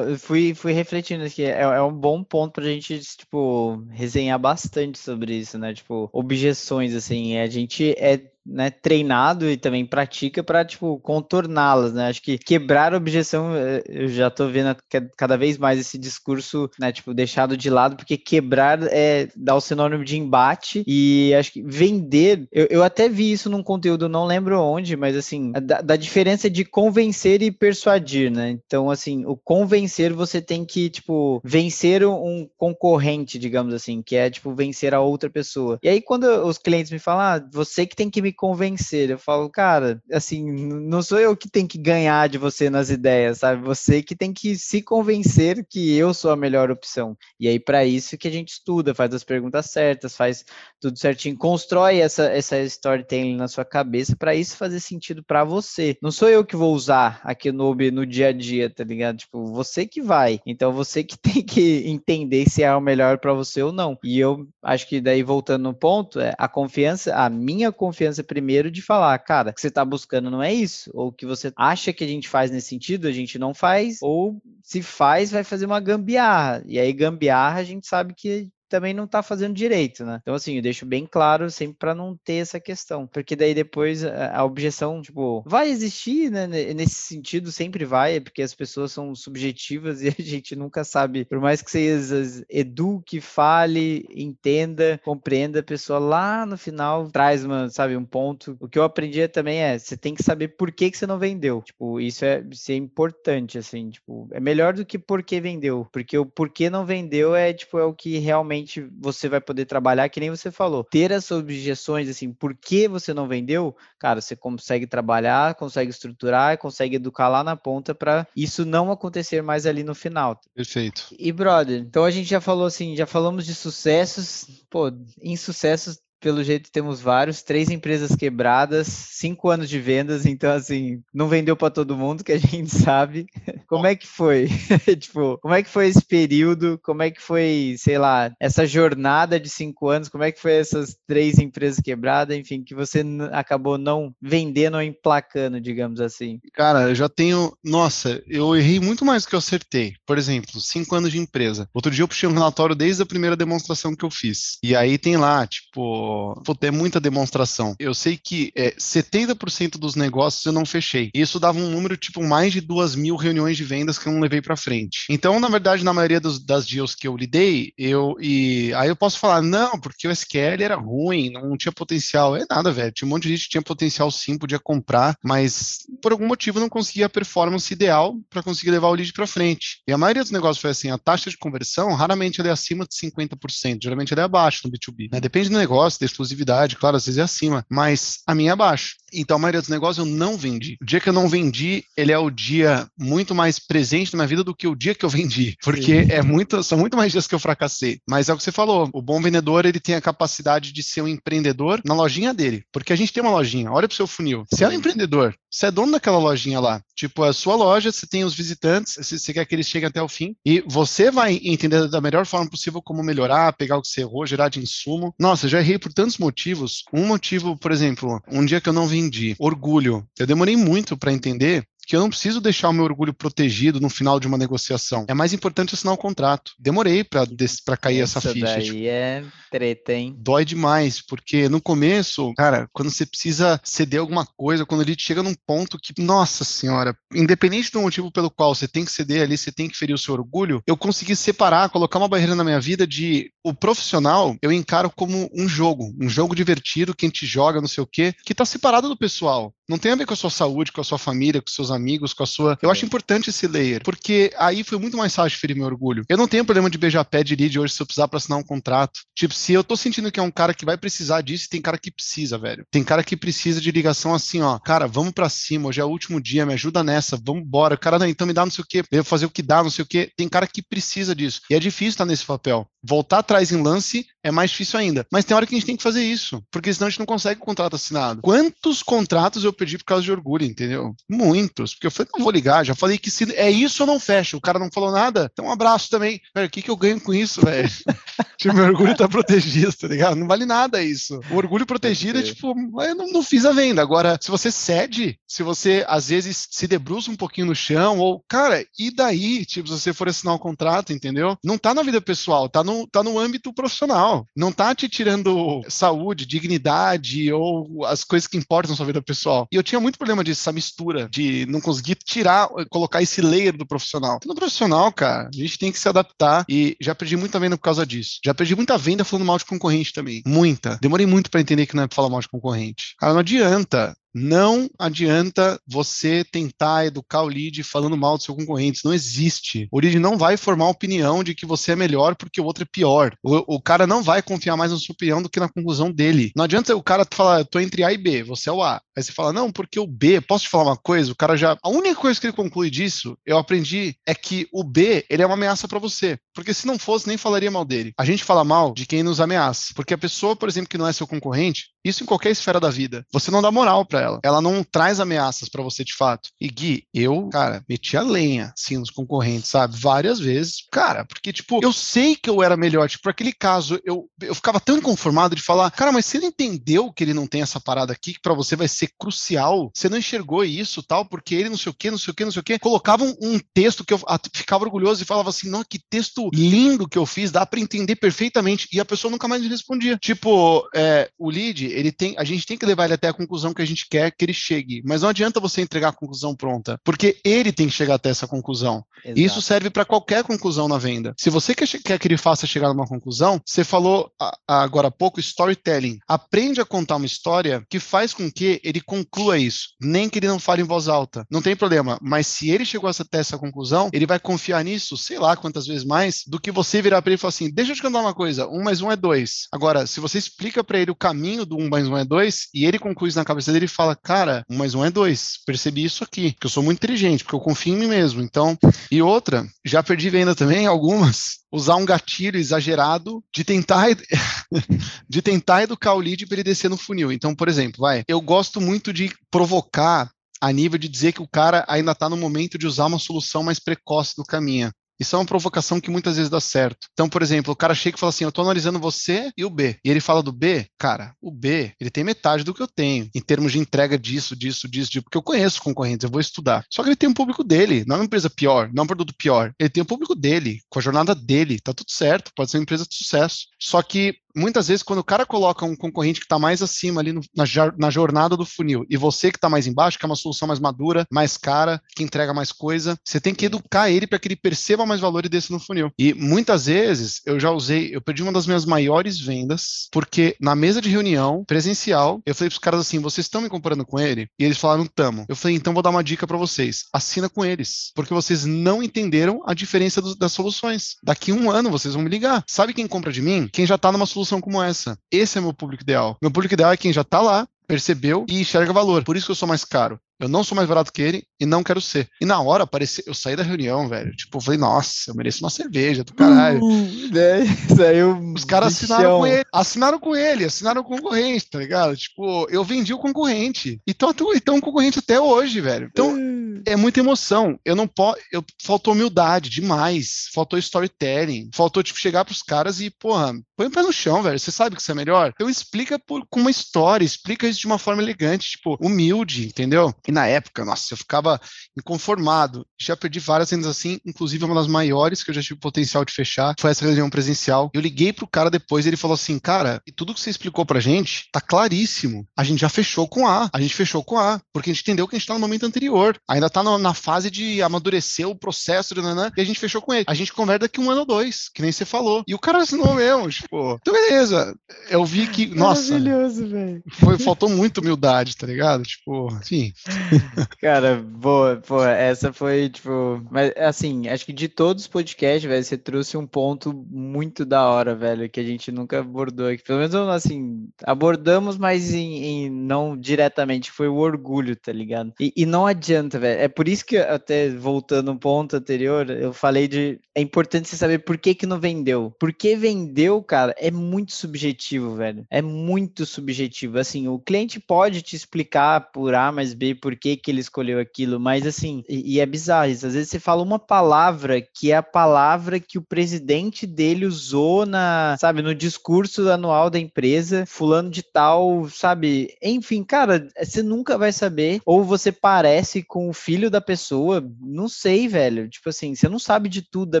fui, 0.18 0.54
fui 0.54 0.72
refletindo 0.72 1.24
aqui. 1.24 1.44
É, 1.44 1.62
é 1.62 1.82
um 1.82 1.92
bom 1.92 2.22
ponto 2.22 2.54
pra 2.54 2.64
gente, 2.64 2.98
tipo, 3.00 3.84
resenhar 3.90 4.38
bastante 4.38 4.98
sobre 4.98 5.34
isso, 5.34 5.58
né? 5.58 5.72
Tipo, 5.72 6.08
objeções, 6.12 6.94
assim. 6.94 7.38
A 7.38 7.46
gente 7.46 7.94
é 7.98 8.30
né, 8.48 8.70
treinado 8.70 9.48
e 9.48 9.56
também 9.56 9.84
pratica 9.84 10.42
para 10.42 10.64
tipo 10.64 10.98
contorná-las, 11.00 11.92
né? 11.92 12.08
Acho 12.08 12.22
que 12.22 12.38
quebrar 12.38 12.94
objeção, 12.94 13.54
eh, 13.54 13.82
eu 13.86 14.08
já 14.08 14.30
tô 14.30 14.48
vendo 14.48 14.74
cada 15.16 15.36
vez 15.36 15.58
mais 15.58 15.78
esse 15.78 15.98
discurso, 15.98 16.70
né, 16.78 16.90
tipo 16.90 17.12
deixado 17.12 17.56
de 17.56 17.68
lado, 17.68 17.96
porque 17.96 18.16
quebrar 18.16 18.78
é 18.84 19.28
dar 19.36 19.56
o 19.56 19.60
sinônimo 19.60 20.04
de 20.04 20.18
embate 20.18 20.82
e 20.86 21.34
acho 21.34 21.52
que 21.52 21.62
vender, 21.62 22.48
eu, 22.50 22.66
eu 22.70 22.82
até 22.82 23.08
vi 23.08 23.30
isso 23.30 23.50
num 23.50 23.62
conteúdo, 23.62 24.08
não 24.08 24.24
lembro 24.24 24.60
onde, 24.60 24.96
mas 24.96 25.16
assim, 25.16 25.52
da, 25.52 25.82
da, 25.82 25.96
diferença 25.96 26.48
de 26.48 26.64
convencer 26.64 27.42
e 27.42 27.50
persuadir, 27.50 28.30
né? 28.30 28.50
Então, 28.50 28.90
assim, 28.90 29.24
o 29.26 29.36
convencer 29.68 30.14
você 30.14 30.40
tem 30.40 30.64
que, 30.64 30.88
tipo, 30.88 31.42
vencer 31.44 32.02
um 32.06 32.48
concorrente, 32.56 33.38
digamos 33.38 33.74
assim, 33.74 34.00
que 34.00 34.16
é 34.16 34.30
tipo 34.30 34.54
vencer 34.54 34.94
a 34.94 35.00
outra 35.00 35.28
pessoa. 35.28 35.78
E 35.82 35.88
aí 35.88 36.00
quando 36.00 36.24
os 36.46 36.56
clientes 36.56 36.90
me 36.90 36.98
falam, 36.98 37.20
ah, 37.20 37.48
você 37.52 37.86
que 37.86 37.94
tem 37.94 38.08
que 38.08 38.22
me 38.22 38.32
convencer. 38.32 39.10
Eu 39.10 39.18
falo, 39.18 39.50
cara, 39.50 40.02
assim, 40.10 40.50
não 40.50 41.02
sou 41.02 41.18
eu 41.18 41.36
que 41.36 41.50
tenho 41.50 41.68
que 41.68 41.76
ganhar 41.76 42.28
de 42.28 42.38
você 42.38 42.70
nas 42.70 42.88
ideias, 42.88 43.38
sabe? 43.38 43.62
Você 43.62 44.02
que 44.02 44.16
tem 44.16 44.32
que 44.32 44.56
se 44.56 44.80
convencer 44.80 45.66
que 45.68 45.94
eu 45.94 46.14
sou 46.14 46.30
a 46.30 46.36
melhor 46.36 46.70
opção. 46.70 47.16
E 47.38 47.46
aí, 47.46 47.60
para 47.60 47.84
isso 47.84 48.16
que 48.16 48.28
a 48.28 48.30
gente 48.30 48.52
estuda, 48.52 48.94
faz 48.94 49.12
as 49.12 49.22
perguntas 49.24 49.66
certas, 49.66 50.16
faz 50.16 50.44
tudo 50.80 50.98
certinho, 50.98 51.36
constrói 51.36 51.98
essa, 51.98 52.24
essa 52.24 52.58
storytelling 52.60 53.36
na 53.36 53.48
sua 53.48 53.64
cabeça 53.64 54.16
para 54.16 54.34
isso 54.34 54.56
fazer 54.56 54.80
sentido 54.80 55.22
para 55.22 55.44
você. 55.44 55.96
Não 56.00 56.10
sou 56.10 56.28
eu 56.28 56.44
que 56.44 56.56
vou 56.56 56.74
usar 56.74 57.20
aqui 57.22 57.52
no, 57.52 57.74
no 57.74 58.06
dia 58.06 58.28
a 58.28 58.32
dia, 58.32 58.70
tá 58.70 58.84
ligado? 58.84 59.18
Tipo, 59.18 59.57
você 59.58 59.84
que 59.86 60.00
vai. 60.00 60.40
Então, 60.46 60.72
você 60.72 61.02
que 61.02 61.18
tem 61.18 61.42
que 61.42 61.82
entender 61.88 62.48
se 62.48 62.62
é 62.62 62.74
o 62.74 62.80
melhor 62.80 63.18
para 63.18 63.32
você 63.32 63.62
ou 63.62 63.72
não. 63.72 63.98
E 64.04 64.18
eu 64.18 64.46
acho 64.62 64.88
que 64.88 65.00
daí, 65.00 65.22
voltando 65.22 65.64
no 65.64 65.74
ponto, 65.74 66.20
é 66.20 66.32
a 66.38 66.48
confiança, 66.48 67.14
a 67.14 67.28
minha 67.28 67.72
confiança 67.72 68.22
primeiro 68.22 68.70
de 68.70 68.80
falar, 68.80 69.18
cara, 69.18 69.50
o 69.50 69.54
que 69.54 69.60
você 69.60 69.68
está 69.68 69.84
buscando 69.84 70.30
não 70.30 70.42
é 70.42 70.52
isso, 70.52 70.90
ou 70.94 71.08
o 71.08 71.12
que 71.12 71.26
você 71.26 71.52
acha 71.56 71.92
que 71.92 72.04
a 72.04 72.06
gente 72.06 72.28
faz 72.28 72.50
nesse 72.50 72.68
sentido, 72.68 73.08
a 73.08 73.12
gente 73.12 73.38
não 73.38 73.52
faz, 73.52 73.98
ou 74.00 74.40
se 74.62 74.82
faz, 74.82 75.30
vai 75.30 75.42
fazer 75.42 75.66
uma 75.66 75.80
gambiarra. 75.80 76.62
E 76.66 76.78
aí, 76.78 76.92
gambiarra, 76.92 77.60
a 77.60 77.64
gente 77.64 77.86
sabe 77.86 78.14
que 78.14 78.48
também 78.68 78.94
não 78.94 79.04
está 79.04 79.22
fazendo 79.22 79.54
direito, 79.54 80.04
né? 80.04 80.18
Então, 80.22 80.34
assim, 80.34 80.56
eu 80.56 80.62
deixo 80.62 80.86
bem 80.86 81.06
claro 81.06 81.50
sempre 81.50 81.76
para 81.78 81.94
não 81.94 82.16
ter 82.16 82.34
essa 82.34 82.60
questão, 82.60 83.06
porque 83.06 83.34
daí 83.34 83.54
depois 83.54 84.04
a, 84.04 84.38
a, 84.38 84.44
objeção, 84.44 85.00
tipo, 85.00 85.42
vai 85.46 85.70
existir, 85.70 86.30
né? 86.30 86.46
Nesse 86.46 86.94
sentido, 86.94 87.50
sempre 87.50 87.84
vai, 87.84 88.20
porque 88.20 88.42
as 88.42 88.54
pessoas 88.54 88.92
são 88.92 89.14
subjetivas 89.14 90.02
e 90.02 90.08
a 90.08 90.22
gente 90.22 90.54
nunca 90.54 90.84
sabe, 90.84 91.24
por 91.24 91.40
mais 91.40 91.62
que 91.62 91.70
você 91.70 92.44
eduque, 92.48 93.20
fale, 93.20 94.06
entenda, 94.10 95.00
compreenda, 95.04 95.60
a 95.60 95.62
pessoa 95.62 95.98
lá 95.98 96.46
no 96.46 96.56
final 96.56 97.08
traz 97.10 97.44
uma, 97.44 97.68
sabe, 97.70 97.96
um 97.96 98.04
ponto. 98.04 98.56
O 98.60 98.68
que 98.68 98.78
eu 98.78 98.84
aprendi 98.84 99.26
também 99.28 99.60
é, 99.60 99.78
você 99.78 99.96
tem 99.96 100.14
que 100.14 100.22
saber 100.22 100.48
por 100.48 100.70
que, 100.72 100.90
que 100.90 100.98
você 100.98 101.06
não 101.06 101.18
vendeu. 101.18 101.62
Tipo, 101.62 102.00
isso 102.00 102.24
é, 102.24 102.44
isso 102.50 102.72
é 102.72 102.74
importante, 102.74 103.58
assim, 103.58 103.90
tipo, 103.90 104.28
é 104.32 104.40
melhor 104.40 104.74
do 104.74 104.84
que 104.84 104.98
por 104.98 105.22
que 105.22 105.40
vendeu, 105.40 105.86
porque 105.92 106.16
o 106.18 106.26
porquê 106.26 106.70
não 106.70 106.84
vendeu 106.84 107.34
é, 107.34 107.52
tipo, 107.52 107.78
é 107.78 107.84
o 107.84 107.94
que 107.94 108.18
realmente 108.18 108.57
realmente 108.58 108.86
você 108.98 109.28
vai 109.28 109.40
poder 109.40 109.64
trabalhar, 109.64 110.08
que 110.08 110.20
nem 110.20 110.30
você 110.30 110.50
falou. 110.50 110.84
Ter 110.84 111.12
as 111.12 111.30
objeções, 111.30 112.08
assim, 112.08 112.32
por 112.32 112.54
que 112.54 112.88
você 112.88 113.14
não 113.14 113.28
vendeu, 113.28 113.76
cara, 113.98 114.20
você 114.20 114.34
consegue 114.34 114.86
trabalhar, 114.86 115.54
consegue 115.54 115.90
estruturar, 115.90 116.58
consegue 116.58 116.96
educar 116.96 117.28
lá 117.28 117.44
na 117.44 117.56
ponta 117.56 117.94
para 117.94 118.26
isso 118.36 118.64
não 118.64 118.90
acontecer 118.90 119.42
mais 119.42 119.66
ali 119.66 119.82
no 119.82 119.94
final. 119.94 120.40
Perfeito. 120.54 121.06
E, 121.18 121.32
brother, 121.32 121.80
então 121.80 122.04
a 122.04 122.10
gente 122.10 122.28
já 122.28 122.40
falou 122.40 122.66
assim, 122.66 122.96
já 122.96 123.06
falamos 123.06 123.46
de 123.46 123.54
sucessos, 123.54 124.46
pô, 124.68 124.92
insucessos 125.22 125.98
pelo 126.20 126.42
jeito 126.42 126.70
temos 126.70 127.00
vários, 127.00 127.42
três 127.42 127.68
empresas 127.70 128.14
quebradas, 128.14 128.86
cinco 128.88 129.50
anos 129.50 129.68
de 129.68 129.78
vendas, 129.78 130.26
então 130.26 130.50
assim, 130.52 131.00
não 131.12 131.28
vendeu 131.28 131.56
para 131.56 131.70
todo 131.70 131.96
mundo, 131.96 132.24
que 132.24 132.32
a 132.32 132.38
gente 132.38 132.70
sabe. 132.70 133.26
Como 133.66 133.86
é 133.86 133.94
que 133.94 134.06
foi? 134.06 134.48
tipo, 134.98 135.38
como 135.38 135.54
é 135.54 135.62
que 135.62 135.68
foi 135.68 135.88
esse 135.88 136.04
período? 136.04 136.78
Como 136.82 137.02
é 137.02 137.10
que 137.10 137.20
foi, 137.20 137.76
sei 137.78 137.98
lá, 137.98 138.32
essa 138.40 138.66
jornada 138.66 139.38
de 139.38 139.48
cinco 139.48 139.88
anos? 139.88 140.08
Como 140.08 140.24
é 140.24 140.32
que 140.32 140.40
foi 140.40 140.52
essas 140.52 140.96
três 141.06 141.38
empresas 141.38 141.80
quebradas? 141.80 142.36
Enfim, 142.36 142.62
que 142.62 142.74
você 142.74 143.04
acabou 143.32 143.78
não 143.78 144.12
vendendo 144.20 144.74
ou 144.74 144.82
emplacando, 144.82 145.60
digamos 145.60 146.00
assim. 146.00 146.40
Cara, 146.52 146.88
eu 146.88 146.94
já 146.94 147.08
tenho. 147.08 147.52
Nossa, 147.64 148.22
eu 148.26 148.56
errei 148.56 148.80
muito 148.80 149.04
mais 149.04 149.24
do 149.24 149.28
que 149.28 149.34
eu 149.34 149.38
acertei. 149.38 149.94
Por 150.06 150.18
exemplo, 150.18 150.60
cinco 150.60 150.94
anos 150.94 151.10
de 151.10 151.18
empresa. 151.18 151.68
Outro 151.72 151.90
dia 151.90 152.02
eu 152.02 152.08
puxei 152.08 152.28
um 152.28 152.32
relatório 152.32 152.74
desde 152.74 153.02
a 153.02 153.06
primeira 153.06 153.36
demonstração 153.36 153.94
que 153.94 154.04
eu 154.04 154.10
fiz. 154.10 154.58
E 154.62 154.74
aí 154.74 154.98
tem 154.98 155.16
lá, 155.16 155.46
tipo, 155.46 156.07
vou 156.44 156.54
ter 156.54 156.70
muita 156.70 157.00
demonstração. 157.00 157.74
Eu 157.78 157.94
sei 157.94 158.16
que 158.16 158.52
é, 158.54 158.72
70% 158.72 159.78
dos 159.78 159.94
negócios 159.94 160.44
eu 160.44 160.52
não 160.52 160.66
fechei. 160.66 161.10
Isso 161.14 161.40
dava 161.40 161.58
um 161.58 161.70
número 161.70 161.96
tipo 161.96 162.22
mais 162.22 162.52
de 162.52 162.60
duas 162.60 162.94
mil 162.94 163.16
reuniões 163.16 163.56
de 163.56 163.64
vendas 163.64 163.98
que 163.98 164.06
eu 164.06 164.12
não 164.12 164.20
levei 164.20 164.40
para 164.40 164.56
frente. 164.56 165.06
Então, 165.10 165.38
na 165.40 165.48
verdade, 165.48 165.84
na 165.84 165.92
maioria 165.92 166.20
dos, 166.20 166.38
das 166.38 166.66
deals 166.66 166.94
que 166.94 167.06
eu 167.08 167.16
lidei, 167.16 167.72
eu 167.78 168.16
e 168.20 168.72
aí 168.74 168.88
eu 168.88 168.96
posso 168.96 169.18
falar 169.18 169.42
não, 169.42 169.78
porque 169.78 170.06
o 170.06 170.10
SQL 170.10 170.62
era 170.62 170.76
ruim, 170.76 171.30
não 171.30 171.56
tinha 171.56 171.72
potencial. 171.72 172.36
É 172.36 172.44
nada, 172.48 172.72
velho. 172.72 172.92
Tinha 172.92 173.06
um 173.06 173.10
monte 173.10 173.24
de 173.24 173.30
gente 173.30 173.44
que 173.44 173.50
tinha 173.50 173.62
potencial 173.62 174.10
sim, 174.10 174.38
podia 174.38 174.58
comprar, 174.58 175.16
mas 175.24 175.78
por 176.02 176.12
algum 176.12 176.26
motivo 176.26 176.60
não 176.60 176.68
conseguia 176.68 177.06
a 177.06 177.10
performance 177.10 177.72
ideal 177.72 178.16
para 178.28 178.42
conseguir 178.42 178.70
levar 178.70 178.88
o 178.88 178.94
lead 178.94 179.12
para 179.12 179.26
frente. 179.26 179.80
E 179.86 179.92
a 179.92 179.98
maioria 179.98 180.22
dos 180.22 180.32
negócios 180.32 180.60
foi 180.60 180.70
assim, 180.70 180.90
a 180.90 180.98
taxa 180.98 181.30
de 181.30 181.36
conversão 181.36 181.94
raramente 181.94 182.40
ela 182.40 182.50
é 182.50 182.52
acima 182.52 182.84
de 182.84 182.94
50%, 182.94 183.78
geralmente 183.82 184.12
ela 184.12 184.22
é 184.22 184.24
abaixo 184.24 184.62
no 184.64 184.70
B2B. 184.70 185.08
Né? 185.12 185.20
Depende 185.20 185.48
do 185.48 185.56
negócio 185.58 185.68
negócio, 185.68 185.97
da 185.98 186.06
exclusividade, 186.06 186.76
claro, 186.76 186.96
às 186.96 187.06
vezes 187.06 187.18
é 187.18 187.22
acima, 187.22 187.64
mas 187.68 188.20
a 188.26 188.34
minha 188.34 188.50
é 188.50 188.52
abaixo. 188.52 188.96
Então, 189.12 189.36
a 189.36 189.40
maioria 189.40 189.60
dos 189.60 189.70
negócios 189.70 190.06
eu 190.06 190.12
não 190.12 190.36
vendi. 190.36 190.76
O 190.80 190.84
dia 190.84 191.00
que 191.00 191.08
eu 191.08 191.12
não 191.12 191.28
vendi, 191.28 191.84
ele 191.96 192.12
é 192.12 192.18
o 192.18 192.30
dia 192.30 192.86
muito 192.98 193.34
mais 193.34 193.58
presente 193.58 194.12
na 194.12 194.18
minha 194.18 194.28
vida 194.28 194.44
do 194.44 194.54
que 194.54 194.66
o 194.66 194.74
dia 194.74 194.94
que 194.94 195.04
eu 195.04 195.08
vendi, 195.08 195.56
porque 195.62 196.06
é 196.10 196.22
muito, 196.22 196.62
são 196.62 196.78
muito 196.78 196.96
mais 196.96 197.12
dias 197.12 197.26
que 197.26 197.34
eu 197.34 197.38
fracassei. 197.38 198.00
Mas 198.08 198.28
é 198.28 198.34
o 198.34 198.36
que 198.36 198.42
você 198.42 198.52
falou, 198.52 198.88
o 198.92 199.02
bom 199.02 199.20
vendedor, 199.20 199.64
ele 199.64 199.80
tem 199.80 199.94
a 199.94 200.00
capacidade 200.00 200.72
de 200.72 200.82
ser 200.82 201.02
um 201.02 201.08
empreendedor 201.08 201.80
na 201.84 201.94
lojinha 201.94 202.34
dele, 202.34 202.64
porque 202.72 202.92
a 202.92 202.96
gente 202.96 203.12
tem 203.12 203.22
uma 203.22 203.32
lojinha, 203.32 203.72
olha 203.72 203.88
pro 203.88 203.96
seu 203.96 204.06
funil. 204.06 204.44
Você 204.50 204.64
é 204.64 204.68
um 204.68 204.72
empreendedor, 204.72 205.34
você 205.50 205.66
é 205.66 205.70
dono 205.70 205.92
daquela 205.92 206.18
lojinha 206.18 206.60
lá. 206.60 206.82
Tipo, 206.94 207.22
a 207.22 207.32
sua 207.32 207.56
loja, 207.56 207.90
você 207.92 208.06
tem 208.06 208.24
os 208.24 208.34
visitantes, 208.34 208.96
você 208.96 209.32
quer 209.32 209.44
que 209.44 209.54
eles 209.54 209.66
cheguem 209.66 209.88
até 209.88 210.02
o 210.02 210.08
fim, 210.08 210.34
e 210.44 210.62
você 210.66 211.10
vai 211.10 211.40
entender 211.42 211.88
da 211.88 212.00
melhor 212.00 212.26
forma 212.26 212.50
possível 212.50 212.82
como 212.82 213.02
melhorar, 213.02 213.52
pegar 213.52 213.76
o 213.76 213.82
que 213.82 213.88
você 213.88 214.02
errou, 214.02 214.26
gerar 214.26 214.48
de 214.48 214.60
insumo. 214.60 215.14
Nossa, 215.18 215.48
já 215.48 215.60
errei 215.60 215.78
por 215.78 215.92
tantos 215.92 216.18
motivos. 216.18 216.84
Um 216.92 217.06
motivo, 217.06 217.56
por 217.56 217.72
exemplo, 217.72 218.20
um 218.28 218.44
dia 218.44 218.60
que 218.60 218.68
eu 218.68 218.72
não 218.72 218.86
vendi, 218.86 219.34
orgulho. 219.38 220.06
Eu 220.18 220.26
demorei 220.26 220.56
muito 220.56 220.96
para 220.96 221.12
entender 221.12 221.64
que 221.88 221.96
eu 221.96 222.00
não 222.00 222.10
preciso 222.10 222.38
deixar 222.38 222.68
o 222.68 222.72
meu 222.72 222.84
orgulho 222.84 223.14
protegido 223.14 223.80
no 223.80 223.88
final 223.88 224.20
de 224.20 224.26
uma 224.26 224.36
negociação. 224.36 225.06
É 225.08 225.14
mais 225.14 225.32
importante 225.32 225.74
assinar 225.74 225.94
o 225.94 225.98
contrato. 225.98 226.52
Demorei 226.58 227.02
para 227.02 227.76
cair 227.78 228.00
essa 228.00 228.20
ficha. 228.20 228.44
Daí 228.44 228.62
tipo, 228.62 228.78
é 228.84 229.24
treta, 229.50 229.94
hein? 229.94 230.14
Dói 230.18 230.44
demais, 230.44 231.00
porque 231.00 231.48
no 231.48 231.62
começo, 231.62 232.34
cara, 232.36 232.68
quando 232.74 232.90
você 232.90 233.06
precisa 233.06 233.58
ceder 233.64 234.00
alguma 234.00 234.26
coisa, 234.26 234.66
quando 234.66 234.82
ele 234.82 234.94
chega 234.98 235.22
num 235.22 235.34
ponto 235.46 235.78
que, 235.82 235.94
nossa 236.02 236.44
senhora, 236.44 236.94
independente 237.14 237.72
do 237.72 237.80
motivo 237.80 238.12
pelo 238.12 238.30
qual 238.30 238.54
você 238.54 238.68
tem 238.68 238.84
que 238.84 238.92
ceder 238.92 239.22
ali, 239.22 239.38
você 239.38 239.50
tem 239.50 239.66
que 239.66 239.76
ferir 239.76 239.94
o 239.94 239.98
seu 239.98 240.12
orgulho, 240.12 240.62
eu 240.66 240.76
consegui 240.76 241.16
separar, 241.16 241.70
colocar 241.70 241.98
uma 241.98 242.08
barreira 242.08 242.34
na 242.34 242.44
minha 242.44 242.60
vida 242.60 242.86
de 242.86 243.32
o 243.42 243.54
profissional, 243.54 244.36
eu 244.42 244.52
encaro 244.52 244.90
como 244.94 245.30
um 245.34 245.48
jogo, 245.48 245.94
um 245.98 246.08
jogo 246.08 246.36
divertido 246.36 246.94
que 246.94 247.06
a 247.06 247.08
gente 247.08 247.24
joga, 247.24 247.62
não 247.62 247.68
sei 247.68 247.82
o 247.82 247.88
quê, 247.90 248.14
que 248.26 248.34
tá 248.34 248.44
separado 248.44 248.90
do 248.90 248.96
pessoal. 248.98 249.54
Não 249.66 249.78
tem 249.78 249.92
a 249.92 249.96
ver 249.96 250.06
com 250.06 250.12
a 250.12 250.16
sua 250.16 250.30
saúde, 250.30 250.72
com 250.72 250.82
a 250.82 250.84
sua 250.84 250.98
família, 250.98 251.40
com 251.40 251.50
seus 251.50 251.70
amigos 251.70 251.77
amigos, 251.78 252.12
com 252.12 252.22
a 252.22 252.26
sua. 252.26 252.58
Eu 252.60 252.70
acho 252.70 252.84
importante 252.84 253.30
esse 253.30 253.46
layer, 253.46 253.82
porque 253.82 254.30
aí 254.36 254.62
foi 254.62 254.78
muito 254.78 254.96
mais 254.96 255.14
fácil 255.14 255.38
ferir 255.38 255.56
meu 255.56 255.66
orgulho. 255.66 256.04
Eu 256.08 256.16
não 256.16 256.28
tenho 256.28 256.44
problema 256.44 256.68
de 256.68 256.78
beijar 256.78 257.04
pé 257.04 257.22
de 257.22 257.34
lead 257.34 257.58
hoje 257.58 257.74
se 257.74 257.82
eu 257.82 257.86
precisar 257.86 258.08
para 258.08 258.18
assinar 258.18 258.38
um 258.38 258.42
contrato. 258.42 259.00
Tipo, 259.14 259.34
se 259.34 259.52
eu 259.52 259.64
tô 259.64 259.76
sentindo 259.76 260.12
que 260.12 260.20
é 260.20 260.22
um 260.22 260.30
cara 260.30 260.52
que 260.52 260.64
vai 260.64 260.76
precisar 260.76 261.22
disso, 261.22 261.48
tem 261.50 261.60
cara 261.60 261.78
que 261.78 261.90
precisa, 261.90 262.36
velho. 262.36 262.64
Tem 262.70 262.84
cara 262.84 263.02
que 263.02 263.16
precisa 263.16 263.60
de 263.60 263.70
ligação 263.70 264.14
assim, 264.14 264.40
ó. 264.42 264.58
Cara, 264.58 264.86
vamos 264.86 265.12
para 265.12 265.28
cima, 265.28 265.68
hoje 265.68 265.80
é 265.80 265.84
o 265.84 265.88
último 265.88 266.20
dia, 266.20 266.46
me 266.46 266.54
ajuda 266.54 266.82
nessa, 266.82 267.18
vamos 267.22 267.42
embora. 267.42 267.74
O 267.74 267.78
cara, 267.78 267.98
não, 267.98 268.06
então 268.06 268.26
me 268.26 268.32
dá 268.32 268.44
não 268.44 268.52
sei 268.52 268.62
o 268.62 268.66
quê, 268.68 268.82
eu 268.90 269.04
fazer 269.04 269.26
o 269.26 269.30
que 269.30 269.42
dá, 269.42 269.62
não 269.62 269.70
sei 269.70 269.82
o 269.82 269.86
quê. 269.86 270.10
Tem 270.16 270.28
cara 270.28 270.46
que 270.46 270.62
precisa 270.62 271.14
disso. 271.14 271.40
E 271.50 271.54
é 271.54 271.58
difícil 271.58 271.90
estar 271.90 272.04
nesse 272.04 272.24
papel. 272.24 272.68
Voltar 272.82 273.18
atrás 273.18 273.52
em 273.52 273.62
lance 273.62 274.06
é 274.22 274.30
mais 274.30 274.50
difícil 274.50 274.78
ainda. 274.78 275.06
Mas 275.10 275.24
tem 275.24 275.36
hora 275.36 275.46
que 275.46 275.54
a 275.54 275.58
gente 275.58 275.66
tem 275.66 275.76
que 275.76 275.82
fazer 275.82 276.04
isso, 276.04 276.42
porque 276.50 276.72
senão 276.72 276.86
a 276.86 276.90
gente 276.90 276.98
não 276.98 277.06
consegue 277.06 277.40
o 277.40 277.44
contrato 277.44 277.76
assinado. 277.76 278.20
Quantos 278.22 278.82
contratos 278.82 279.44
eu 279.44 279.52
perdi 279.52 279.78
por 279.78 279.84
causa 279.84 280.04
de 280.04 280.12
orgulho, 280.12 280.44
entendeu? 280.44 280.94
Muitos. 281.08 281.74
Porque 281.74 281.86
eu 281.86 281.90
falei, 281.90 282.10
não 282.14 282.24
vou 282.24 282.32
ligar, 282.32 282.64
já 282.64 282.74
falei 282.74 282.98
que 282.98 283.10
se 283.10 283.34
é 283.34 283.50
isso 283.50 283.82
eu 283.82 283.86
não 283.86 283.98
fecho. 283.98 284.36
O 284.36 284.40
cara 284.40 284.58
não 284.58 284.70
falou 284.72 284.92
nada, 284.92 285.30
então 285.32 285.46
um 285.46 285.52
abraço 285.52 285.88
também. 285.90 286.20
Velho, 286.34 286.46
o 286.46 286.50
que, 286.50 286.62
que 286.62 286.70
eu 286.70 286.76
ganho 286.76 287.00
com 287.00 287.14
isso, 287.14 287.40
velho? 287.40 287.68
tipo, 288.38 288.54
meu 288.54 288.66
orgulho 288.66 288.96
tá 288.96 289.08
protegido, 289.08 289.72
tá 289.72 289.88
ligado? 289.88 290.16
Não 290.16 290.26
vale 290.26 290.44
nada 290.44 290.82
isso. 290.82 291.18
O 291.30 291.36
orgulho 291.36 291.66
protegido 291.66 292.18
é 292.18 292.22
tipo, 292.22 292.54
eu 292.82 292.94
não, 292.94 293.10
não 293.10 293.22
fiz 293.22 293.44
a 293.44 293.52
venda. 293.52 293.82
Agora, 293.82 294.18
se 294.20 294.30
você 294.30 294.50
cede, 294.50 295.18
se 295.26 295.42
você 295.42 295.84
às 295.88 296.08
vezes 296.08 296.48
se 296.50 296.66
debruça 296.66 297.10
um 297.10 297.16
pouquinho 297.16 297.46
no 297.46 297.54
chão, 297.54 297.98
ou, 297.98 298.22
cara, 298.28 298.64
e 298.78 298.90
daí? 298.90 299.44
Tipo, 299.44 299.68
se 299.68 299.80
você 299.80 299.92
for 299.92 300.08
assinar 300.08 300.34
um 300.34 300.38
contrato, 300.38 300.92
entendeu? 300.92 301.36
Não 301.42 301.58
tá 301.58 301.74
na 301.74 301.82
vida 301.82 302.00
pessoal, 302.00 302.48
tá 302.48 302.62
no, 302.68 302.86
tá 302.86 303.02
no 303.02 303.18
âmbito 303.18 303.52
profissional. 303.52 304.26
Não 304.36 304.52
tá 304.52 304.74
te 304.74 304.88
tirando 304.88 305.62
saúde, 305.68 306.26
dignidade 306.26 307.32
ou 307.32 307.84
as 307.84 308.04
coisas 308.04 308.26
que 308.26 308.36
importam 308.36 308.70
na 308.70 308.76
sua 308.76 308.86
vida 308.86 309.02
pessoal. 309.02 309.48
E 309.50 309.56
eu 309.56 309.62
tinha 309.62 309.80
muito 309.80 309.98
problema 309.98 310.22
disso, 310.22 310.42
essa 310.42 310.52
mistura, 310.52 311.08
de 311.10 311.46
não 311.46 311.60
conseguir 311.60 311.96
tirar, 311.96 312.48
colocar 312.70 313.02
esse 313.02 313.20
layer 313.20 313.56
do 313.56 313.66
profissional. 313.66 314.20
No 314.24 314.34
profissional, 314.34 314.92
cara, 314.92 315.28
a 315.32 315.36
gente 315.36 315.58
tem 315.58 315.72
que 315.72 315.78
se 315.78 315.88
adaptar 315.88 316.44
e 316.48 316.76
já 316.80 316.94
perdi 316.94 317.16
muita 317.16 317.40
venda 317.40 317.56
por 317.56 317.62
causa 317.62 317.86
disso. 317.86 318.20
Já 318.24 318.34
perdi 318.34 318.54
muita 318.54 318.76
venda 318.76 319.04
falando 319.04 319.26
mal 319.26 319.38
de 319.38 319.44
concorrente 319.44 319.92
também. 319.92 320.22
Muita. 320.26 320.78
Demorei 320.80 321.06
muito 321.06 321.30
para 321.30 321.40
entender 321.40 321.66
que 321.66 321.74
não 321.74 321.84
é 321.84 321.86
pra 321.86 321.96
falar 321.96 322.10
mal 322.10 322.20
de 322.20 322.28
concorrente. 322.28 322.94
Cara, 322.98 323.12
não 323.12 323.20
adianta. 323.20 323.96
Não 324.14 324.68
adianta 324.78 325.60
você 325.66 326.24
tentar 326.24 326.86
educar 326.86 327.22
o 327.22 327.28
lead 327.28 327.62
falando 327.62 327.96
mal 327.96 328.16
do 328.16 328.22
seu 328.22 328.34
concorrente. 328.34 328.84
Não 328.84 328.94
existe. 328.94 329.68
O 329.70 329.80
lead 329.80 329.98
não 329.98 330.16
vai 330.16 330.36
formar 330.36 330.68
opinião 330.68 331.22
de 331.22 331.34
que 331.34 331.46
você 331.46 331.72
é 331.72 331.76
melhor 331.76 332.16
porque 332.16 332.40
o 332.40 332.44
outro 332.44 332.64
é 332.64 332.68
pior. 332.70 333.14
O, 333.22 333.56
o 333.56 333.60
cara 333.60 333.86
não 333.86 334.02
vai 334.02 334.22
confiar 334.22 334.56
mais 334.56 334.72
na 334.72 334.78
sua 334.78 334.92
opinião 334.92 335.22
do 335.22 335.28
que 335.28 335.40
na 335.40 335.48
conclusão 335.48 335.90
dele. 335.90 336.32
Não 336.34 336.44
adianta 336.44 336.74
o 336.74 336.82
cara 336.82 337.06
falar, 337.10 337.40
eu 337.40 337.44
tô 337.44 337.60
entre 337.60 337.84
A 337.84 337.92
e 337.92 337.98
B, 337.98 338.22
você 338.22 338.48
é 338.48 338.52
o 338.52 338.62
A. 338.62 338.80
Aí 338.96 339.02
você 339.02 339.12
fala, 339.12 339.32
não, 339.32 339.52
porque 339.52 339.78
o 339.78 339.86
B, 339.86 340.20
posso 340.20 340.44
te 340.44 340.50
falar 340.50 340.64
uma 340.64 340.76
coisa? 340.76 341.12
O 341.12 341.16
cara 341.16 341.36
já. 341.36 341.56
A 341.62 341.68
única 341.68 341.94
coisa 341.94 342.20
que 342.20 342.26
ele 342.26 342.32
conclui 342.32 342.68
disso, 342.70 343.16
eu 343.24 343.38
aprendi, 343.38 343.94
é 344.06 344.14
que 344.14 344.48
o 344.52 344.64
B, 344.64 345.06
ele 345.08 345.22
é 345.22 345.26
uma 345.26 345.34
ameaça 345.34 345.68
para 345.68 345.78
você. 345.78 346.18
Porque 346.34 346.52
se 346.52 346.66
não 346.66 346.78
fosse, 346.78 347.06
nem 347.06 347.16
falaria 347.16 347.50
mal 347.50 347.64
dele. 347.64 347.92
A 347.96 348.04
gente 348.04 348.24
fala 348.24 348.44
mal 348.44 348.72
de 348.74 348.86
quem 348.86 349.02
nos 349.02 349.20
ameaça. 349.20 349.72
Porque 349.74 349.94
a 349.94 349.98
pessoa, 349.98 350.34
por 350.34 350.48
exemplo, 350.48 350.68
que 350.68 350.78
não 350.78 350.88
é 350.88 350.92
seu 350.92 351.06
concorrente, 351.06 351.68
isso 351.84 352.02
em 352.02 352.06
qualquer 352.06 352.30
esfera 352.30 352.60
da 352.60 352.70
vida, 352.70 353.06
você 353.12 353.30
não 353.30 353.42
dá 353.42 353.50
moral 353.50 353.84
para 353.84 354.00
ela. 354.00 354.20
Ela 354.22 354.40
não 354.40 354.62
traz 354.62 355.00
ameaças 355.00 355.48
para 355.48 355.62
você 355.62 355.84
de 355.84 355.94
fato. 355.94 356.30
E 356.40 356.48
Gui, 356.48 356.84
eu, 356.92 357.28
cara, 357.28 357.64
meti 357.68 357.96
a 357.96 358.02
lenha, 358.02 358.52
assim, 358.56 358.76
nos 358.76 358.90
concorrentes, 358.90 359.50
sabe? 359.50 359.78
Várias 359.78 360.18
vezes. 360.18 360.66
Cara, 360.70 361.04
porque, 361.04 361.32
tipo, 361.32 361.60
eu 361.62 361.72
sei 361.72 362.16
que 362.16 362.28
eu 362.28 362.42
era 362.42 362.56
melhor. 362.56 362.88
Tipo, 362.88 363.08
aquele 363.08 363.32
caso, 363.32 363.80
eu, 363.84 364.08
eu 364.20 364.34
ficava 364.34 364.60
tão 364.60 364.78
inconformado 364.78 365.34
de 365.34 365.42
falar, 365.42 365.70
cara, 365.70 365.92
mas 365.92 366.06
você 366.06 366.18
não 366.18 366.28
entendeu 366.28 366.92
que 366.92 367.04
ele 367.04 367.14
não 367.14 367.26
tem 367.26 367.42
essa 367.42 367.60
parada 367.60 367.92
aqui, 367.92 368.14
que 368.14 368.20
para 368.20 368.34
você 368.34 368.56
vai 368.56 368.68
ser 368.68 368.90
crucial. 368.98 369.70
Você 369.74 369.88
não 369.88 369.98
enxergou 369.98 370.44
isso, 370.44 370.82
tal, 370.82 371.04
porque 371.04 371.34
ele 371.34 371.48
não 371.48 371.56
sei 371.56 371.70
o 371.70 371.74
que, 371.74 371.90
não 371.90 371.98
sei 371.98 372.12
o 372.12 372.14
que, 372.14 372.24
não 372.24 372.32
sei 372.32 372.40
o 372.40 372.44
que. 372.44 372.58
Colocava 372.58 373.04
um, 373.04 373.14
um 373.20 373.40
texto 373.54 373.84
que 373.84 373.94
eu 373.94 374.00
ficava 374.34 374.64
orgulhoso 374.64 375.02
e 375.02 375.06
falava 375.06 375.30
assim, 375.30 375.48
não, 375.48 375.64
que 375.64 375.78
texto 375.78 376.28
lindo 376.32 376.88
que 376.88 376.98
eu 376.98 377.06
fiz, 377.06 377.30
dá 377.30 377.46
para 377.46 377.60
entender 377.60 377.96
perfeitamente. 377.96 378.68
E 378.72 378.80
a 378.80 378.84
pessoa 378.84 379.10
nunca 379.10 379.28
mais 379.28 379.42
me 379.42 379.48
respondia. 379.48 379.96
Tipo, 379.98 380.68
é, 380.74 381.10
o 381.18 381.30
lead, 381.30 381.77
ele 381.78 381.92
tem, 381.92 382.14
a 382.18 382.24
gente 382.24 382.44
tem 382.44 382.58
que 382.58 382.66
levar 382.66 382.84
ele 382.84 382.94
até 382.94 383.08
a 383.08 383.12
conclusão 383.12 383.54
que 383.54 383.62
a 383.62 383.66
gente 383.66 383.86
quer 383.88 384.10
que 384.10 384.24
ele 384.24 384.32
chegue. 384.32 384.82
Mas 384.84 385.02
não 385.02 385.08
adianta 385.08 385.38
você 385.38 385.60
entregar 385.60 385.90
a 385.90 385.92
conclusão 385.92 386.34
pronta, 386.34 386.80
porque 386.84 387.18
ele 387.24 387.52
tem 387.52 387.68
que 387.68 387.74
chegar 387.74 387.94
até 387.94 388.10
essa 388.10 388.26
conclusão. 388.26 388.84
Exato. 389.04 389.20
Isso 389.20 389.40
serve 389.40 389.70
para 389.70 389.84
qualquer 389.84 390.24
conclusão 390.24 390.66
na 390.66 390.76
venda. 390.76 391.14
Se 391.16 391.30
você 391.30 391.54
quer, 391.54 391.68
quer, 391.68 391.98
que 391.98 392.08
ele 392.08 392.16
faça 392.16 392.46
chegar 392.46 392.68
numa 392.68 392.86
conclusão, 392.86 393.40
você 393.46 393.62
falou 393.62 394.10
a, 394.20 394.36
a, 394.46 394.62
agora 394.62 394.88
há 394.88 394.90
pouco 394.90 395.20
storytelling. 395.20 395.98
Aprende 396.08 396.60
a 396.60 396.64
contar 396.64 396.96
uma 396.96 397.06
história 397.06 397.64
que 397.70 397.78
faz 397.78 398.12
com 398.12 398.30
que 398.30 398.60
ele 398.64 398.80
conclua 398.80 399.38
isso, 399.38 399.68
nem 399.80 400.08
que 400.08 400.18
ele 400.18 400.26
não 400.26 400.40
fale 400.40 400.62
em 400.62 400.66
voz 400.66 400.88
alta. 400.88 401.24
Não 401.30 401.40
tem 401.40 401.54
problema, 401.54 401.98
mas 402.02 402.26
se 402.26 402.50
ele 402.50 402.64
chegou 402.64 402.90
até 402.90 403.18
essa 403.18 403.38
conclusão, 403.38 403.88
ele 403.92 404.06
vai 404.06 404.18
confiar 404.18 404.64
nisso, 404.64 404.96
sei 404.96 405.18
lá 405.18 405.36
quantas 405.36 405.66
vezes 405.66 405.84
mais, 405.84 406.22
do 406.26 406.40
que 406.40 406.50
você 406.50 406.82
virar 406.82 407.02
para 407.02 407.10
ele 407.10 407.18
e 407.18 407.20
falar 407.20 407.30
assim: 407.30 407.50
deixa 407.52 407.72
eu 407.72 407.76
te 407.76 407.82
contar 407.82 408.00
uma 408.00 408.14
coisa, 408.14 408.48
um 408.48 408.62
mais 408.62 408.80
um 408.80 408.90
é 408.90 408.96
dois. 408.96 409.46
Agora, 409.52 409.86
se 409.86 410.00
você 410.00 410.18
explica 410.18 410.64
para 410.64 410.78
ele 410.78 410.90
o 410.90 410.96
caminho 410.96 411.46
do 411.46 411.56
um 411.58 411.68
mais 411.68 411.88
um 411.88 411.96
é 411.96 412.04
dois, 412.04 412.48
e 412.54 412.64
ele 412.64 412.78
conclui 412.78 413.08
isso 413.08 413.18
na 413.18 413.24
cabeça 413.24 413.52
dele 413.52 413.64
e 413.64 413.68
fala: 413.68 413.96
cara, 413.96 414.44
um 414.48 414.56
mais 414.56 414.74
um 414.74 414.84
é 414.84 414.90
dois. 414.90 415.38
Percebi 415.44 415.84
isso 415.84 416.04
aqui, 416.04 416.32
que 416.32 416.46
eu 416.46 416.50
sou 416.50 416.62
muito 416.62 416.78
inteligente, 416.78 417.24
porque 417.24 417.34
eu 417.34 417.40
confio 417.40 417.74
em 417.74 417.78
mim 417.78 417.88
mesmo. 417.88 418.22
Então, 418.22 418.56
e 418.90 419.02
outra, 419.02 419.46
já 419.64 419.82
perdi 419.82 420.08
venda 420.08 420.34
também, 420.34 420.66
algumas. 420.66 421.38
Usar 421.50 421.76
um 421.76 421.84
gatilho 421.84 422.38
exagerado 422.38 423.24
de 423.34 423.42
tentar 423.42 423.88
de 425.08 425.22
tentar 425.22 425.62
educar 425.62 425.94
o 425.94 426.00
lead 426.00 426.26
para 426.26 426.36
ele 426.36 426.44
descer 426.44 426.68
no 426.70 426.76
funil. 426.76 427.10
Então, 427.10 427.34
por 427.34 427.48
exemplo, 427.48 427.80
vai, 427.80 428.04
eu 428.06 428.20
gosto 428.20 428.60
muito 428.60 428.92
de 428.92 429.10
provocar 429.30 430.10
a 430.40 430.52
nível 430.52 430.78
de 430.78 430.88
dizer 430.88 431.12
que 431.12 431.22
o 431.22 431.28
cara 431.28 431.64
ainda 431.68 431.92
está 431.92 432.08
no 432.08 432.16
momento 432.16 432.58
de 432.58 432.66
usar 432.66 432.86
uma 432.86 432.98
solução 432.98 433.42
mais 433.42 433.58
precoce 433.58 434.14
do 434.16 434.24
caminho. 434.24 434.70
Isso 434.98 435.14
é 435.14 435.18
uma 435.18 435.26
provocação 435.26 435.80
que 435.80 435.90
muitas 435.90 436.16
vezes 436.16 436.30
dá 436.30 436.40
certo. 436.40 436.88
Então, 436.92 437.08
por 437.08 437.22
exemplo, 437.22 437.52
o 437.52 437.56
cara 437.56 437.74
chega 437.74 437.96
e 437.96 438.00
fala 438.00 438.10
assim: 438.10 438.24
Eu 438.24 438.32
tô 438.32 438.42
analisando 438.42 438.78
você 438.78 439.30
e 439.36 439.44
o 439.44 439.50
B. 439.50 439.78
E 439.84 439.90
ele 439.90 440.00
fala 440.00 440.22
do 440.22 440.32
B, 440.32 440.66
cara, 440.78 441.14
o 441.20 441.30
B, 441.30 441.72
ele 441.80 441.90
tem 441.90 442.04
metade 442.04 442.44
do 442.44 442.54
que 442.54 442.62
eu 442.62 442.68
tenho, 442.68 443.08
em 443.14 443.20
termos 443.20 443.52
de 443.52 443.58
entrega 443.58 443.98
disso, 443.98 444.34
disso, 444.36 444.68
disso, 444.68 444.90
disso 444.90 445.02
porque 445.02 445.16
eu 445.16 445.22
conheço 445.22 445.62
concorrentes, 445.62 446.04
eu 446.04 446.10
vou 446.10 446.20
estudar. 446.20 446.64
Só 446.70 446.82
que 446.82 446.88
ele 446.88 446.96
tem 446.96 447.08
um 447.08 447.14
público 447.14 447.44
dele, 447.44 447.84
não 447.86 447.96
é 447.96 447.98
uma 448.00 448.04
empresa 448.04 448.28
pior, 448.28 448.70
não 448.72 448.82
é 448.82 448.84
um 448.84 448.86
produto 448.86 449.14
pior. 449.16 449.52
Ele 449.58 449.68
tem 449.68 449.80
o 449.82 449.84
um 449.84 449.86
público 449.86 450.14
dele, 450.14 450.60
com 450.68 450.78
a 450.78 450.82
jornada 450.82 451.14
dele, 451.14 451.60
tá 451.60 451.72
tudo 451.72 451.90
certo, 451.90 452.32
pode 452.34 452.50
ser 452.50 452.58
uma 452.58 452.62
empresa 452.62 452.84
de 452.84 452.94
sucesso. 452.94 453.46
Só 453.60 453.82
que 453.82 454.16
muitas 454.36 454.68
vezes, 454.68 454.82
quando 454.82 455.00
o 455.00 455.04
cara 455.04 455.26
coloca 455.26 455.64
um 455.64 455.76
concorrente 455.76 456.20
que 456.20 456.26
está 456.26 456.38
mais 456.38 456.62
acima 456.62 457.00
ali 457.00 457.12
no, 457.12 457.20
na, 457.34 457.44
na, 457.76 457.90
jornada 457.90 458.36
do 458.36 458.44
funil 458.44 458.84
e 458.88 458.96
você 458.96 459.30
que 459.30 459.36
está 459.36 459.48
mais 459.48 459.66
embaixo, 459.66 459.98
que 459.98 460.04
é 460.04 460.08
uma 460.08 460.16
solução 460.16 460.48
mais 460.48 460.60
madura, 460.60 461.06
mais 461.10 461.36
cara, 461.36 461.80
que 461.94 462.02
entrega 462.02 462.34
mais 462.34 462.52
coisa, 462.52 462.98
você 463.04 463.20
tem 463.20 463.34
que 463.34 463.46
educar 463.46 463.90
ele 463.90 464.06
para 464.06 464.18
que 464.18 464.28
ele 464.28 464.36
perceba 464.36 464.86
mais 464.86 465.00
valor 465.00 465.24
e 465.24 465.28
desça 465.28 465.52
no 465.52 465.60
funil. 465.60 465.90
E 465.98 466.14
muitas 466.14 466.66
vezes 466.66 467.20
eu 467.26 467.40
já 467.40 467.50
usei, 467.50 467.94
eu 467.94 468.00
perdi 468.00 468.22
uma 468.22 468.32
das 468.32 468.46
minhas 468.46 468.64
maiores 468.64 469.18
vendas, 469.18 469.88
porque 469.90 470.36
na 470.40 470.54
mesa 470.54 470.80
de 470.80 470.88
reunião 470.88 471.44
presencial, 471.46 472.20
eu 472.24 472.34
falei 472.34 472.50
para 472.50 472.54
os 472.54 472.58
caras 472.58 472.80
assim: 472.80 472.98
vocês 472.98 473.26
estão 473.26 473.40
me 473.40 473.48
comparando 473.48 473.84
com 473.84 473.98
ele? 473.98 474.28
E 474.38 474.44
eles 474.44 474.58
falaram: 474.58 474.86
tamo. 474.86 475.26
Eu 475.28 475.36
falei: 475.36 475.56
então 475.56 475.72
vou 475.72 475.82
dar 475.82 475.90
uma 475.90 476.04
dica 476.04 476.26
para 476.26 476.36
vocês: 476.36 476.84
assina 476.92 477.28
com 477.28 477.44
eles, 477.44 477.90
porque 477.94 478.14
vocês 478.14 478.44
não 478.44 478.82
entenderam 478.82 479.42
a 479.46 479.54
diferença 479.54 480.00
do, 480.00 480.14
das 480.14 480.32
soluções. 480.32 480.96
Daqui 481.02 481.32
um 481.32 481.50
ano 481.50 481.70
vocês 481.70 481.94
vão 481.94 482.02
me 482.02 482.10
ligar. 482.10 482.44
Sabe 482.46 482.74
quem 482.74 482.86
compra 482.86 483.12
de 483.12 483.22
mim? 483.22 483.48
Quem 483.52 483.66
já 483.66 483.74
está 483.74 483.90
numa 483.90 484.06
solução 484.06 484.17
solução 484.18 484.40
como 484.40 484.62
essa. 484.62 484.98
Esse 485.12 485.38
é 485.38 485.40
meu 485.40 485.54
público 485.54 485.82
ideal. 485.82 486.16
Meu 486.20 486.30
público 486.30 486.54
ideal 486.54 486.72
é 486.72 486.76
quem 486.76 486.92
já 486.92 487.02
está 487.02 487.20
lá, 487.20 487.46
percebeu 487.66 488.26
e 488.28 488.40
enxerga 488.40 488.72
valor. 488.72 489.04
Por 489.04 489.16
isso 489.16 489.26
que 489.26 489.32
eu 489.32 489.36
sou 489.36 489.48
mais 489.48 489.64
caro. 489.64 490.00
Eu 490.20 490.28
não 490.28 490.42
sou 490.42 490.56
mais 490.56 490.68
barato 490.68 490.92
que 490.92 491.02
ele 491.02 491.24
e 491.40 491.46
não 491.46 491.62
quero 491.62 491.80
ser. 491.80 492.08
E 492.20 492.24
na 492.24 492.40
hora 492.40 492.64
apareceu, 492.64 493.04
eu 493.06 493.14
saí 493.14 493.36
da 493.36 493.42
reunião, 493.42 493.88
velho. 493.88 494.14
Tipo, 494.14 494.38
eu 494.38 494.40
falei, 494.40 494.58
nossa, 494.58 495.10
eu 495.10 495.14
mereço 495.14 495.44
uma 495.44 495.50
cerveja 495.50 496.02
do 496.02 496.12
caralho. 496.14 496.60
Uh, 496.60 497.12
né? 497.12 497.46
Saiu 497.76 498.18
Os 498.34 498.44
caras 498.44 498.74
assinaram 498.74 499.18
com 499.18 499.26
ele, 499.26 499.44
assinaram 499.52 500.00
com 500.00 500.16
ele, 500.16 500.44
assinaram 500.44 500.82
com 500.82 500.94
o 500.94 500.96
concorrente, 500.96 501.48
tá 501.48 501.58
ligado? 501.58 501.96
Tipo, 501.96 502.48
eu 502.50 502.64
vendi 502.64 502.92
o 502.92 502.98
concorrente. 502.98 503.80
E 503.86 503.94
então, 504.34 504.56
um 504.56 504.60
concorrente 504.60 504.98
até 504.98 505.20
hoje, 505.20 505.60
velho. 505.60 505.88
Então, 505.92 506.14
uh. 506.14 506.62
é 506.66 506.76
muita 506.76 507.00
emoção. 507.00 507.58
Eu 507.64 507.76
não 507.76 507.86
posso. 507.86 508.18
Eu, 508.32 508.44
faltou 508.62 508.94
humildade 508.94 509.50
demais. 509.50 510.28
Faltou 510.34 510.58
storytelling. 510.58 511.50
Faltou, 511.54 511.82
tipo, 511.82 511.98
chegar 511.98 512.24
pros 512.24 512.42
caras 512.42 512.80
e, 512.80 512.90
porra, 512.90 513.32
põe 513.56 513.66
o 513.66 513.70
pé 513.70 513.82
no 513.82 513.92
chão, 513.92 514.22
velho. 514.22 514.38
Você 514.38 514.50
sabe 514.50 514.76
que 514.76 514.82
você 514.82 514.92
é 514.92 514.94
melhor? 514.94 515.32
Então 515.34 515.48
explica 515.48 515.98
por, 515.98 516.26
com 516.28 516.40
uma 516.40 516.50
história, 516.50 517.04
explica 517.04 517.46
isso 517.46 517.60
de 517.60 517.66
uma 517.66 517.78
forma 517.78 518.02
elegante, 518.02 518.50
tipo, 518.50 518.76
humilde, 518.80 519.46
entendeu? 519.46 519.92
E 520.08 520.12
na 520.12 520.26
época, 520.26 520.64
nossa, 520.64 520.94
eu 520.94 520.96
ficava 520.96 521.38
inconformado. 521.76 522.66
Já 522.80 522.96
perdi 522.96 523.20
várias 523.20 523.50
vendas 523.50 523.66
assim, 523.66 524.00
inclusive 524.06 524.42
uma 524.42 524.54
das 524.54 524.66
maiores 524.66 525.22
que 525.22 525.30
eu 525.30 525.34
já 525.34 525.42
tive 525.42 525.60
potencial 525.60 526.02
de 526.02 526.14
fechar 526.14 526.54
foi 526.58 526.70
essa 526.70 526.84
reunião 526.84 527.10
presencial. 527.10 527.70
Eu 527.74 527.80
liguei 527.82 528.10
pro 528.12 528.26
cara 528.26 528.50
depois 528.50 528.86
e 528.86 528.88
ele 528.88 528.96
falou 528.96 529.14
assim: 529.14 529.38
Cara, 529.38 529.82
e 529.86 529.92
tudo 529.92 530.14
que 530.14 530.20
você 530.20 530.30
explicou 530.30 530.64
pra 530.64 530.80
gente 530.80 531.28
tá 531.30 531.42
claríssimo. 531.42 532.26
A 532.34 532.42
gente 532.42 532.60
já 532.60 532.70
fechou 532.70 533.06
com 533.06 533.26
A. 533.26 533.50
A 533.52 533.60
gente 533.60 533.74
fechou 533.74 534.02
com 534.02 534.18
A, 534.18 534.40
porque 534.50 534.70
a 534.70 534.72
gente 534.72 534.82
entendeu 534.82 535.06
que 535.06 535.14
a 535.14 535.18
gente 535.18 535.28
tá 535.28 535.34
no 535.34 535.40
momento 535.40 535.66
anterior. 535.66 536.18
Ainda 536.26 536.48
tá 536.48 536.62
no, 536.62 536.78
na 536.78 536.94
fase 536.94 537.30
de 537.30 537.60
amadurecer 537.60 538.26
o 538.26 538.34
processo, 538.34 538.94
né, 539.02 539.30
e 539.36 539.40
a 539.40 539.44
gente 539.44 539.60
fechou 539.60 539.82
com 539.82 539.92
ele. 539.92 540.04
A 540.08 540.14
gente 540.14 540.32
conversa 540.32 540.60
daqui 540.60 540.80
um 540.80 540.90
ano 540.90 541.00
ou 541.00 541.06
dois, 541.06 541.50
que 541.54 541.60
nem 541.60 541.70
você 541.70 541.84
falou. 541.84 542.24
E 542.26 542.34
o 542.34 542.38
cara 542.38 542.58
assinou 542.58 542.94
mesmo, 542.94 543.28
tipo, 543.28 543.78
então 543.80 543.92
beleza. 543.92 544.54
Eu 544.88 545.04
vi 545.04 545.26
que, 545.26 545.46
nossa. 545.46 545.92
Maravilhoso, 545.92 546.48
velho. 546.48 546.82
Faltou 547.22 547.48
muita 547.50 547.80
humildade, 547.80 548.36
tá 548.36 548.46
ligado? 548.46 548.82
Tipo, 548.82 549.28
enfim. 549.34 549.72
Cara, 550.60 550.96
boa, 550.96 551.60
essa 551.90 552.32
foi, 552.32 552.68
tipo, 552.68 553.22
mas 553.30 553.52
assim, 553.56 554.08
acho 554.08 554.24
que 554.24 554.32
de 554.32 554.48
todos 554.48 554.84
os 554.84 554.88
podcasts, 554.88 555.48
velho, 555.48 555.62
você 555.62 555.76
trouxe 555.76 556.16
um 556.16 556.26
ponto 556.26 556.72
muito 556.90 557.44
da 557.44 557.68
hora, 557.68 557.94
velho, 557.94 558.28
que 558.28 558.40
a 558.40 558.44
gente 558.44 558.70
nunca 558.72 559.00
abordou 559.00 559.48
aqui. 559.48 559.62
Pelo 559.62 559.78
menos, 559.78 559.94
assim, 559.94 560.68
abordamos, 560.84 561.56
mas 561.56 561.92
em, 561.92 562.24
em 562.24 562.50
não 562.50 562.96
diretamente, 562.96 563.70
foi 563.70 563.88
o 563.88 563.96
orgulho, 563.96 564.56
tá 564.56 564.72
ligado? 564.72 565.12
E, 565.20 565.32
e 565.36 565.46
não 565.46 565.66
adianta, 565.66 566.18
velho. 566.18 566.40
É 566.40 566.48
por 566.48 566.68
isso 566.68 566.84
que, 566.84 566.96
até 566.96 567.48
voltando 567.50 568.10
um 568.10 568.18
ponto 568.18 568.56
anterior, 568.56 569.08
eu 569.10 569.32
falei 569.32 569.68
de. 569.68 570.00
É 570.14 570.20
importante 570.20 570.68
você 570.68 570.76
saber 570.76 570.98
por 571.00 571.16
que 571.18 571.34
que 571.34 571.46
não 571.46 571.60
vendeu. 571.60 572.14
Porque 572.18 572.56
vendeu, 572.56 573.22
cara, 573.22 573.54
é 573.58 573.70
muito 573.70 574.12
subjetivo, 574.12 574.96
velho. 574.96 575.24
É 575.30 575.40
muito 575.40 576.04
subjetivo. 576.04 576.78
Assim, 576.78 577.08
o 577.08 577.18
cliente 577.18 577.60
pode 577.60 578.02
te 578.02 578.16
explicar 578.16 578.92
por 578.92 579.14
A 579.14 579.30
mais 579.30 579.54
B 579.54 579.74
por 579.74 579.87
que 579.96 580.16
que 580.16 580.30
ele 580.30 580.40
escolheu 580.40 580.78
aquilo, 580.78 581.20
mas 581.20 581.46
assim, 581.46 581.82
e, 581.88 582.14
e 582.14 582.20
é 582.20 582.26
bizarro 582.26 582.70
isso. 582.70 582.86
Às 582.86 582.94
vezes 582.94 583.10
você 583.10 583.18
fala 583.18 583.42
uma 583.42 583.58
palavra 583.58 584.40
que 584.40 584.72
é 584.72 584.76
a 584.76 584.82
palavra 584.82 585.60
que 585.60 585.78
o 585.78 585.82
presidente 585.82 586.66
dele 586.66 587.06
usou 587.06 587.66
na, 587.66 588.16
sabe, 588.18 588.42
no 588.42 588.54
discurso 588.54 589.30
anual 589.30 589.70
da 589.70 589.78
empresa, 589.78 590.44
fulano 590.46 590.90
de 590.90 591.02
tal, 591.02 591.68
sabe? 591.68 592.34
Enfim, 592.42 592.82
cara, 592.84 593.28
você 593.38 593.62
nunca 593.62 593.96
vai 593.98 594.12
saber. 594.12 594.60
Ou 594.64 594.82
você 594.82 595.12
parece 595.12 595.82
com 595.82 596.08
o 596.08 596.12
filho 596.12 596.50
da 596.50 596.60
pessoa, 596.60 597.26
não 597.40 597.68
sei, 597.68 598.08
velho. 598.08 598.48
Tipo 598.48 598.68
assim, 598.68 598.94
você 598.94 599.08
não 599.08 599.18
sabe 599.18 599.48
de 599.48 599.62
tudo 599.62 599.92
da 599.92 600.00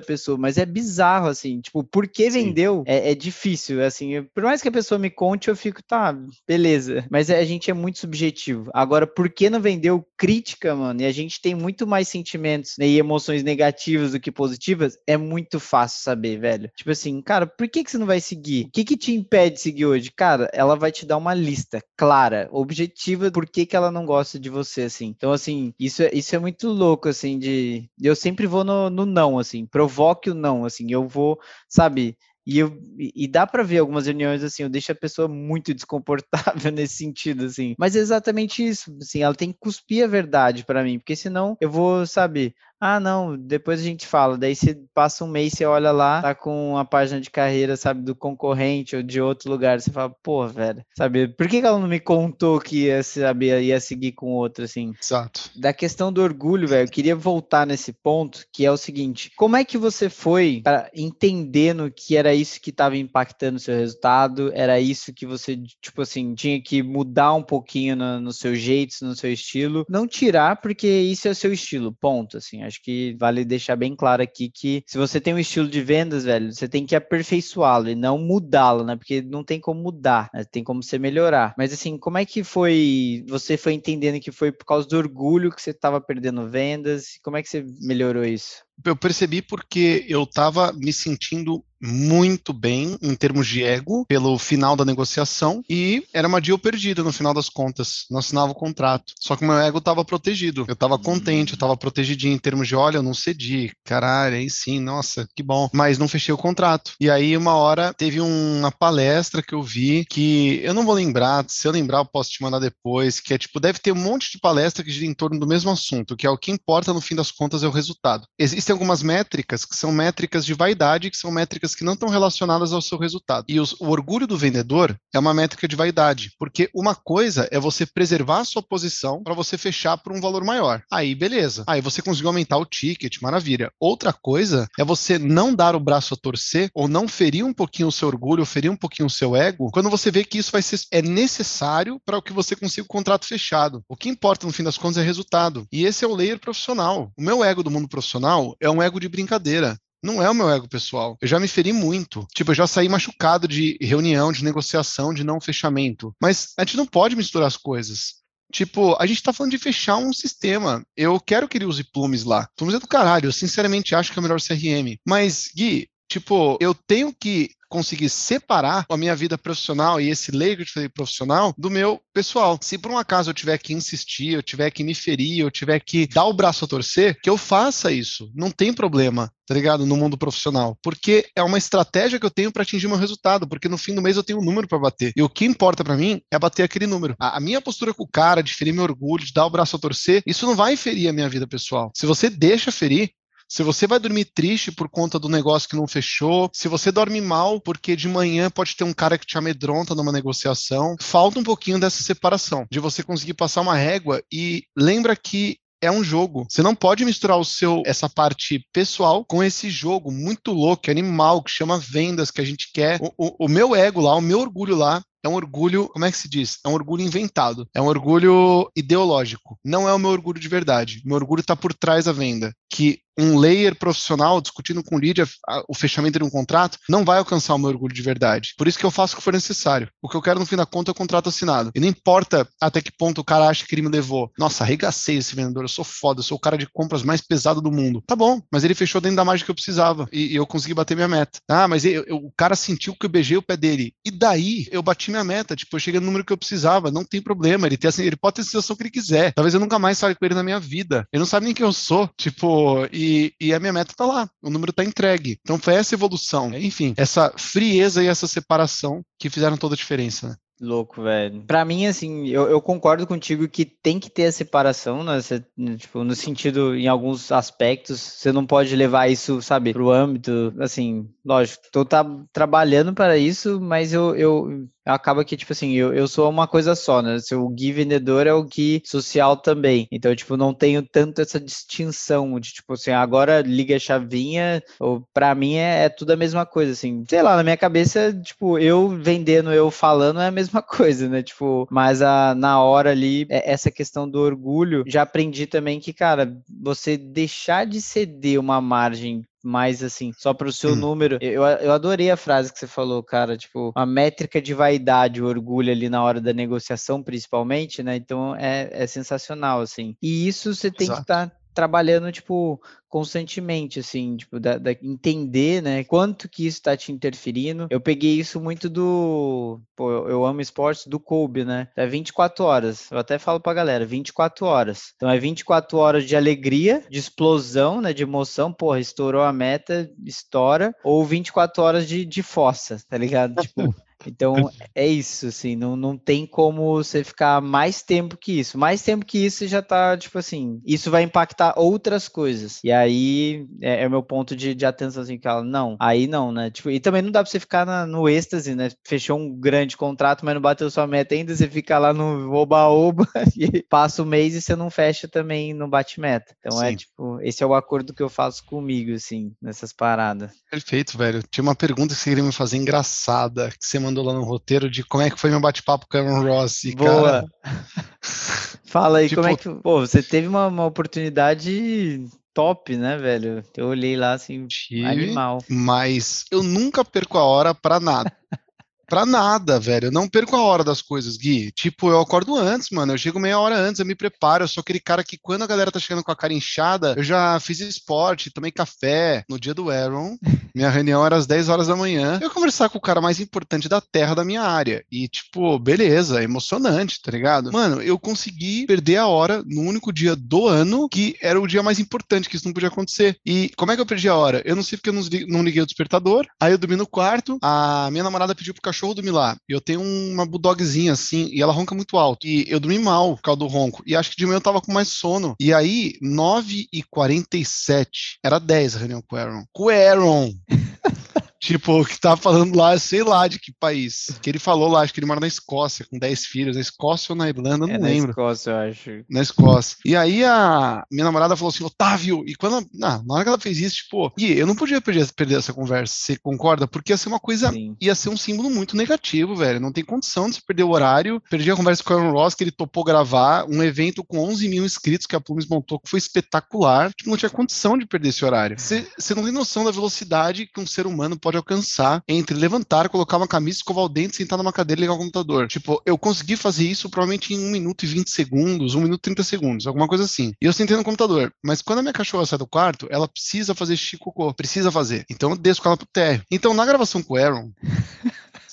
pessoa, 0.00 0.36
mas 0.38 0.58
é 0.58 0.66
bizarro, 0.66 1.28
assim. 1.28 1.60
Tipo, 1.60 1.84
por 1.84 2.08
que 2.08 2.30
vendeu? 2.30 2.82
É, 2.86 3.10
é, 3.10 3.14
difícil, 3.14 3.84
assim. 3.84 4.22
Por 4.34 4.44
mais 4.44 4.62
que 4.62 4.68
a 4.68 4.72
pessoa 4.72 4.98
me 4.98 5.10
conte, 5.10 5.48
eu 5.48 5.56
fico, 5.56 5.82
tá, 5.82 6.16
beleza. 6.46 7.04
Mas 7.10 7.30
a 7.30 7.44
gente 7.44 7.70
é 7.70 7.74
muito 7.74 7.98
subjetivo. 7.98 8.70
Agora, 8.74 9.06
por 9.06 9.28
que 9.28 9.50
não 9.50 9.60
vendeu 9.60 9.77
crítica, 10.16 10.74
mano? 10.74 11.00
E 11.02 11.06
a 11.06 11.12
gente 11.12 11.40
tem 11.40 11.54
muito 11.54 11.86
mais 11.86 12.08
sentimentos 12.08 12.74
né, 12.78 12.86
e 12.86 12.98
emoções 12.98 13.42
negativas 13.42 14.12
do 14.12 14.20
que 14.20 14.32
positivas. 14.32 14.98
É 15.06 15.16
muito 15.16 15.60
fácil 15.60 16.02
saber, 16.02 16.38
velho. 16.38 16.70
Tipo 16.76 16.90
assim, 16.90 17.20
cara, 17.22 17.46
por 17.46 17.68
que, 17.68 17.84
que 17.84 17.90
você 17.90 17.98
não 17.98 18.06
vai 18.06 18.20
seguir? 18.20 18.66
O 18.66 18.70
que, 18.70 18.84
que 18.84 18.96
te 18.96 19.12
impede 19.12 19.56
de 19.56 19.60
seguir 19.60 19.86
hoje? 19.86 20.10
Cara, 20.10 20.50
ela 20.52 20.76
vai 20.76 20.90
te 20.90 21.06
dar 21.06 21.16
uma 21.16 21.34
lista 21.34 21.80
clara, 21.96 22.48
objetiva, 22.52 23.30
por 23.30 23.46
que, 23.46 23.66
que 23.66 23.76
ela 23.76 23.90
não 23.90 24.04
gosta 24.04 24.38
de 24.38 24.48
você, 24.48 24.82
assim. 24.82 25.06
Então, 25.06 25.32
assim, 25.32 25.72
isso 25.78 26.02
é, 26.02 26.10
isso 26.12 26.34
é 26.34 26.38
muito 26.38 26.68
louco, 26.68 27.08
assim, 27.08 27.38
de. 27.38 27.88
Eu 28.00 28.16
sempre 28.16 28.46
vou 28.46 28.64
no, 28.64 28.90
no 28.90 29.06
não, 29.06 29.38
assim, 29.38 29.66
provoque 29.66 30.30
o 30.30 30.34
não, 30.34 30.64
assim, 30.64 30.92
eu 30.92 31.06
vou, 31.06 31.38
sabe, 31.68 32.16
e, 32.48 32.60
eu, 32.60 32.72
e 32.98 33.28
dá 33.28 33.46
para 33.46 33.62
ver 33.62 33.76
algumas 33.76 34.06
reuniões 34.06 34.42
assim, 34.42 34.62
eu 34.62 34.70
deixo 34.70 34.90
a 34.90 34.94
pessoa 34.94 35.28
muito 35.28 35.74
desconfortável 35.74 36.72
nesse 36.72 36.94
sentido, 36.94 37.44
assim. 37.44 37.74
Mas 37.78 37.94
é 37.94 37.98
exatamente 37.98 38.66
isso, 38.66 38.96
assim, 39.02 39.22
ela 39.22 39.34
tem 39.34 39.52
que 39.52 39.58
cuspir 39.60 40.02
a 40.02 40.08
verdade 40.08 40.64
para 40.64 40.82
mim, 40.82 40.98
porque 40.98 41.14
senão 41.14 41.58
eu 41.60 41.70
vou, 41.70 42.06
sabe, 42.06 42.54
ah, 42.80 43.00
não, 43.00 43.36
depois 43.36 43.80
a 43.80 43.82
gente 43.82 44.06
fala. 44.06 44.38
Daí 44.38 44.54
você 44.54 44.80
passa 44.94 45.24
um 45.24 45.28
mês, 45.28 45.52
você 45.52 45.64
olha 45.64 45.90
lá, 45.90 46.22
tá 46.22 46.34
com 46.34 46.76
a 46.76 46.84
página 46.84 47.20
de 47.20 47.28
carreira, 47.28 47.76
sabe, 47.76 48.02
do 48.02 48.14
concorrente 48.14 48.94
ou 48.94 49.02
de 49.02 49.20
outro 49.20 49.50
lugar. 49.50 49.80
Você 49.80 49.90
fala, 49.90 50.14
pô, 50.22 50.46
velho, 50.46 50.84
sabe, 50.96 51.28
por 51.28 51.48
que, 51.48 51.60
que 51.60 51.66
ela 51.66 51.78
não 51.78 51.88
me 51.88 51.98
contou 51.98 52.60
que 52.60 52.84
ia, 52.84 53.02
sabe, 53.02 53.46
ia 53.46 53.80
seguir 53.80 54.12
com 54.12 54.28
outro, 54.28 54.64
assim? 54.64 54.92
Exato. 55.02 55.50
Da 55.56 55.72
questão 55.72 56.12
do 56.12 56.22
orgulho, 56.22 56.68
velho, 56.68 56.86
eu 56.86 56.90
queria 56.90 57.16
voltar 57.16 57.66
nesse 57.66 57.92
ponto, 57.92 58.44
que 58.52 58.64
é 58.64 58.70
o 58.70 58.76
seguinte: 58.76 59.32
como 59.36 59.56
é 59.56 59.64
que 59.64 59.76
você 59.76 60.08
foi 60.08 60.60
para 60.62 60.88
entendendo 60.94 61.90
que 61.90 62.16
era 62.16 62.32
isso 62.32 62.60
que 62.60 62.70
estava 62.70 62.96
impactando 62.96 63.56
o 63.56 63.60
seu 63.60 63.74
resultado? 63.74 64.52
Era 64.54 64.78
isso 64.78 65.12
que 65.12 65.26
você, 65.26 65.60
tipo 65.82 66.02
assim, 66.02 66.32
tinha 66.34 66.62
que 66.62 66.80
mudar 66.80 67.34
um 67.34 67.42
pouquinho 67.42 67.96
no, 67.96 68.20
no 68.20 68.32
seu 68.32 68.54
jeito, 68.54 68.94
no 69.02 69.16
seu 69.16 69.32
estilo? 69.32 69.84
Não 69.88 70.06
tirar, 70.06 70.60
porque 70.60 70.86
isso 70.86 71.26
é 71.26 71.32
o 71.32 71.34
seu 71.34 71.52
estilo, 71.52 71.92
ponto, 71.92 72.36
assim 72.36 72.67
Acho 72.68 72.82
que 72.82 73.16
vale 73.18 73.44
deixar 73.44 73.76
bem 73.76 73.96
claro 73.96 74.22
aqui 74.22 74.50
que 74.50 74.82
se 74.86 74.96
você 74.96 75.20
tem 75.20 75.34
um 75.34 75.38
estilo 75.38 75.68
de 75.68 75.82
vendas, 75.82 76.24
velho, 76.24 76.52
você 76.52 76.68
tem 76.68 76.86
que 76.86 76.94
aperfeiçoá-lo 76.94 77.88
e 77.88 77.94
não 77.94 78.18
mudá-lo, 78.18 78.84
né? 78.84 78.96
Porque 78.96 79.22
não 79.22 79.42
tem 79.42 79.60
como 79.60 79.82
mudar, 79.82 80.30
né? 80.32 80.44
tem 80.44 80.62
como 80.62 80.82
você 80.82 80.98
melhorar. 80.98 81.54
Mas 81.58 81.72
assim, 81.72 81.98
como 81.98 82.18
é 82.18 82.24
que 82.24 82.44
foi? 82.44 83.24
Você 83.28 83.56
foi 83.56 83.72
entendendo 83.72 84.20
que 84.20 84.32
foi 84.32 84.52
por 84.52 84.64
causa 84.64 84.86
do 84.86 84.96
orgulho 84.96 85.50
que 85.50 85.60
você 85.60 85.70
estava 85.70 86.00
perdendo 86.00 86.48
vendas? 86.48 87.18
Como 87.22 87.36
é 87.36 87.42
que 87.42 87.48
você 87.48 87.64
melhorou 87.80 88.24
isso? 88.24 88.67
Eu 88.84 88.96
percebi 88.96 89.42
porque 89.42 90.04
eu 90.08 90.22
estava 90.22 90.72
me 90.72 90.92
sentindo 90.92 91.64
muito 91.80 92.52
bem 92.52 92.98
em 93.00 93.14
termos 93.14 93.46
de 93.46 93.62
ego 93.62 94.04
pelo 94.06 94.38
final 94.38 94.76
da 94.76 94.84
negociação 94.84 95.62
e 95.68 96.04
era 96.12 96.28
uma 96.28 96.40
deal 96.40 96.58
perdida 96.58 97.02
no 97.02 97.12
final 97.12 97.32
das 97.32 97.48
contas. 97.48 98.04
Não 98.10 98.18
assinava 98.18 98.52
o 98.52 98.54
contrato. 98.54 99.12
Só 99.18 99.36
que 99.36 99.44
meu 99.44 99.58
ego 99.58 99.78
estava 99.78 100.04
protegido. 100.04 100.64
Eu 100.66 100.74
estava 100.74 100.98
contente, 100.98 101.52
eu 101.52 101.56
estava 101.56 101.76
protegidinho 101.76 102.34
em 102.34 102.38
termos 102.38 102.68
de, 102.68 102.74
olha, 102.74 102.96
eu 102.96 103.02
não 103.02 103.14
cedi. 103.14 103.72
Caralho, 103.84 104.36
aí 104.36 104.50
sim, 104.50 104.80
nossa, 104.80 105.28
que 105.34 105.42
bom. 105.42 105.68
Mas 105.72 105.98
não 105.98 106.08
fechei 106.08 106.34
o 106.34 106.38
contrato. 106.38 106.92
E 107.00 107.10
aí, 107.10 107.36
uma 107.36 107.54
hora, 107.54 107.94
teve 107.94 108.20
uma 108.20 108.72
palestra 108.72 109.42
que 109.42 109.54
eu 109.54 109.62
vi 109.62 110.04
que 110.04 110.60
eu 110.62 110.74
não 110.74 110.84
vou 110.84 110.94
lembrar, 110.94 111.44
se 111.48 111.66
eu 111.66 111.72
lembrar, 111.72 111.98
eu 111.98 112.04
posso 112.04 112.30
te 112.30 112.42
mandar 112.42 112.58
depois, 112.58 113.20
que 113.20 113.34
é 113.34 113.38
tipo, 113.38 113.60
deve 113.60 113.78
ter 113.78 113.92
um 113.92 113.96
monte 113.96 114.32
de 114.32 114.38
palestra 114.38 114.84
que 114.84 114.90
gira 114.90 115.06
em 115.06 115.14
torno 115.14 115.38
do 115.38 115.46
mesmo 115.46 115.70
assunto, 115.70 116.16
que 116.16 116.26
é 116.26 116.30
o 116.30 116.38
que 116.38 116.50
importa 116.50 116.92
no 116.92 117.00
fim 117.00 117.14
das 117.14 117.30
contas 117.30 117.62
é 117.62 117.68
o 117.68 117.72
resultado. 117.72 118.26
Existem 118.68 118.74
algumas 118.74 119.02
métricas 119.02 119.64
que 119.64 119.74
são 119.74 119.90
métricas 119.90 120.44
de 120.44 120.52
vaidade, 120.52 121.10
que 121.10 121.16
são 121.16 121.30
métricas 121.30 121.74
que 121.74 121.82
não 121.82 121.94
estão 121.94 122.10
relacionadas 122.10 122.70
ao 122.70 122.82
seu 122.82 122.98
resultado. 122.98 123.46
E 123.48 123.58
os, 123.58 123.72
o 123.80 123.88
orgulho 123.88 124.26
do 124.26 124.36
vendedor 124.36 124.94
é 125.14 125.18
uma 125.18 125.32
métrica 125.32 125.66
de 125.66 125.74
vaidade, 125.74 126.32
porque 126.38 126.68
uma 126.74 126.94
coisa 126.94 127.48
é 127.50 127.58
você 127.58 127.86
preservar 127.86 128.40
a 128.40 128.44
sua 128.44 128.62
posição 128.62 129.22
para 129.22 129.32
você 129.32 129.56
fechar 129.56 129.96
por 129.96 130.12
um 130.12 130.20
valor 130.20 130.44
maior. 130.44 130.82
Aí, 130.92 131.14
beleza. 131.14 131.64
Aí 131.66 131.80
você 131.80 132.02
conseguiu 132.02 132.28
aumentar 132.28 132.58
o 132.58 132.66
ticket, 132.66 133.22
maravilha. 133.22 133.72
Outra 133.80 134.12
coisa 134.12 134.68
é 134.78 134.84
você 134.84 135.18
não 135.18 135.54
dar 135.54 135.74
o 135.74 135.80
braço 135.80 136.12
a 136.12 136.16
torcer 136.18 136.70
ou 136.74 136.86
não 136.86 137.08
ferir 137.08 137.46
um 137.46 137.54
pouquinho 137.54 137.88
o 137.88 137.92
seu 137.92 138.08
orgulho, 138.08 138.44
ferir 138.44 138.70
um 138.70 138.76
pouquinho 138.76 139.06
o 139.06 139.10
seu 139.10 139.34
ego, 139.34 139.70
quando 139.72 139.88
você 139.88 140.10
vê 140.10 140.24
que 140.24 140.36
isso 140.36 140.52
vai 140.52 140.60
ser 140.60 140.78
é 140.90 141.00
necessário 141.00 141.98
para 142.04 142.20
que 142.20 142.34
você 142.34 142.54
consiga 142.54 142.84
o 142.84 142.88
contrato 142.88 143.24
fechado. 143.24 143.82
O 143.88 143.96
que 143.96 144.10
importa 144.10 144.46
no 144.46 144.52
fim 144.52 144.62
das 144.62 144.76
contas 144.76 144.98
é 144.98 145.02
resultado. 145.02 145.66
E 145.72 145.86
esse 145.86 146.04
é 146.04 146.08
o 146.08 146.14
layer 146.14 146.38
profissional. 146.38 147.10
O 147.16 147.22
meu 147.22 147.42
ego 147.42 147.62
do 147.62 147.70
mundo 147.70 147.88
profissional 147.88 148.57
é 148.60 148.70
um 148.70 148.82
ego 148.82 149.00
de 149.00 149.08
brincadeira. 149.08 149.78
Não 150.02 150.22
é 150.22 150.30
o 150.30 150.34
meu 150.34 150.48
ego 150.48 150.68
pessoal. 150.68 151.16
Eu 151.20 151.26
já 151.26 151.40
me 151.40 151.48
feri 151.48 151.72
muito. 151.72 152.26
Tipo, 152.34 152.52
eu 152.52 152.54
já 152.54 152.66
saí 152.66 152.88
machucado 152.88 153.48
de 153.48 153.76
reunião, 153.80 154.30
de 154.30 154.44
negociação, 154.44 155.12
de 155.12 155.24
não 155.24 155.40
fechamento. 155.40 156.14
Mas 156.20 156.52
a 156.56 156.64
gente 156.64 156.76
não 156.76 156.86
pode 156.86 157.16
misturar 157.16 157.48
as 157.48 157.56
coisas. 157.56 158.18
Tipo, 158.52 158.96
a 158.98 159.06
gente 159.06 159.22
tá 159.22 159.32
falando 159.32 159.50
de 159.50 159.58
fechar 159.58 159.96
um 159.96 160.12
sistema. 160.12 160.84
Eu 160.96 161.20
quero 161.20 161.48
que 161.48 161.58
ele 161.58 161.64
use 161.64 161.84
Plumes 161.84 162.24
lá. 162.24 162.48
Plumes 162.56 162.76
é 162.76 162.78
do 162.78 162.86
caralho. 162.86 163.26
Eu 163.26 163.32
sinceramente 163.32 163.94
acho 163.94 164.12
que 164.12 164.18
é 164.18 164.20
o 164.20 164.22
melhor 164.22 164.40
CRM. 164.40 164.96
Mas, 165.06 165.50
Gui, 165.54 165.88
tipo, 166.08 166.56
eu 166.60 166.74
tenho 166.74 167.12
que 167.12 167.50
conseguir 167.68 168.08
separar 168.08 168.86
a 168.88 168.96
minha 168.96 169.14
vida 169.14 169.36
profissional 169.36 170.00
e 170.00 170.08
esse 170.08 170.30
leigo 170.30 170.64
de 170.64 170.88
profissional 170.88 171.54
do 171.56 171.70
meu 171.70 172.00
pessoal. 172.12 172.58
Se 172.60 172.78
por 172.78 172.90
um 172.90 172.98
acaso 172.98 173.30
eu 173.30 173.34
tiver 173.34 173.58
que 173.58 173.72
insistir, 173.72 174.32
eu 174.32 174.42
tiver 174.42 174.70
que 174.70 174.82
me 174.82 174.94
ferir, 174.94 175.40
eu 175.40 175.50
tiver 175.50 175.80
que 175.80 176.06
dar 176.06 176.24
o 176.24 176.32
braço 176.32 176.64
a 176.64 176.68
torcer, 176.68 177.18
que 177.22 177.30
eu 177.30 177.36
faça 177.36 177.92
isso. 177.92 178.30
Não 178.34 178.50
tem 178.50 178.72
problema, 178.72 179.30
tá 179.46 179.54
ligado? 179.54 179.86
No 179.86 179.96
mundo 179.96 180.18
profissional. 180.18 180.76
Porque 180.82 181.26
é 181.36 181.42
uma 181.42 181.58
estratégia 181.58 182.18
que 182.18 182.26
eu 182.26 182.30
tenho 182.30 182.52
para 182.52 182.62
atingir 182.62 182.88
meu 182.88 182.96
resultado, 182.96 183.46
porque 183.46 183.68
no 183.68 183.78
fim 183.78 183.94
do 183.94 184.02
mês 184.02 184.16
eu 184.16 184.24
tenho 184.24 184.40
um 184.40 184.44
número 184.44 184.66
para 184.66 184.78
bater. 184.78 185.12
E 185.16 185.22
o 185.22 185.28
que 185.28 185.44
importa 185.44 185.84
para 185.84 185.96
mim 185.96 186.20
é 186.30 186.38
bater 186.38 186.62
aquele 186.62 186.86
número. 186.86 187.14
A, 187.18 187.36
a, 187.36 187.40
minha 187.40 187.60
postura 187.60 187.94
com 187.94 188.02
o 188.02 188.08
cara, 188.08 188.42
de 188.42 188.54
ferir 188.54 188.72
meu 188.72 188.84
orgulho, 188.84 189.24
de 189.24 189.32
dar 189.32 189.46
o 189.46 189.50
braço 189.50 189.76
a 189.76 189.78
torcer, 189.78 190.22
isso 190.26 190.46
não 190.46 190.54
vai 190.54 190.76
ferir 190.76 191.08
a 191.08 191.12
minha 191.12 191.28
vida 191.28 191.46
pessoal. 191.46 191.92
Se 191.94 192.06
você 192.06 192.30
deixa 192.30 192.70
ferir, 192.72 193.10
se 193.48 193.62
você 193.62 193.86
vai 193.86 193.98
dormir 193.98 194.26
triste 194.26 194.70
por 194.70 194.88
conta 194.88 195.18
do 195.18 195.28
negócio 195.28 195.68
que 195.68 195.76
não 195.76 195.86
fechou, 195.86 196.50
se 196.52 196.68
você 196.68 196.92
dorme 196.92 197.20
mal 197.20 197.60
porque 197.60 197.96
de 197.96 198.08
manhã 198.08 198.50
pode 198.50 198.76
ter 198.76 198.84
um 198.84 198.92
cara 198.92 199.16
que 199.16 199.26
te 199.26 199.38
amedronta 199.38 199.94
numa 199.94 200.12
negociação, 200.12 200.96
falta 201.00 201.40
um 201.40 201.44
pouquinho 201.44 201.80
dessa 201.80 202.02
separação, 202.02 202.66
de 202.70 202.78
você 202.78 203.02
conseguir 203.02 203.34
passar 203.34 203.62
uma 203.62 203.76
régua 203.76 204.22
e 204.32 204.64
lembra 204.76 205.16
que 205.16 205.56
é 205.80 205.90
um 205.90 206.02
jogo. 206.02 206.46
Você 206.48 206.62
não 206.62 206.74
pode 206.74 207.04
misturar 207.04 207.38
o 207.38 207.44
seu 207.44 207.82
essa 207.86 208.08
parte 208.08 208.66
pessoal 208.72 209.24
com 209.24 209.42
esse 209.42 209.70
jogo 209.70 210.10
muito 210.10 210.52
louco, 210.52 210.90
animal, 210.90 211.42
que 211.42 211.50
chama 211.50 211.78
vendas, 211.78 212.30
que 212.30 212.40
a 212.40 212.44
gente 212.44 212.70
quer. 212.72 212.98
O, 213.00 213.12
o, 213.16 213.46
o 213.46 213.48
meu 213.48 213.74
ego 213.74 214.00
lá, 214.00 214.14
o 214.16 214.20
meu 214.20 214.40
orgulho 214.40 214.76
lá, 214.76 215.02
é 215.24 215.28
um 215.28 215.34
orgulho, 215.34 215.88
como 215.88 216.04
é 216.04 216.10
que 216.10 216.16
se 216.16 216.28
diz? 216.28 216.58
É 216.64 216.68
um 216.68 216.74
orgulho 216.74 217.02
inventado. 217.02 217.68
É 217.74 217.80
um 217.80 217.86
orgulho 217.86 218.70
ideológico. 218.76 219.58
Não 219.64 219.88
é 219.88 219.92
o 219.92 219.98
meu 219.98 220.10
orgulho 220.10 220.40
de 220.40 220.48
verdade. 220.48 221.02
Meu 221.04 221.16
orgulho 221.16 221.40
está 221.40 221.56
por 221.56 221.74
trás 221.74 222.04
da 222.04 222.12
venda. 222.12 222.52
Que 222.72 223.00
um 223.18 223.38
layer 223.38 223.74
profissional 223.74 224.40
discutindo 224.40 224.82
com 224.82 224.96
o 224.96 224.98
lead 224.98 225.24
o 225.68 225.74
fechamento 225.74 226.18
de 226.18 226.24
um 226.24 226.30
contrato, 226.30 226.78
não 226.88 227.04
vai 227.04 227.18
alcançar 227.18 227.54
o 227.54 227.58
meu 227.58 227.68
orgulho 227.68 227.94
de 227.94 228.02
verdade. 228.02 228.54
Por 228.56 228.68
isso 228.68 228.78
que 228.78 228.86
eu 228.86 228.90
faço 228.90 229.14
o 229.14 229.16
que 229.18 229.22
for 229.22 229.32
necessário. 229.32 229.88
O 230.02 230.08
que 230.08 230.16
eu 230.16 230.22
quero 230.22 230.38
no 230.38 230.46
fim 230.46 230.56
da 230.56 230.66
conta 230.66 230.90
é 230.90 230.92
o 230.92 230.94
contrato 230.94 231.28
assinado. 231.28 231.70
E 231.74 231.80
não 231.80 231.88
importa 231.88 232.48
até 232.60 232.80
que 232.80 232.92
ponto 232.92 233.20
o 233.20 233.24
cara 233.24 233.48
acha 233.48 233.66
que 233.66 233.74
ele 233.74 233.82
me 233.82 233.88
levou. 233.88 234.30
Nossa, 234.38 234.64
arregacei 234.64 235.16
esse 235.16 235.34
vendedor, 235.34 235.64
eu 235.64 235.68
sou 235.68 235.84
foda, 235.84 236.20
eu 236.20 236.24
sou 236.24 236.36
o 236.36 236.40
cara 236.40 236.56
de 236.56 236.66
compras 236.66 237.02
mais 237.02 237.20
pesado 237.20 237.60
do 237.60 237.72
mundo. 237.72 238.02
Tá 238.06 238.14
bom, 238.14 238.40
mas 238.52 238.64
ele 238.64 238.74
fechou 238.74 239.00
dentro 239.00 239.16
da 239.16 239.24
margem 239.24 239.44
que 239.44 239.50
eu 239.50 239.54
precisava 239.54 240.08
e, 240.12 240.32
e 240.32 240.36
eu 240.36 240.46
consegui 240.46 240.74
bater 240.74 240.94
minha 240.94 241.08
meta. 241.08 241.40
Ah, 241.48 241.66
mas 241.66 241.84
eu, 241.84 242.04
eu, 242.06 242.16
o 242.16 242.32
cara 242.36 242.54
sentiu 242.54 242.94
que 242.94 243.06
eu 243.06 243.10
beijei 243.10 243.36
o 243.36 243.42
pé 243.42 243.56
dele. 243.56 243.92
E 244.04 244.10
daí 244.10 244.66
eu 244.70 244.82
bati 244.82 245.10
minha 245.10 245.24
meta, 245.24 245.56
tipo, 245.56 245.74
eu 245.74 245.80
cheguei 245.80 246.00
no 246.00 246.06
número 246.06 246.24
que 246.24 246.32
eu 246.32 246.38
precisava, 246.38 246.90
não 246.90 247.04
tem 247.04 247.20
problema. 247.20 247.66
Ele, 247.66 247.76
tem, 247.76 247.88
assim, 247.88 248.04
ele 248.04 248.16
pode 248.16 248.36
ter 248.36 248.42
a 248.42 248.44
sensação 248.44 248.76
que 248.76 248.82
ele 248.82 248.90
quiser. 248.90 249.32
Talvez 249.32 249.54
eu 249.54 249.60
nunca 249.60 249.78
mais 249.78 249.98
fale 249.98 250.14
com 250.14 250.24
ele 250.24 250.34
na 250.34 250.42
minha 250.42 250.60
vida. 250.60 251.06
Ele 251.12 251.20
não 251.20 251.26
sabe 251.26 251.46
nem 251.46 251.54
quem 251.54 251.66
eu 251.66 251.72
sou, 251.72 252.08
tipo, 252.16 252.86
e, 252.92 253.07
e 253.40 253.54
a 253.54 253.60
minha 253.60 253.72
meta 253.72 253.94
tá 253.96 254.04
lá, 254.06 254.28
o 254.42 254.50
número 254.50 254.72
tá 254.72 254.84
entregue. 254.84 255.38
Então 255.40 255.58
foi 255.58 255.74
essa 255.74 255.94
evolução. 255.94 256.54
Enfim, 256.54 256.94
essa 256.96 257.32
frieza 257.36 258.02
e 258.02 258.06
essa 258.06 258.26
separação 258.26 259.02
que 259.18 259.30
fizeram 259.30 259.56
toda 259.56 259.74
a 259.74 259.76
diferença, 259.78 260.28
né? 260.28 260.36
Louco, 260.60 261.02
velho. 261.02 261.42
Pra 261.46 261.64
mim, 261.64 261.86
assim, 261.86 262.26
eu, 262.28 262.48
eu, 262.48 262.60
concordo 262.60 263.06
contigo 263.06 263.48
que 263.48 263.64
tem 263.64 264.00
que 264.00 264.10
ter 264.10 264.26
a 264.26 264.32
separação, 264.32 265.04
né? 265.04 265.20
Você, 265.20 265.44
tipo, 265.76 266.02
no 266.02 266.16
sentido, 266.16 266.74
em 266.74 266.88
alguns 266.88 267.30
aspectos, 267.30 268.00
você 268.00 268.32
não 268.32 268.44
pode 268.44 268.74
levar 268.74 269.08
isso, 269.08 269.40
sabe, 269.40 269.72
pro 269.72 269.90
âmbito, 269.90 270.52
assim, 270.58 271.08
lógico, 271.24 271.62
tô 271.70 271.84
tá, 271.84 272.04
trabalhando 272.32 272.92
para 272.92 273.16
isso, 273.16 273.60
mas 273.60 273.92
eu, 273.92 274.16
eu 274.16 274.68
acaba 274.94 275.24
que, 275.24 275.36
tipo 275.36 275.52
assim, 275.52 275.72
eu, 275.72 275.92
eu 275.92 276.08
sou 276.08 276.28
uma 276.28 276.46
coisa 276.46 276.74
só, 276.74 277.02
né? 277.02 277.18
Se 277.18 277.34
o 277.34 277.48
Gui 277.48 277.72
vendedor 277.72 278.26
é 278.26 278.32
o 278.32 278.42
Gui 278.42 278.82
social 278.84 279.36
também. 279.36 279.86
Então, 279.90 280.14
tipo, 280.14 280.36
não 280.36 280.54
tenho 280.54 280.82
tanto 280.82 281.20
essa 281.20 281.38
distinção 281.38 282.38
de, 282.40 282.52
tipo 282.52 282.72
assim, 282.72 282.90
agora 282.90 283.42
liga 283.42 283.76
a 283.76 283.78
chavinha, 283.78 284.62
ou 284.80 285.06
pra 285.12 285.34
mim 285.34 285.54
é, 285.56 285.84
é 285.84 285.88
tudo 285.88 286.12
a 286.12 286.16
mesma 286.16 286.46
coisa, 286.46 286.72
assim. 286.72 287.04
Sei 287.08 287.22
lá, 287.22 287.36
na 287.36 287.42
minha 287.42 287.56
cabeça, 287.56 288.12
tipo, 288.12 288.58
eu 288.58 288.88
vendendo, 288.88 289.52
eu 289.52 289.70
falando 289.70 290.20
é 290.20 290.28
a 290.28 290.32
mesma 290.32 290.62
coisa, 290.62 291.08
né? 291.08 291.22
Tipo, 291.22 291.66
mas 291.70 292.02
a, 292.02 292.34
na 292.34 292.62
hora 292.62 292.90
ali, 292.90 293.26
é, 293.28 293.50
essa 293.52 293.70
questão 293.70 294.08
do 294.08 294.18
orgulho, 294.20 294.84
já 294.86 295.02
aprendi 295.02 295.46
também 295.46 295.80
que, 295.80 295.92
cara, 295.92 296.36
você 296.60 296.96
deixar 296.96 297.66
de 297.66 297.80
ceder 297.80 298.40
uma 298.40 298.60
margem 298.60 299.22
mais 299.42 299.82
assim, 299.82 300.12
só 300.16 300.34
para 300.34 300.48
o 300.48 300.52
seu 300.52 300.72
hum. 300.72 300.76
número. 300.76 301.18
Eu, 301.20 301.42
eu 301.44 301.72
adorei 301.72 302.10
a 302.10 302.16
frase 302.16 302.52
que 302.52 302.58
você 302.58 302.66
falou, 302.66 303.02
cara, 303.02 303.36
tipo, 303.36 303.72
a 303.74 303.86
métrica 303.86 304.40
de 304.40 304.54
vaidade, 304.54 305.22
o 305.22 305.26
orgulho 305.26 305.70
ali 305.70 305.88
na 305.88 306.02
hora 306.02 306.20
da 306.20 306.32
negociação, 306.32 307.02
principalmente, 307.02 307.82
né? 307.82 307.96
Então 307.96 308.34
é, 308.36 308.68
é 308.72 308.86
sensacional, 308.86 309.60
assim. 309.60 309.96
E 310.02 310.26
isso 310.26 310.54
você 310.54 310.70
tem 310.70 310.86
Exato. 310.86 311.00
que 311.00 311.04
estar 311.04 311.30
tá 311.30 311.37
trabalhando, 311.58 312.12
tipo, 312.12 312.62
constantemente, 312.88 313.80
assim, 313.80 314.16
tipo, 314.16 314.38
da, 314.38 314.58
da, 314.58 314.70
entender, 314.80 315.60
né, 315.60 315.82
quanto 315.82 316.28
que 316.28 316.46
isso 316.46 316.62
tá 316.62 316.76
te 316.76 316.92
interferindo. 316.92 317.66
Eu 317.68 317.80
peguei 317.80 318.14
isso 318.14 318.40
muito 318.40 318.70
do, 318.70 319.60
pô, 319.74 319.90
eu 320.08 320.24
amo 320.24 320.40
esportes, 320.40 320.86
do 320.86 321.00
Kobe, 321.00 321.44
né, 321.44 321.66
é 321.74 321.84
24 321.84 322.44
horas, 322.44 322.88
eu 322.92 322.98
até 322.98 323.18
falo 323.18 323.40
pra 323.40 323.54
galera, 323.54 323.84
24 323.84 324.46
horas. 324.46 324.92
Então 324.94 325.10
é 325.10 325.18
24 325.18 325.76
horas 325.78 326.04
de 326.04 326.14
alegria, 326.14 326.84
de 326.88 327.00
explosão, 327.00 327.80
né, 327.80 327.92
de 327.92 328.04
emoção, 328.04 328.52
porra, 328.52 328.78
estourou 328.78 329.22
a 329.22 329.32
meta, 329.32 329.90
estoura, 330.06 330.72
ou 330.84 331.04
24 331.04 331.60
horas 331.60 331.88
de, 331.88 332.04
de 332.04 332.22
fossa, 332.22 332.80
tá 332.88 332.96
ligado? 332.96 333.42
Tipo, 333.42 333.74
então 334.08 334.50
é 334.74 334.86
isso, 334.86 335.26
assim, 335.26 335.54
não, 335.54 335.76
não 335.76 335.96
tem 335.96 336.26
como 336.26 336.72
você 336.72 337.04
ficar 337.04 337.40
mais 337.40 337.82
tempo 337.82 338.16
que 338.16 338.38
isso. 338.38 338.58
Mais 338.58 338.82
tempo 338.82 339.04
que 339.04 339.18
isso 339.18 339.46
já 339.46 339.62
tá, 339.62 339.96
tipo 339.96 340.18
assim, 340.18 340.60
isso 340.64 340.90
vai 340.90 341.02
impactar 341.02 341.54
outras 341.56 342.08
coisas. 342.08 342.60
E 342.64 342.72
aí 342.72 343.46
é, 343.60 343.82
é 343.84 343.86
o 343.86 343.90
meu 343.90 344.02
ponto 344.02 344.34
de, 344.34 344.54
de 344.54 344.66
atenção, 344.66 345.02
assim, 345.02 345.18
que 345.18 345.28
ela, 345.28 345.42
não, 345.42 345.76
aí 345.80 346.06
não, 346.06 346.32
né? 346.32 346.50
Tipo, 346.50 346.70
e 346.70 346.80
também 346.80 347.02
não 347.02 347.10
dá 347.10 347.22
pra 347.22 347.30
você 347.30 347.38
ficar 347.38 347.66
na, 347.66 347.86
no 347.86 348.08
êxtase, 348.08 348.54
né? 348.54 348.70
Fechou 348.86 349.18
um 349.18 349.38
grande 349.38 349.76
contrato, 349.76 350.24
mas 350.24 350.34
não 350.34 350.40
bateu 350.40 350.70
sua 350.70 350.86
meta 350.86 351.14
ainda, 351.14 351.34
você 351.34 351.48
fica 351.48 351.78
lá 351.78 351.92
no 351.92 352.32
oba-oba 352.32 353.06
e 353.36 353.62
passa 353.62 354.02
o 354.02 354.06
mês 354.06 354.34
e 354.34 354.40
você 354.40 354.56
não 354.56 354.70
fecha 354.70 355.08
também, 355.08 355.52
não 355.52 355.68
bate 355.68 356.00
meta. 356.00 356.34
Então 356.38 356.62
é, 356.62 356.68
Sim. 356.68 356.72
é 356.72 356.76
tipo, 356.76 357.20
esse 357.22 357.42
é 357.42 357.46
o 357.46 357.54
acordo 357.54 357.94
que 357.94 358.02
eu 358.02 358.08
faço 358.08 358.44
comigo, 358.44 358.92
assim, 358.92 359.32
nessas 359.40 359.72
paradas. 359.72 360.32
Perfeito, 360.50 360.96
velho. 360.96 361.22
Tinha 361.30 361.42
uma 361.42 361.54
pergunta 361.54 361.94
que 361.94 362.00
você 362.00 362.10
queria 362.10 362.24
me 362.24 362.32
fazer 362.32 362.56
engraçada, 362.56 363.50
que 363.50 363.66
você 363.66 363.78
mandou 363.78 363.97
lá 364.02 364.12
no 364.12 364.24
roteiro 364.24 364.70
de 364.70 364.82
como 364.84 365.02
é 365.02 365.10
que 365.10 365.18
foi 365.18 365.30
meu 365.30 365.40
bate-papo 365.40 365.86
com 365.88 365.98
Aaron 365.98 366.22
Ross. 366.22 366.64
E, 366.64 366.74
Boa! 366.74 367.28
Cara... 367.42 367.54
Fala 368.64 368.98
aí, 368.98 369.08
tipo... 369.08 369.22
como 369.22 369.32
é 369.32 369.36
que. 369.36 369.48
Pô, 369.62 369.80
você 369.80 370.02
teve 370.02 370.26
uma, 370.26 370.46
uma 370.46 370.66
oportunidade 370.66 372.04
top, 372.34 372.76
né, 372.76 372.96
velho? 372.96 373.42
Eu 373.56 373.66
olhei 373.68 373.96
lá 373.96 374.12
assim, 374.12 374.46
Tive, 374.46 374.84
animal. 374.84 375.42
Mas 375.48 376.24
eu 376.30 376.42
nunca 376.42 376.84
perco 376.84 377.18
a 377.18 377.24
hora 377.24 377.54
para 377.54 377.80
nada. 377.80 378.12
Pra 378.88 379.04
nada, 379.04 379.60
velho. 379.60 379.88
Eu 379.88 379.92
não 379.92 380.08
perco 380.08 380.34
a 380.34 380.42
hora 380.42 380.64
das 380.64 380.80
coisas, 380.80 381.18
Gui. 381.18 381.52
Tipo, 381.52 381.90
eu 381.90 382.00
acordo 382.00 382.34
antes, 382.34 382.70
mano. 382.70 382.94
Eu 382.94 382.98
chego 382.98 383.20
meia 383.20 383.38
hora 383.38 383.54
antes, 383.54 383.78
eu 383.78 383.86
me 383.86 383.94
preparo. 383.94 384.44
Eu 384.44 384.48
sou 384.48 384.62
aquele 384.62 384.80
cara 384.80 385.04
que, 385.04 385.18
quando 385.18 385.42
a 385.42 385.46
galera 385.46 385.70
tá 385.70 385.78
chegando 385.78 386.02
com 386.02 386.10
a 386.10 386.16
cara 386.16 386.32
inchada, 386.32 386.94
eu 386.96 387.04
já 387.04 387.38
fiz 387.38 387.60
esporte, 387.60 388.30
tomei 388.30 388.50
café. 388.50 389.24
No 389.28 389.38
dia 389.38 389.52
do 389.52 389.70
Aaron, 389.70 390.16
minha 390.54 390.70
reunião 390.70 391.04
era 391.04 391.16
às 391.16 391.26
10 391.26 391.50
horas 391.50 391.66
da 391.66 391.76
manhã. 391.76 392.18
Eu 392.22 392.30
conversar 392.30 392.70
com 392.70 392.78
o 392.78 392.80
cara 392.80 392.98
mais 392.98 393.20
importante 393.20 393.68
da 393.68 393.78
terra 393.78 394.14
da 394.14 394.24
minha 394.24 394.40
área. 394.40 394.82
E, 394.90 395.06
tipo, 395.06 395.58
beleza, 395.58 396.22
emocionante, 396.22 397.02
tá 397.02 397.10
ligado? 397.10 397.52
Mano, 397.52 397.82
eu 397.82 397.98
consegui 397.98 398.66
perder 398.66 398.96
a 398.96 399.06
hora 399.06 399.42
no 399.44 399.60
único 399.60 399.92
dia 399.92 400.16
do 400.16 400.48
ano 400.48 400.88
que 400.88 401.14
era 401.20 401.38
o 401.38 401.46
dia 401.46 401.62
mais 401.62 401.78
importante, 401.78 402.26
que 402.26 402.36
isso 402.36 402.46
não 402.46 402.54
podia 402.54 402.68
acontecer. 402.68 403.18
E 403.24 403.50
como 403.54 403.70
é 403.70 403.74
que 403.74 403.82
eu 403.82 403.86
perdi 403.86 404.08
a 404.08 404.16
hora? 404.16 404.40
Eu 404.46 404.56
não 404.56 404.62
sei 404.62 404.78
porque 404.78 404.88
eu 404.88 405.26
não 405.28 405.42
liguei 405.42 405.60
o 405.60 405.66
despertador. 405.66 406.26
Aí 406.40 406.52
eu 406.52 406.58
dormi 406.58 406.74
no 406.74 406.86
quarto, 406.86 407.38
a 407.42 407.90
minha 407.90 408.02
namorada 408.02 408.34
pediu 408.34 408.54
pro 408.54 408.62
cachorro 408.62 408.77
cachorro 408.78 408.94
dormir 408.94 409.10
lá. 409.10 409.36
Eu 409.48 409.60
tenho 409.60 409.82
uma 409.82 410.24
bulldogzinha 410.24 410.92
assim, 410.92 411.28
e 411.32 411.42
ela 411.42 411.52
ronca 411.52 411.74
muito 411.74 411.98
alto. 411.98 412.26
E 412.26 412.44
eu 412.48 412.60
dormi 412.60 412.78
mal 412.78 413.16
por 413.16 413.22
causa 413.22 413.40
do 413.40 413.46
ronco. 413.46 413.82
E 413.86 413.96
acho 413.96 414.10
que 414.10 414.16
de 414.16 414.24
manhã 414.24 414.36
eu 414.36 414.42
tava 414.42 414.60
com 414.60 414.72
mais 414.72 414.88
sono. 414.88 415.34
E 415.40 415.52
aí, 415.52 415.94
9h47, 416.02 417.88
era 418.24 418.38
10 418.38 418.76
a 418.76 418.78
reunião 418.78 419.02
com 419.02 419.16
o 419.16 419.18
Aaron. 419.18 419.44
Com 419.52 419.64
o 419.64 419.68
Aaron! 419.68 420.32
Tipo, 421.40 421.84
que 421.84 422.00
tá 422.00 422.16
falando 422.16 422.56
lá, 422.56 422.76
sei 422.78 423.02
lá 423.02 423.28
de 423.28 423.38
que 423.38 423.52
país. 423.52 424.06
Que 424.20 424.30
ele 424.30 424.38
falou 424.38 424.68
lá, 424.68 424.80
acho 424.80 424.92
que 424.92 425.00
ele 425.00 425.06
mora 425.06 425.20
na 425.20 425.26
Escócia, 425.26 425.86
com 425.88 425.98
10 425.98 426.26
filhos. 426.26 426.56
Na 426.56 426.62
Escócia 426.62 427.12
ou 427.12 427.16
na 427.16 427.28
Irlanda, 427.28 427.66
não 427.66 427.74
é 427.74 427.78
lembro. 427.78 428.06
Na 428.06 428.10
Escócia, 428.10 428.50
eu 428.50 428.70
acho. 428.70 429.04
Na 429.08 429.22
Escócia. 429.22 429.76
E 429.84 429.96
aí 429.96 430.24
a 430.24 430.84
minha 430.90 431.04
namorada 431.04 431.36
falou 431.36 431.50
assim, 431.50 431.64
Otávio, 431.64 432.24
e 432.26 432.34
quando. 432.34 432.58
Ela, 432.58 433.02
na 433.04 433.14
hora 433.14 433.22
que 433.22 433.28
ela 433.28 433.38
fez 433.38 433.58
isso, 433.58 433.76
tipo, 433.76 434.12
e 434.18 434.32
eu 434.32 434.46
não 434.46 434.56
podia 434.56 434.80
perder, 434.80 435.10
perder 435.12 435.38
essa 435.38 435.52
conversa, 435.52 435.94
você 435.94 436.16
concorda? 436.16 436.66
Porque 436.66 436.92
ia 436.92 436.96
ser 436.96 437.08
uma 437.08 437.20
coisa. 437.20 437.50
Sim. 437.50 437.76
Ia 437.80 437.94
ser 437.94 438.08
um 438.08 438.16
símbolo 438.16 438.50
muito 438.50 438.76
negativo, 438.76 439.36
velho. 439.36 439.60
Não 439.60 439.72
tem 439.72 439.84
condição 439.84 440.28
de 440.28 440.36
você 440.36 440.42
perder 440.46 440.64
o 440.64 440.70
horário. 440.70 441.22
Perdi 441.30 441.50
a 441.50 441.56
conversa 441.56 441.82
com 441.82 441.94
o 441.94 441.98
Aaron 441.98 442.12
Ross, 442.12 442.34
que 442.34 442.44
ele 442.44 442.50
topou 442.50 442.84
gravar 442.84 443.44
um 443.48 443.62
evento 443.62 444.04
com 444.04 444.18
11 444.18 444.48
mil 444.48 444.64
inscritos 444.64 445.06
que 445.06 445.16
a 445.16 445.20
Plumes 445.20 445.46
montou, 445.46 445.78
que 445.78 445.88
foi 445.88 445.98
espetacular. 445.98 446.92
Tipo, 446.94 447.10
não 447.10 447.16
tinha 447.16 447.30
condição 447.30 447.78
de 447.78 447.86
perder 447.86 448.08
esse 448.08 448.24
horário. 448.24 448.58
Você 448.58 449.14
não 449.14 449.22
tem 449.22 449.32
noção 449.32 449.64
da 449.64 449.70
velocidade 449.70 450.46
que 450.46 450.60
um 450.60 450.66
ser 450.66 450.86
humano 450.86 451.18
pode 451.18 451.37
alcançar 451.38 452.02
entre 452.08 452.36
levantar, 452.36 452.88
colocar 452.88 453.16
uma 453.16 453.28
camisa, 453.28 453.58
escovar 453.58 453.84
o 453.84 453.88
dente, 453.88 454.16
sentar 454.16 454.38
numa 454.38 454.52
cadeira 454.52 454.80
e 454.80 454.82
ligar 454.82 454.94
o 454.94 454.98
computador. 454.98 455.48
Tipo, 455.48 455.80
eu 455.86 455.96
consegui 455.96 456.36
fazer 456.36 456.66
isso 456.66 456.90
provavelmente 456.90 457.34
em 457.34 457.38
1 457.38 457.50
minuto 457.50 457.84
e 457.84 457.86
20 457.86 458.10
segundos, 458.10 458.74
1 458.74 458.80
minuto 458.80 459.00
e 459.00 459.02
30 459.02 459.22
segundos, 459.22 459.66
alguma 459.66 459.88
coisa 459.88 460.04
assim. 460.04 460.32
E 460.40 460.46
eu 460.46 460.52
sentei 460.52 460.76
no 460.76 460.84
computador. 460.84 461.32
Mas 461.42 461.62
quando 461.62 461.80
a 461.80 461.82
minha 461.82 461.92
cachorra 461.92 462.26
sai 462.26 462.38
do 462.38 462.46
quarto, 462.46 462.86
ela 462.90 463.08
precisa 463.08 463.54
fazer 463.54 463.76
xixi 463.76 463.96
cocô. 463.96 464.32
Precisa 464.34 464.70
fazer. 464.70 465.04
Então 465.10 465.30
eu 465.30 465.36
desço 465.36 465.62
com 465.62 465.68
ela 465.68 465.76
pro 465.76 465.86
térreo. 465.92 466.22
Então, 466.30 466.54
na 466.54 466.66
gravação 466.66 467.02
com 467.02 467.14
o 467.14 467.16
Aaron, 467.16 467.50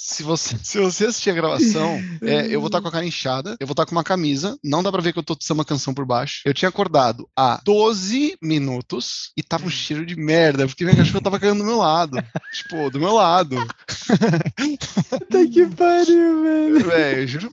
se 0.06 0.22
você, 0.22 0.56
se 0.62 0.80
você 0.80 1.08
assistir 1.08 1.32
a 1.32 1.34
gravação, 1.34 2.00
é, 2.22 2.48
eu 2.48 2.60
vou 2.60 2.68
estar 2.68 2.82
com 2.82 2.88
a 2.88 2.92
cara 2.92 3.06
inchada, 3.06 3.58
eu 3.60 3.66
vou 3.66 3.74
estar 3.74 3.86
com 3.86 3.92
uma 3.92 4.04
camisa, 4.04 4.58
não 4.64 4.84
dá 4.84 4.92
pra 4.92 5.02
ver 5.02 5.12
que 5.12 5.20
eu 5.20 5.24
tô 5.24 5.36
uma 5.52 5.66
canção 5.66 5.94
por 5.94 6.06
baixo. 6.06 6.42
Eu 6.46 6.54
tinha 6.54 6.70
acordado 6.70 7.28
há 7.36 7.60
12 7.64 8.38
minutos 8.42 9.32
e 9.38 9.42
tava 9.42 9.66
um 9.66 9.70
cheiro 9.70 10.06
de 10.06 10.16
merda, 10.16 10.68
porque 10.68 10.84
minha 10.84 10.96
cachorra 10.96 11.22
tava 11.22 11.40
caindo 11.40 11.60
do 11.60 11.66
meu 11.66 11.78
lado. 11.78 12.18
tipo, 12.54 12.90
do 12.90 13.00
meu 13.00 13.14
lado. 13.14 13.56
Tá 15.30 15.46
que 15.52 15.66
pariu, 15.68 16.44
velho. 16.44 16.86
Velho, 16.86 17.28
juro, 17.28 17.52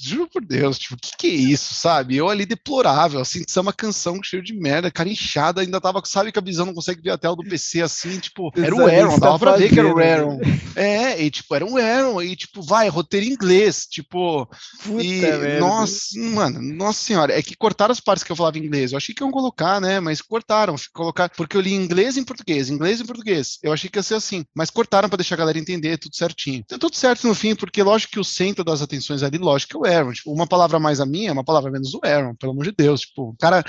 juro 0.00 0.28
por 0.32 0.44
Deus, 0.44 0.78
tipo, 0.78 0.94
o 0.94 0.98
que 0.98 1.10
que 1.16 1.26
é 1.26 1.30
isso, 1.30 1.74
sabe? 1.74 2.16
Eu 2.16 2.28
ali 2.28 2.46
deplorável, 2.46 3.20
assim, 3.20 3.44
uma 3.58 3.72
canção 3.72 4.22
cheiro 4.22 4.44
de 4.44 4.54
merda, 4.54 4.90
cara 4.90 5.08
inchada, 5.08 5.60
ainda 5.60 5.80
tava, 5.80 6.00
sabe 6.04 6.30
que 6.30 6.38
a 6.38 6.42
visão 6.42 6.66
não 6.66 6.74
consegue 6.74 7.02
ver 7.02 7.10
a 7.10 7.18
tela 7.18 7.34
do 7.34 7.42
PC 7.42 7.82
assim, 7.82 8.18
tipo, 8.18 8.52
era 8.56 8.74
o 8.74 8.86
Aaron, 8.86 9.18
dava 9.18 9.38
pra 9.38 9.56
ver 9.56 9.68
que 9.68 9.78
era 9.78 9.92
o 9.92 9.98
Aaron. 9.98 10.40
É, 10.76 11.20
e 11.20 11.30
tipo, 11.30 11.54
era 11.54 11.64
o 11.66 11.76
Aaron, 11.76 11.87
e 12.22 12.36
tipo, 12.36 12.62
vai, 12.62 12.88
roteiro 12.88 13.26
em 13.26 13.30
inglês, 13.30 13.86
tipo, 13.86 14.46
Puta 14.82 15.02
e, 15.02 15.20
merda. 15.20 15.60
nossa, 15.60 16.18
mano, 16.18 16.60
nossa 16.60 17.02
senhora, 17.02 17.38
é 17.38 17.42
que 17.42 17.56
cortaram 17.56 17.92
as 17.92 18.00
partes 18.00 18.24
que 18.24 18.32
eu 18.32 18.36
falava 18.36 18.58
inglês, 18.58 18.92
eu 18.92 18.96
achei 18.98 19.14
que 19.14 19.22
iam 19.22 19.30
colocar, 19.30 19.80
né, 19.80 20.00
mas 20.00 20.20
cortaram, 20.20 20.74
colocar, 20.92 21.30
porque 21.30 21.56
eu 21.56 21.60
li 21.60 21.72
inglês 21.72 22.16
em 22.16 22.24
português, 22.24 22.70
inglês 22.70 23.00
em 23.00 23.06
português, 23.06 23.58
eu 23.62 23.72
achei 23.72 23.88
que 23.88 23.98
ia 23.98 24.02
ser 24.02 24.14
assim, 24.14 24.44
mas 24.54 24.70
cortaram 24.70 25.08
para 25.08 25.18
deixar 25.18 25.34
a 25.34 25.38
galera 25.38 25.58
entender 25.58 25.98
tudo 25.98 26.16
certinho. 26.16 26.64
Deu 26.68 26.78
tudo 26.78 26.96
certo 26.96 27.26
no 27.26 27.34
fim, 27.34 27.54
porque 27.54 27.82
lógico 27.82 28.12
que 28.12 28.20
o 28.20 28.24
centro 28.24 28.64
das 28.64 28.82
atenções 28.82 29.22
ali, 29.22 29.38
lógico 29.38 29.70
que 29.70 29.76
é 29.76 29.80
o 29.80 29.96
Aaron, 29.96 30.12
tipo, 30.12 30.32
uma 30.32 30.46
palavra 30.46 30.78
mais 30.78 31.00
a 31.00 31.06
minha, 31.06 31.32
uma 31.32 31.44
palavra 31.44 31.70
menos 31.70 31.94
o 31.94 32.00
Aaron, 32.02 32.34
pelo 32.34 32.52
amor 32.52 32.64
de 32.64 32.72
Deus, 32.72 33.00
tipo, 33.02 33.30
o 33.30 33.36
cara 33.38 33.64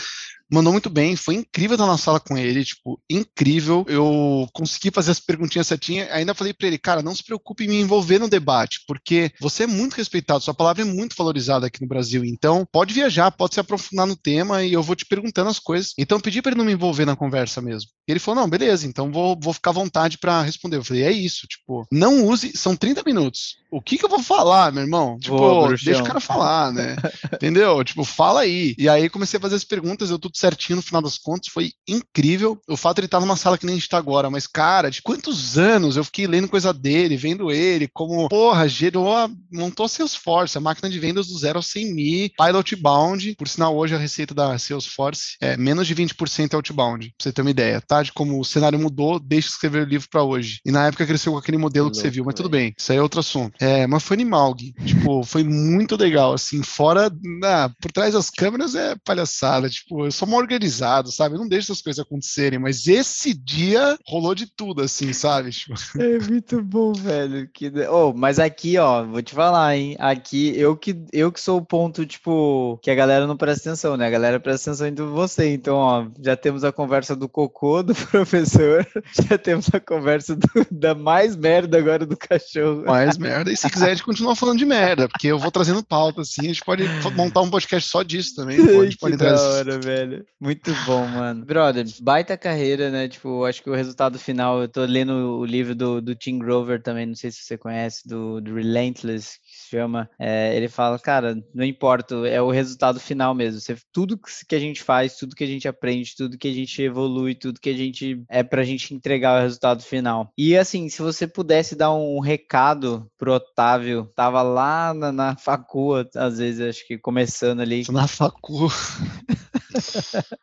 mandou 0.49 0.71
muito 0.71 0.89
bem, 0.89 1.15
foi 1.15 1.35
incrível 1.35 1.75
estar 1.75 1.87
na 1.87 1.97
sala 1.97 2.19
com 2.19 2.37
ele, 2.37 2.63
tipo, 2.63 2.99
incrível. 3.09 3.85
Eu 3.87 4.47
consegui 4.53 4.91
fazer 4.91 5.11
as 5.11 5.19
perguntinhas 5.19 5.67
certinhas, 5.67 6.09
ainda 6.11 6.33
falei 6.33 6.53
para 6.53 6.67
ele, 6.67 6.77
cara, 6.77 7.01
não 7.01 7.15
se 7.15 7.23
preocupe 7.23 7.65
em 7.65 7.67
me 7.67 7.79
envolver 7.79 8.19
no 8.19 8.29
debate, 8.29 8.81
porque 8.87 9.31
você 9.39 9.63
é 9.63 9.67
muito 9.67 9.93
respeitado, 9.93 10.43
sua 10.43 10.53
palavra 10.53 10.81
é 10.81 10.85
muito 10.85 11.15
valorizada 11.15 11.67
aqui 11.67 11.81
no 11.81 11.87
Brasil, 11.87 12.23
então 12.25 12.65
pode 12.71 12.93
viajar, 12.93 13.31
pode 13.31 13.53
se 13.53 13.59
aprofundar 13.59 14.07
no 14.07 14.15
tema 14.15 14.63
e 14.63 14.73
eu 14.73 14.83
vou 14.83 14.95
te 14.95 15.05
perguntando 15.05 15.49
as 15.49 15.59
coisas. 15.59 15.93
Então 15.97 16.19
pedi 16.19 16.41
para 16.41 16.51
ele 16.51 16.57
não 16.57 16.65
me 16.65 16.73
envolver 16.73 17.05
na 17.05 17.15
conversa 17.15 17.61
mesmo. 17.61 17.89
Ele 18.11 18.19
falou, 18.19 18.41
não, 18.41 18.49
beleza, 18.49 18.87
então 18.87 19.11
vou, 19.11 19.37
vou 19.41 19.53
ficar 19.53 19.71
à 19.71 19.73
vontade 19.73 20.17
para 20.17 20.41
responder. 20.41 20.77
Eu 20.77 20.83
falei, 20.83 21.03
é 21.03 21.11
isso, 21.11 21.47
tipo, 21.47 21.85
não 21.91 22.25
use, 22.25 22.51
são 22.55 22.75
30 22.75 23.03
minutos. 23.05 23.57
O 23.71 23.81
que 23.81 23.97
que 23.97 24.05
eu 24.05 24.09
vou 24.09 24.21
falar, 24.21 24.71
meu 24.71 24.81
irmão? 24.81 25.19
Tipo, 25.19 25.67
deixa 25.83 26.01
o 26.01 26.05
cara 26.05 26.19
falar, 26.19 26.73
né? 26.73 26.95
Entendeu? 27.33 27.83
Tipo, 27.83 28.03
fala 28.03 28.41
aí. 28.41 28.73
E 28.79 28.89
aí 28.89 29.09
comecei 29.09 29.37
a 29.37 29.41
fazer 29.41 29.55
as 29.55 29.63
perguntas, 29.63 30.09
deu 30.09 30.17
tudo 30.17 30.37
certinho 30.37 30.77
no 30.77 30.81
final 30.81 31.01
das 31.01 31.19
contas, 31.19 31.53
foi 31.53 31.71
incrível. 31.87 32.59
O 32.67 32.75
fato 32.75 32.95
de 32.95 33.01
ele 33.01 33.05
estar 33.05 33.19
numa 33.19 33.35
sala 33.35 33.57
que 33.57 33.65
nem 33.65 33.75
a 33.75 33.77
gente 33.77 33.89
tá 33.89 33.97
agora, 33.97 34.29
mas, 34.29 34.47
cara, 34.47 34.89
de 34.89 35.03
quantos 35.03 35.57
anos 35.57 35.97
eu 35.97 36.03
fiquei 36.03 36.25
lendo 36.25 36.47
coisa 36.47 36.73
dele, 36.73 37.15
vendo 37.15 37.51
ele, 37.51 37.87
como, 37.93 38.27
porra, 38.27 38.67
gerou, 38.67 39.15
a, 39.15 39.29
montou 39.51 39.85
a 39.85 39.89
Salesforce, 39.89 40.57
a 40.57 40.61
máquina 40.61 40.89
de 40.89 40.99
vendas 40.99 41.27
do 41.27 41.37
zero 41.37 41.59
ao 41.59 41.63
100 41.63 41.93
mil, 41.93 42.29
pilot 42.35 42.75
bound, 42.75 43.35
por 43.35 43.47
sinal, 43.47 43.75
hoje 43.75 43.93
a 43.93 43.99
receita 43.99 44.33
da 44.33 44.57
Salesforce 44.57 45.37
é 45.39 45.55
menos 45.55 45.85
de 45.85 45.93
20% 45.93 46.55
outbound, 46.55 47.07
pra 47.09 47.23
você 47.23 47.31
ter 47.31 47.41
uma 47.41 47.51
ideia, 47.51 47.79
tá? 47.81 47.98
De 48.03 48.13
como 48.13 48.39
o 48.39 48.45
cenário 48.45 48.79
mudou, 48.79 49.19
deixa 49.19 49.47
de 49.47 49.53
escrever 49.53 49.83
o 49.83 49.89
livro 49.89 50.07
para 50.09 50.23
hoje. 50.23 50.59
E 50.65 50.71
na 50.71 50.87
época 50.87 51.05
cresceu 51.05 51.33
com 51.33 51.37
aquele 51.37 51.57
modelo 51.57 51.89
que, 51.89 51.95
que 51.95 52.01
você 52.01 52.09
viu, 52.09 52.23
mas 52.23 52.35
tudo 52.35 52.49
bem, 52.49 52.73
isso 52.77 52.91
aí 52.91 52.97
é 52.97 53.01
outro 53.01 53.19
assunto. 53.19 53.53
É, 53.59 53.85
mas 53.87 54.03
foi 54.03 54.15
animal, 54.15 54.53
Gui. 54.53 54.73
Tipo, 54.85 55.23
foi 55.23 55.43
muito 55.43 55.95
legal, 55.95 56.33
assim, 56.33 56.63
fora, 56.63 57.11
na, 57.41 57.69
por 57.81 57.91
trás 57.91 58.13
das 58.13 58.29
câmeras 58.29 58.75
é 58.75 58.95
palhaçada, 59.03 59.69
tipo, 59.69 60.05
eu 60.05 60.11
sou 60.11 60.27
mal 60.27 60.39
organizado, 60.39 61.11
sabe? 61.11 61.35
Eu 61.35 61.39
não 61.39 61.47
deixo 61.47 61.71
essas 61.71 61.81
coisas 61.81 61.99
acontecerem, 61.99 62.59
mas 62.59 62.87
esse 62.87 63.33
dia 63.33 63.97
rolou 64.07 64.33
de 64.33 64.45
tudo, 64.47 64.81
assim, 64.81 65.13
sabe? 65.13 65.51
Tipo... 65.51 65.73
É 65.99 66.17
muito 66.19 66.61
bom, 66.63 66.93
velho. 66.93 67.49
Que... 67.53 67.71
Oh, 67.89 68.13
mas 68.13 68.39
aqui, 68.39 68.77
ó, 68.77 69.03
vou 69.03 69.21
te 69.21 69.33
falar, 69.33 69.75
hein? 69.75 69.95
Aqui, 69.99 70.53
eu 70.57 70.75
que, 70.75 70.95
eu 71.11 71.31
que 71.31 71.39
sou 71.39 71.57
o 71.57 71.65
ponto, 71.65 72.05
tipo, 72.05 72.79
que 72.81 72.89
a 72.89 72.95
galera 72.95 73.27
não 73.27 73.37
presta 73.37 73.69
atenção, 73.69 73.97
né? 73.97 74.07
A 74.07 74.09
galera 74.09 74.39
presta 74.39 74.71
atenção 74.71 74.87
em 74.87 74.95
você. 74.95 75.53
Então, 75.53 75.75
ó, 75.77 76.07
já 76.21 76.35
temos 76.35 76.63
a 76.63 76.71
conversa 76.71 77.15
do 77.15 77.27
cocô 77.27 77.83
do 77.89 77.95
professor, 78.07 78.87
já 79.11 79.37
temos 79.37 79.69
a 79.73 79.79
conversa 79.79 80.35
do, 80.35 80.47
da 80.71 80.93
mais 80.93 81.35
merda 81.35 81.77
agora 81.77 82.05
do 82.05 82.15
cachorro. 82.15 82.83
Mais 82.85 83.17
merda. 83.17 83.51
E 83.51 83.57
se 83.57 83.69
quiser, 83.69 83.87
a 83.87 83.89
gente 83.89 84.03
continua 84.03 84.35
falando 84.35 84.59
de 84.59 84.65
merda, 84.65 85.09
porque 85.09 85.27
eu 85.27 85.39
vou 85.39 85.51
trazendo 85.51 85.83
pauta, 85.83 86.21
assim, 86.21 86.41
a 86.41 86.47
gente 86.47 86.63
pode 86.63 86.83
montar 87.15 87.41
um 87.41 87.49
podcast 87.49 87.89
só 87.89 88.03
disso 88.03 88.35
também. 88.35 88.57
Pô, 88.57 88.81
a 88.81 88.85
gente 88.85 88.97
pode 88.99 89.17
trazer... 89.17 89.35
da 89.35 89.49
hora, 89.49 89.79
velho. 89.79 90.25
Muito 90.39 90.73
bom, 90.85 91.05
mano. 91.07 91.43
Brother, 91.45 91.85
baita 92.01 92.37
carreira, 92.37 92.89
né? 92.89 93.07
Tipo, 93.07 93.45
acho 93.45 93.63
que 93.63 93.69
o 93.69 93.75
resultado 93.75 94.19
final, 94.19 94.61
eu 94.61 94.67
tô 94.67 94.85
lendo 94.85 95.39
o 95.39 95.45
livro 95.45 95.73
do, 95.73 96.01
do 96.01 96.15
Tim 96.15 96.37
Grover 96.37 96.81
também, 96.81 97.05
não 97.05 97.15
sei 97.15 97.31
se 97.31 97.43
você 97.43 97.57
conhece, 97.57 98.07
do, 98.07 98.39
do 98.39 98.53
Relentless, 98.53 99.39
chama. 99.69 100.09
É, 100.19 100.55
ele 100.55 100.67
fala, 100.67 100.97
cara, 100.99 101.35
não 101.53 101.63
importa, 101.63 102.15
é 102.27 102.41
o 102.41 102.49
resultado 102.49 102.99
final 102.99 103.33
mesmo. 103.33 103.59
Você, 103.59 103.77
tudo 103.91 104.19
que 104.47 104.55
a 104.55 104.59
gente 104.59 104.81
faz, 104.81 105.15
tudo 105.15 105.35
que 105.35 105.43
a 105.43 105.47
gente 105.47 105.67
aprende, 105.67 106.15
tudo 106.15 106.37
que 106.37 106.47
a 106.47 106.53
gente 106.53 106.81
evolui, 106.81 107.35
tudo 107.35 107.59
que 107.59 107.69
a 107.69 107.77
gente 107.77 108.23
é 108.29 108.43
pra 108.43 108.63
gente 108.63 108.93
entregar 108.93 109.39
o 109.39 109.43
resultado 109.43 109.81
final. 109.81 110.31
E 110.37 110.57
assim, 110.57 110.89
se 110.89 111.01
você 111.01 111.27
pudesse 111.27 111.75
dar 111.75 111.93
um 111.93 112.19
recado 112.19 113.09
pro 113.17 113.33
Otávio, 113.33 114.11
tava 114.15 114.41
lá 114.41 114.93
na, 114.93 115.11
na 115.11 115.35
facu, 115.37 115.95
às 116.15 116.37
vezes, 116.37 116.61
acho 116.61 116.87
que 116.87 116.97
começando 116.97 117.61
ali. 117.61 117.83
Na 117.91 118.07
facu. 118.07 118.67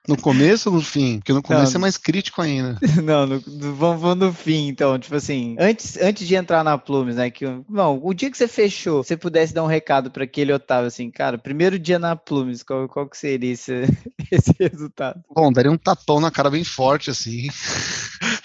no 0.09 0.17
começo 0.17 0.69
ou 0.71 0.77
no 0.77 0.83
fim? 0.83 1.19
Porque 1.19 1.33
no 1.33 1.43
começo 1.43 1.73
não, 1.73 1.79
é 1.79 1.83
mais 1.83 1.97
crítico 1.97 2.41
ainda. 2.43 2.79
Não, 3.03 3.27
no, 3.27 3.41
vamos, 3.75 4.01
vamos 4.01 4.19
no 4.19 4.33
fim, 4.33 4.69
então. 4.69 4.99
Tipo 4.99 5.17
assim, 5.17 5.57
antes, 5.59 5.97
antes 5.97 6.27
de 6.27 6.35
entrar 6.35 6.65
na 6.65 6.79
Plumes, 6.79 7.17
né? 7.17 7.31
Que, 7.31 7.45
não, 7.69 8.01
o 8.03 8.15
dia 8.15 8.31
que 8.31 8.37
você 8.37 8.49
fechou, 8.49 9.03
você 9.03 9.17
pudesse 9.17 9.53
dar 9.53 9.63
um 9.63 9.69
recado 9.69 10.11
para 10.11 10.25
aquele 10.25 10.53
Otávio, 10.53 10.87
assim, 10.87 11.11
cara, 11.11 11.39
primeiro 11.39 11.79
dia 11.79 11.99
na 11.99 12.17
Plumes, 12.17 12.63
qual, 12.63 12.89
qual 12.89 13.09
que 13.09 13.17
seria 13.17 13.53
esse, 13.53 13.83
esse 14.31 14.55
resultado? 14.59 15.23
Bom, 15.35 15.53
daria 15.53 15.71
um 15.71 15.79
tapão 15.79 16.21
na 16.21 16.31
cara 16.31 16.51
bem 16.51 16.65
forte, 16.65 17.11
assim. 17.11 17.49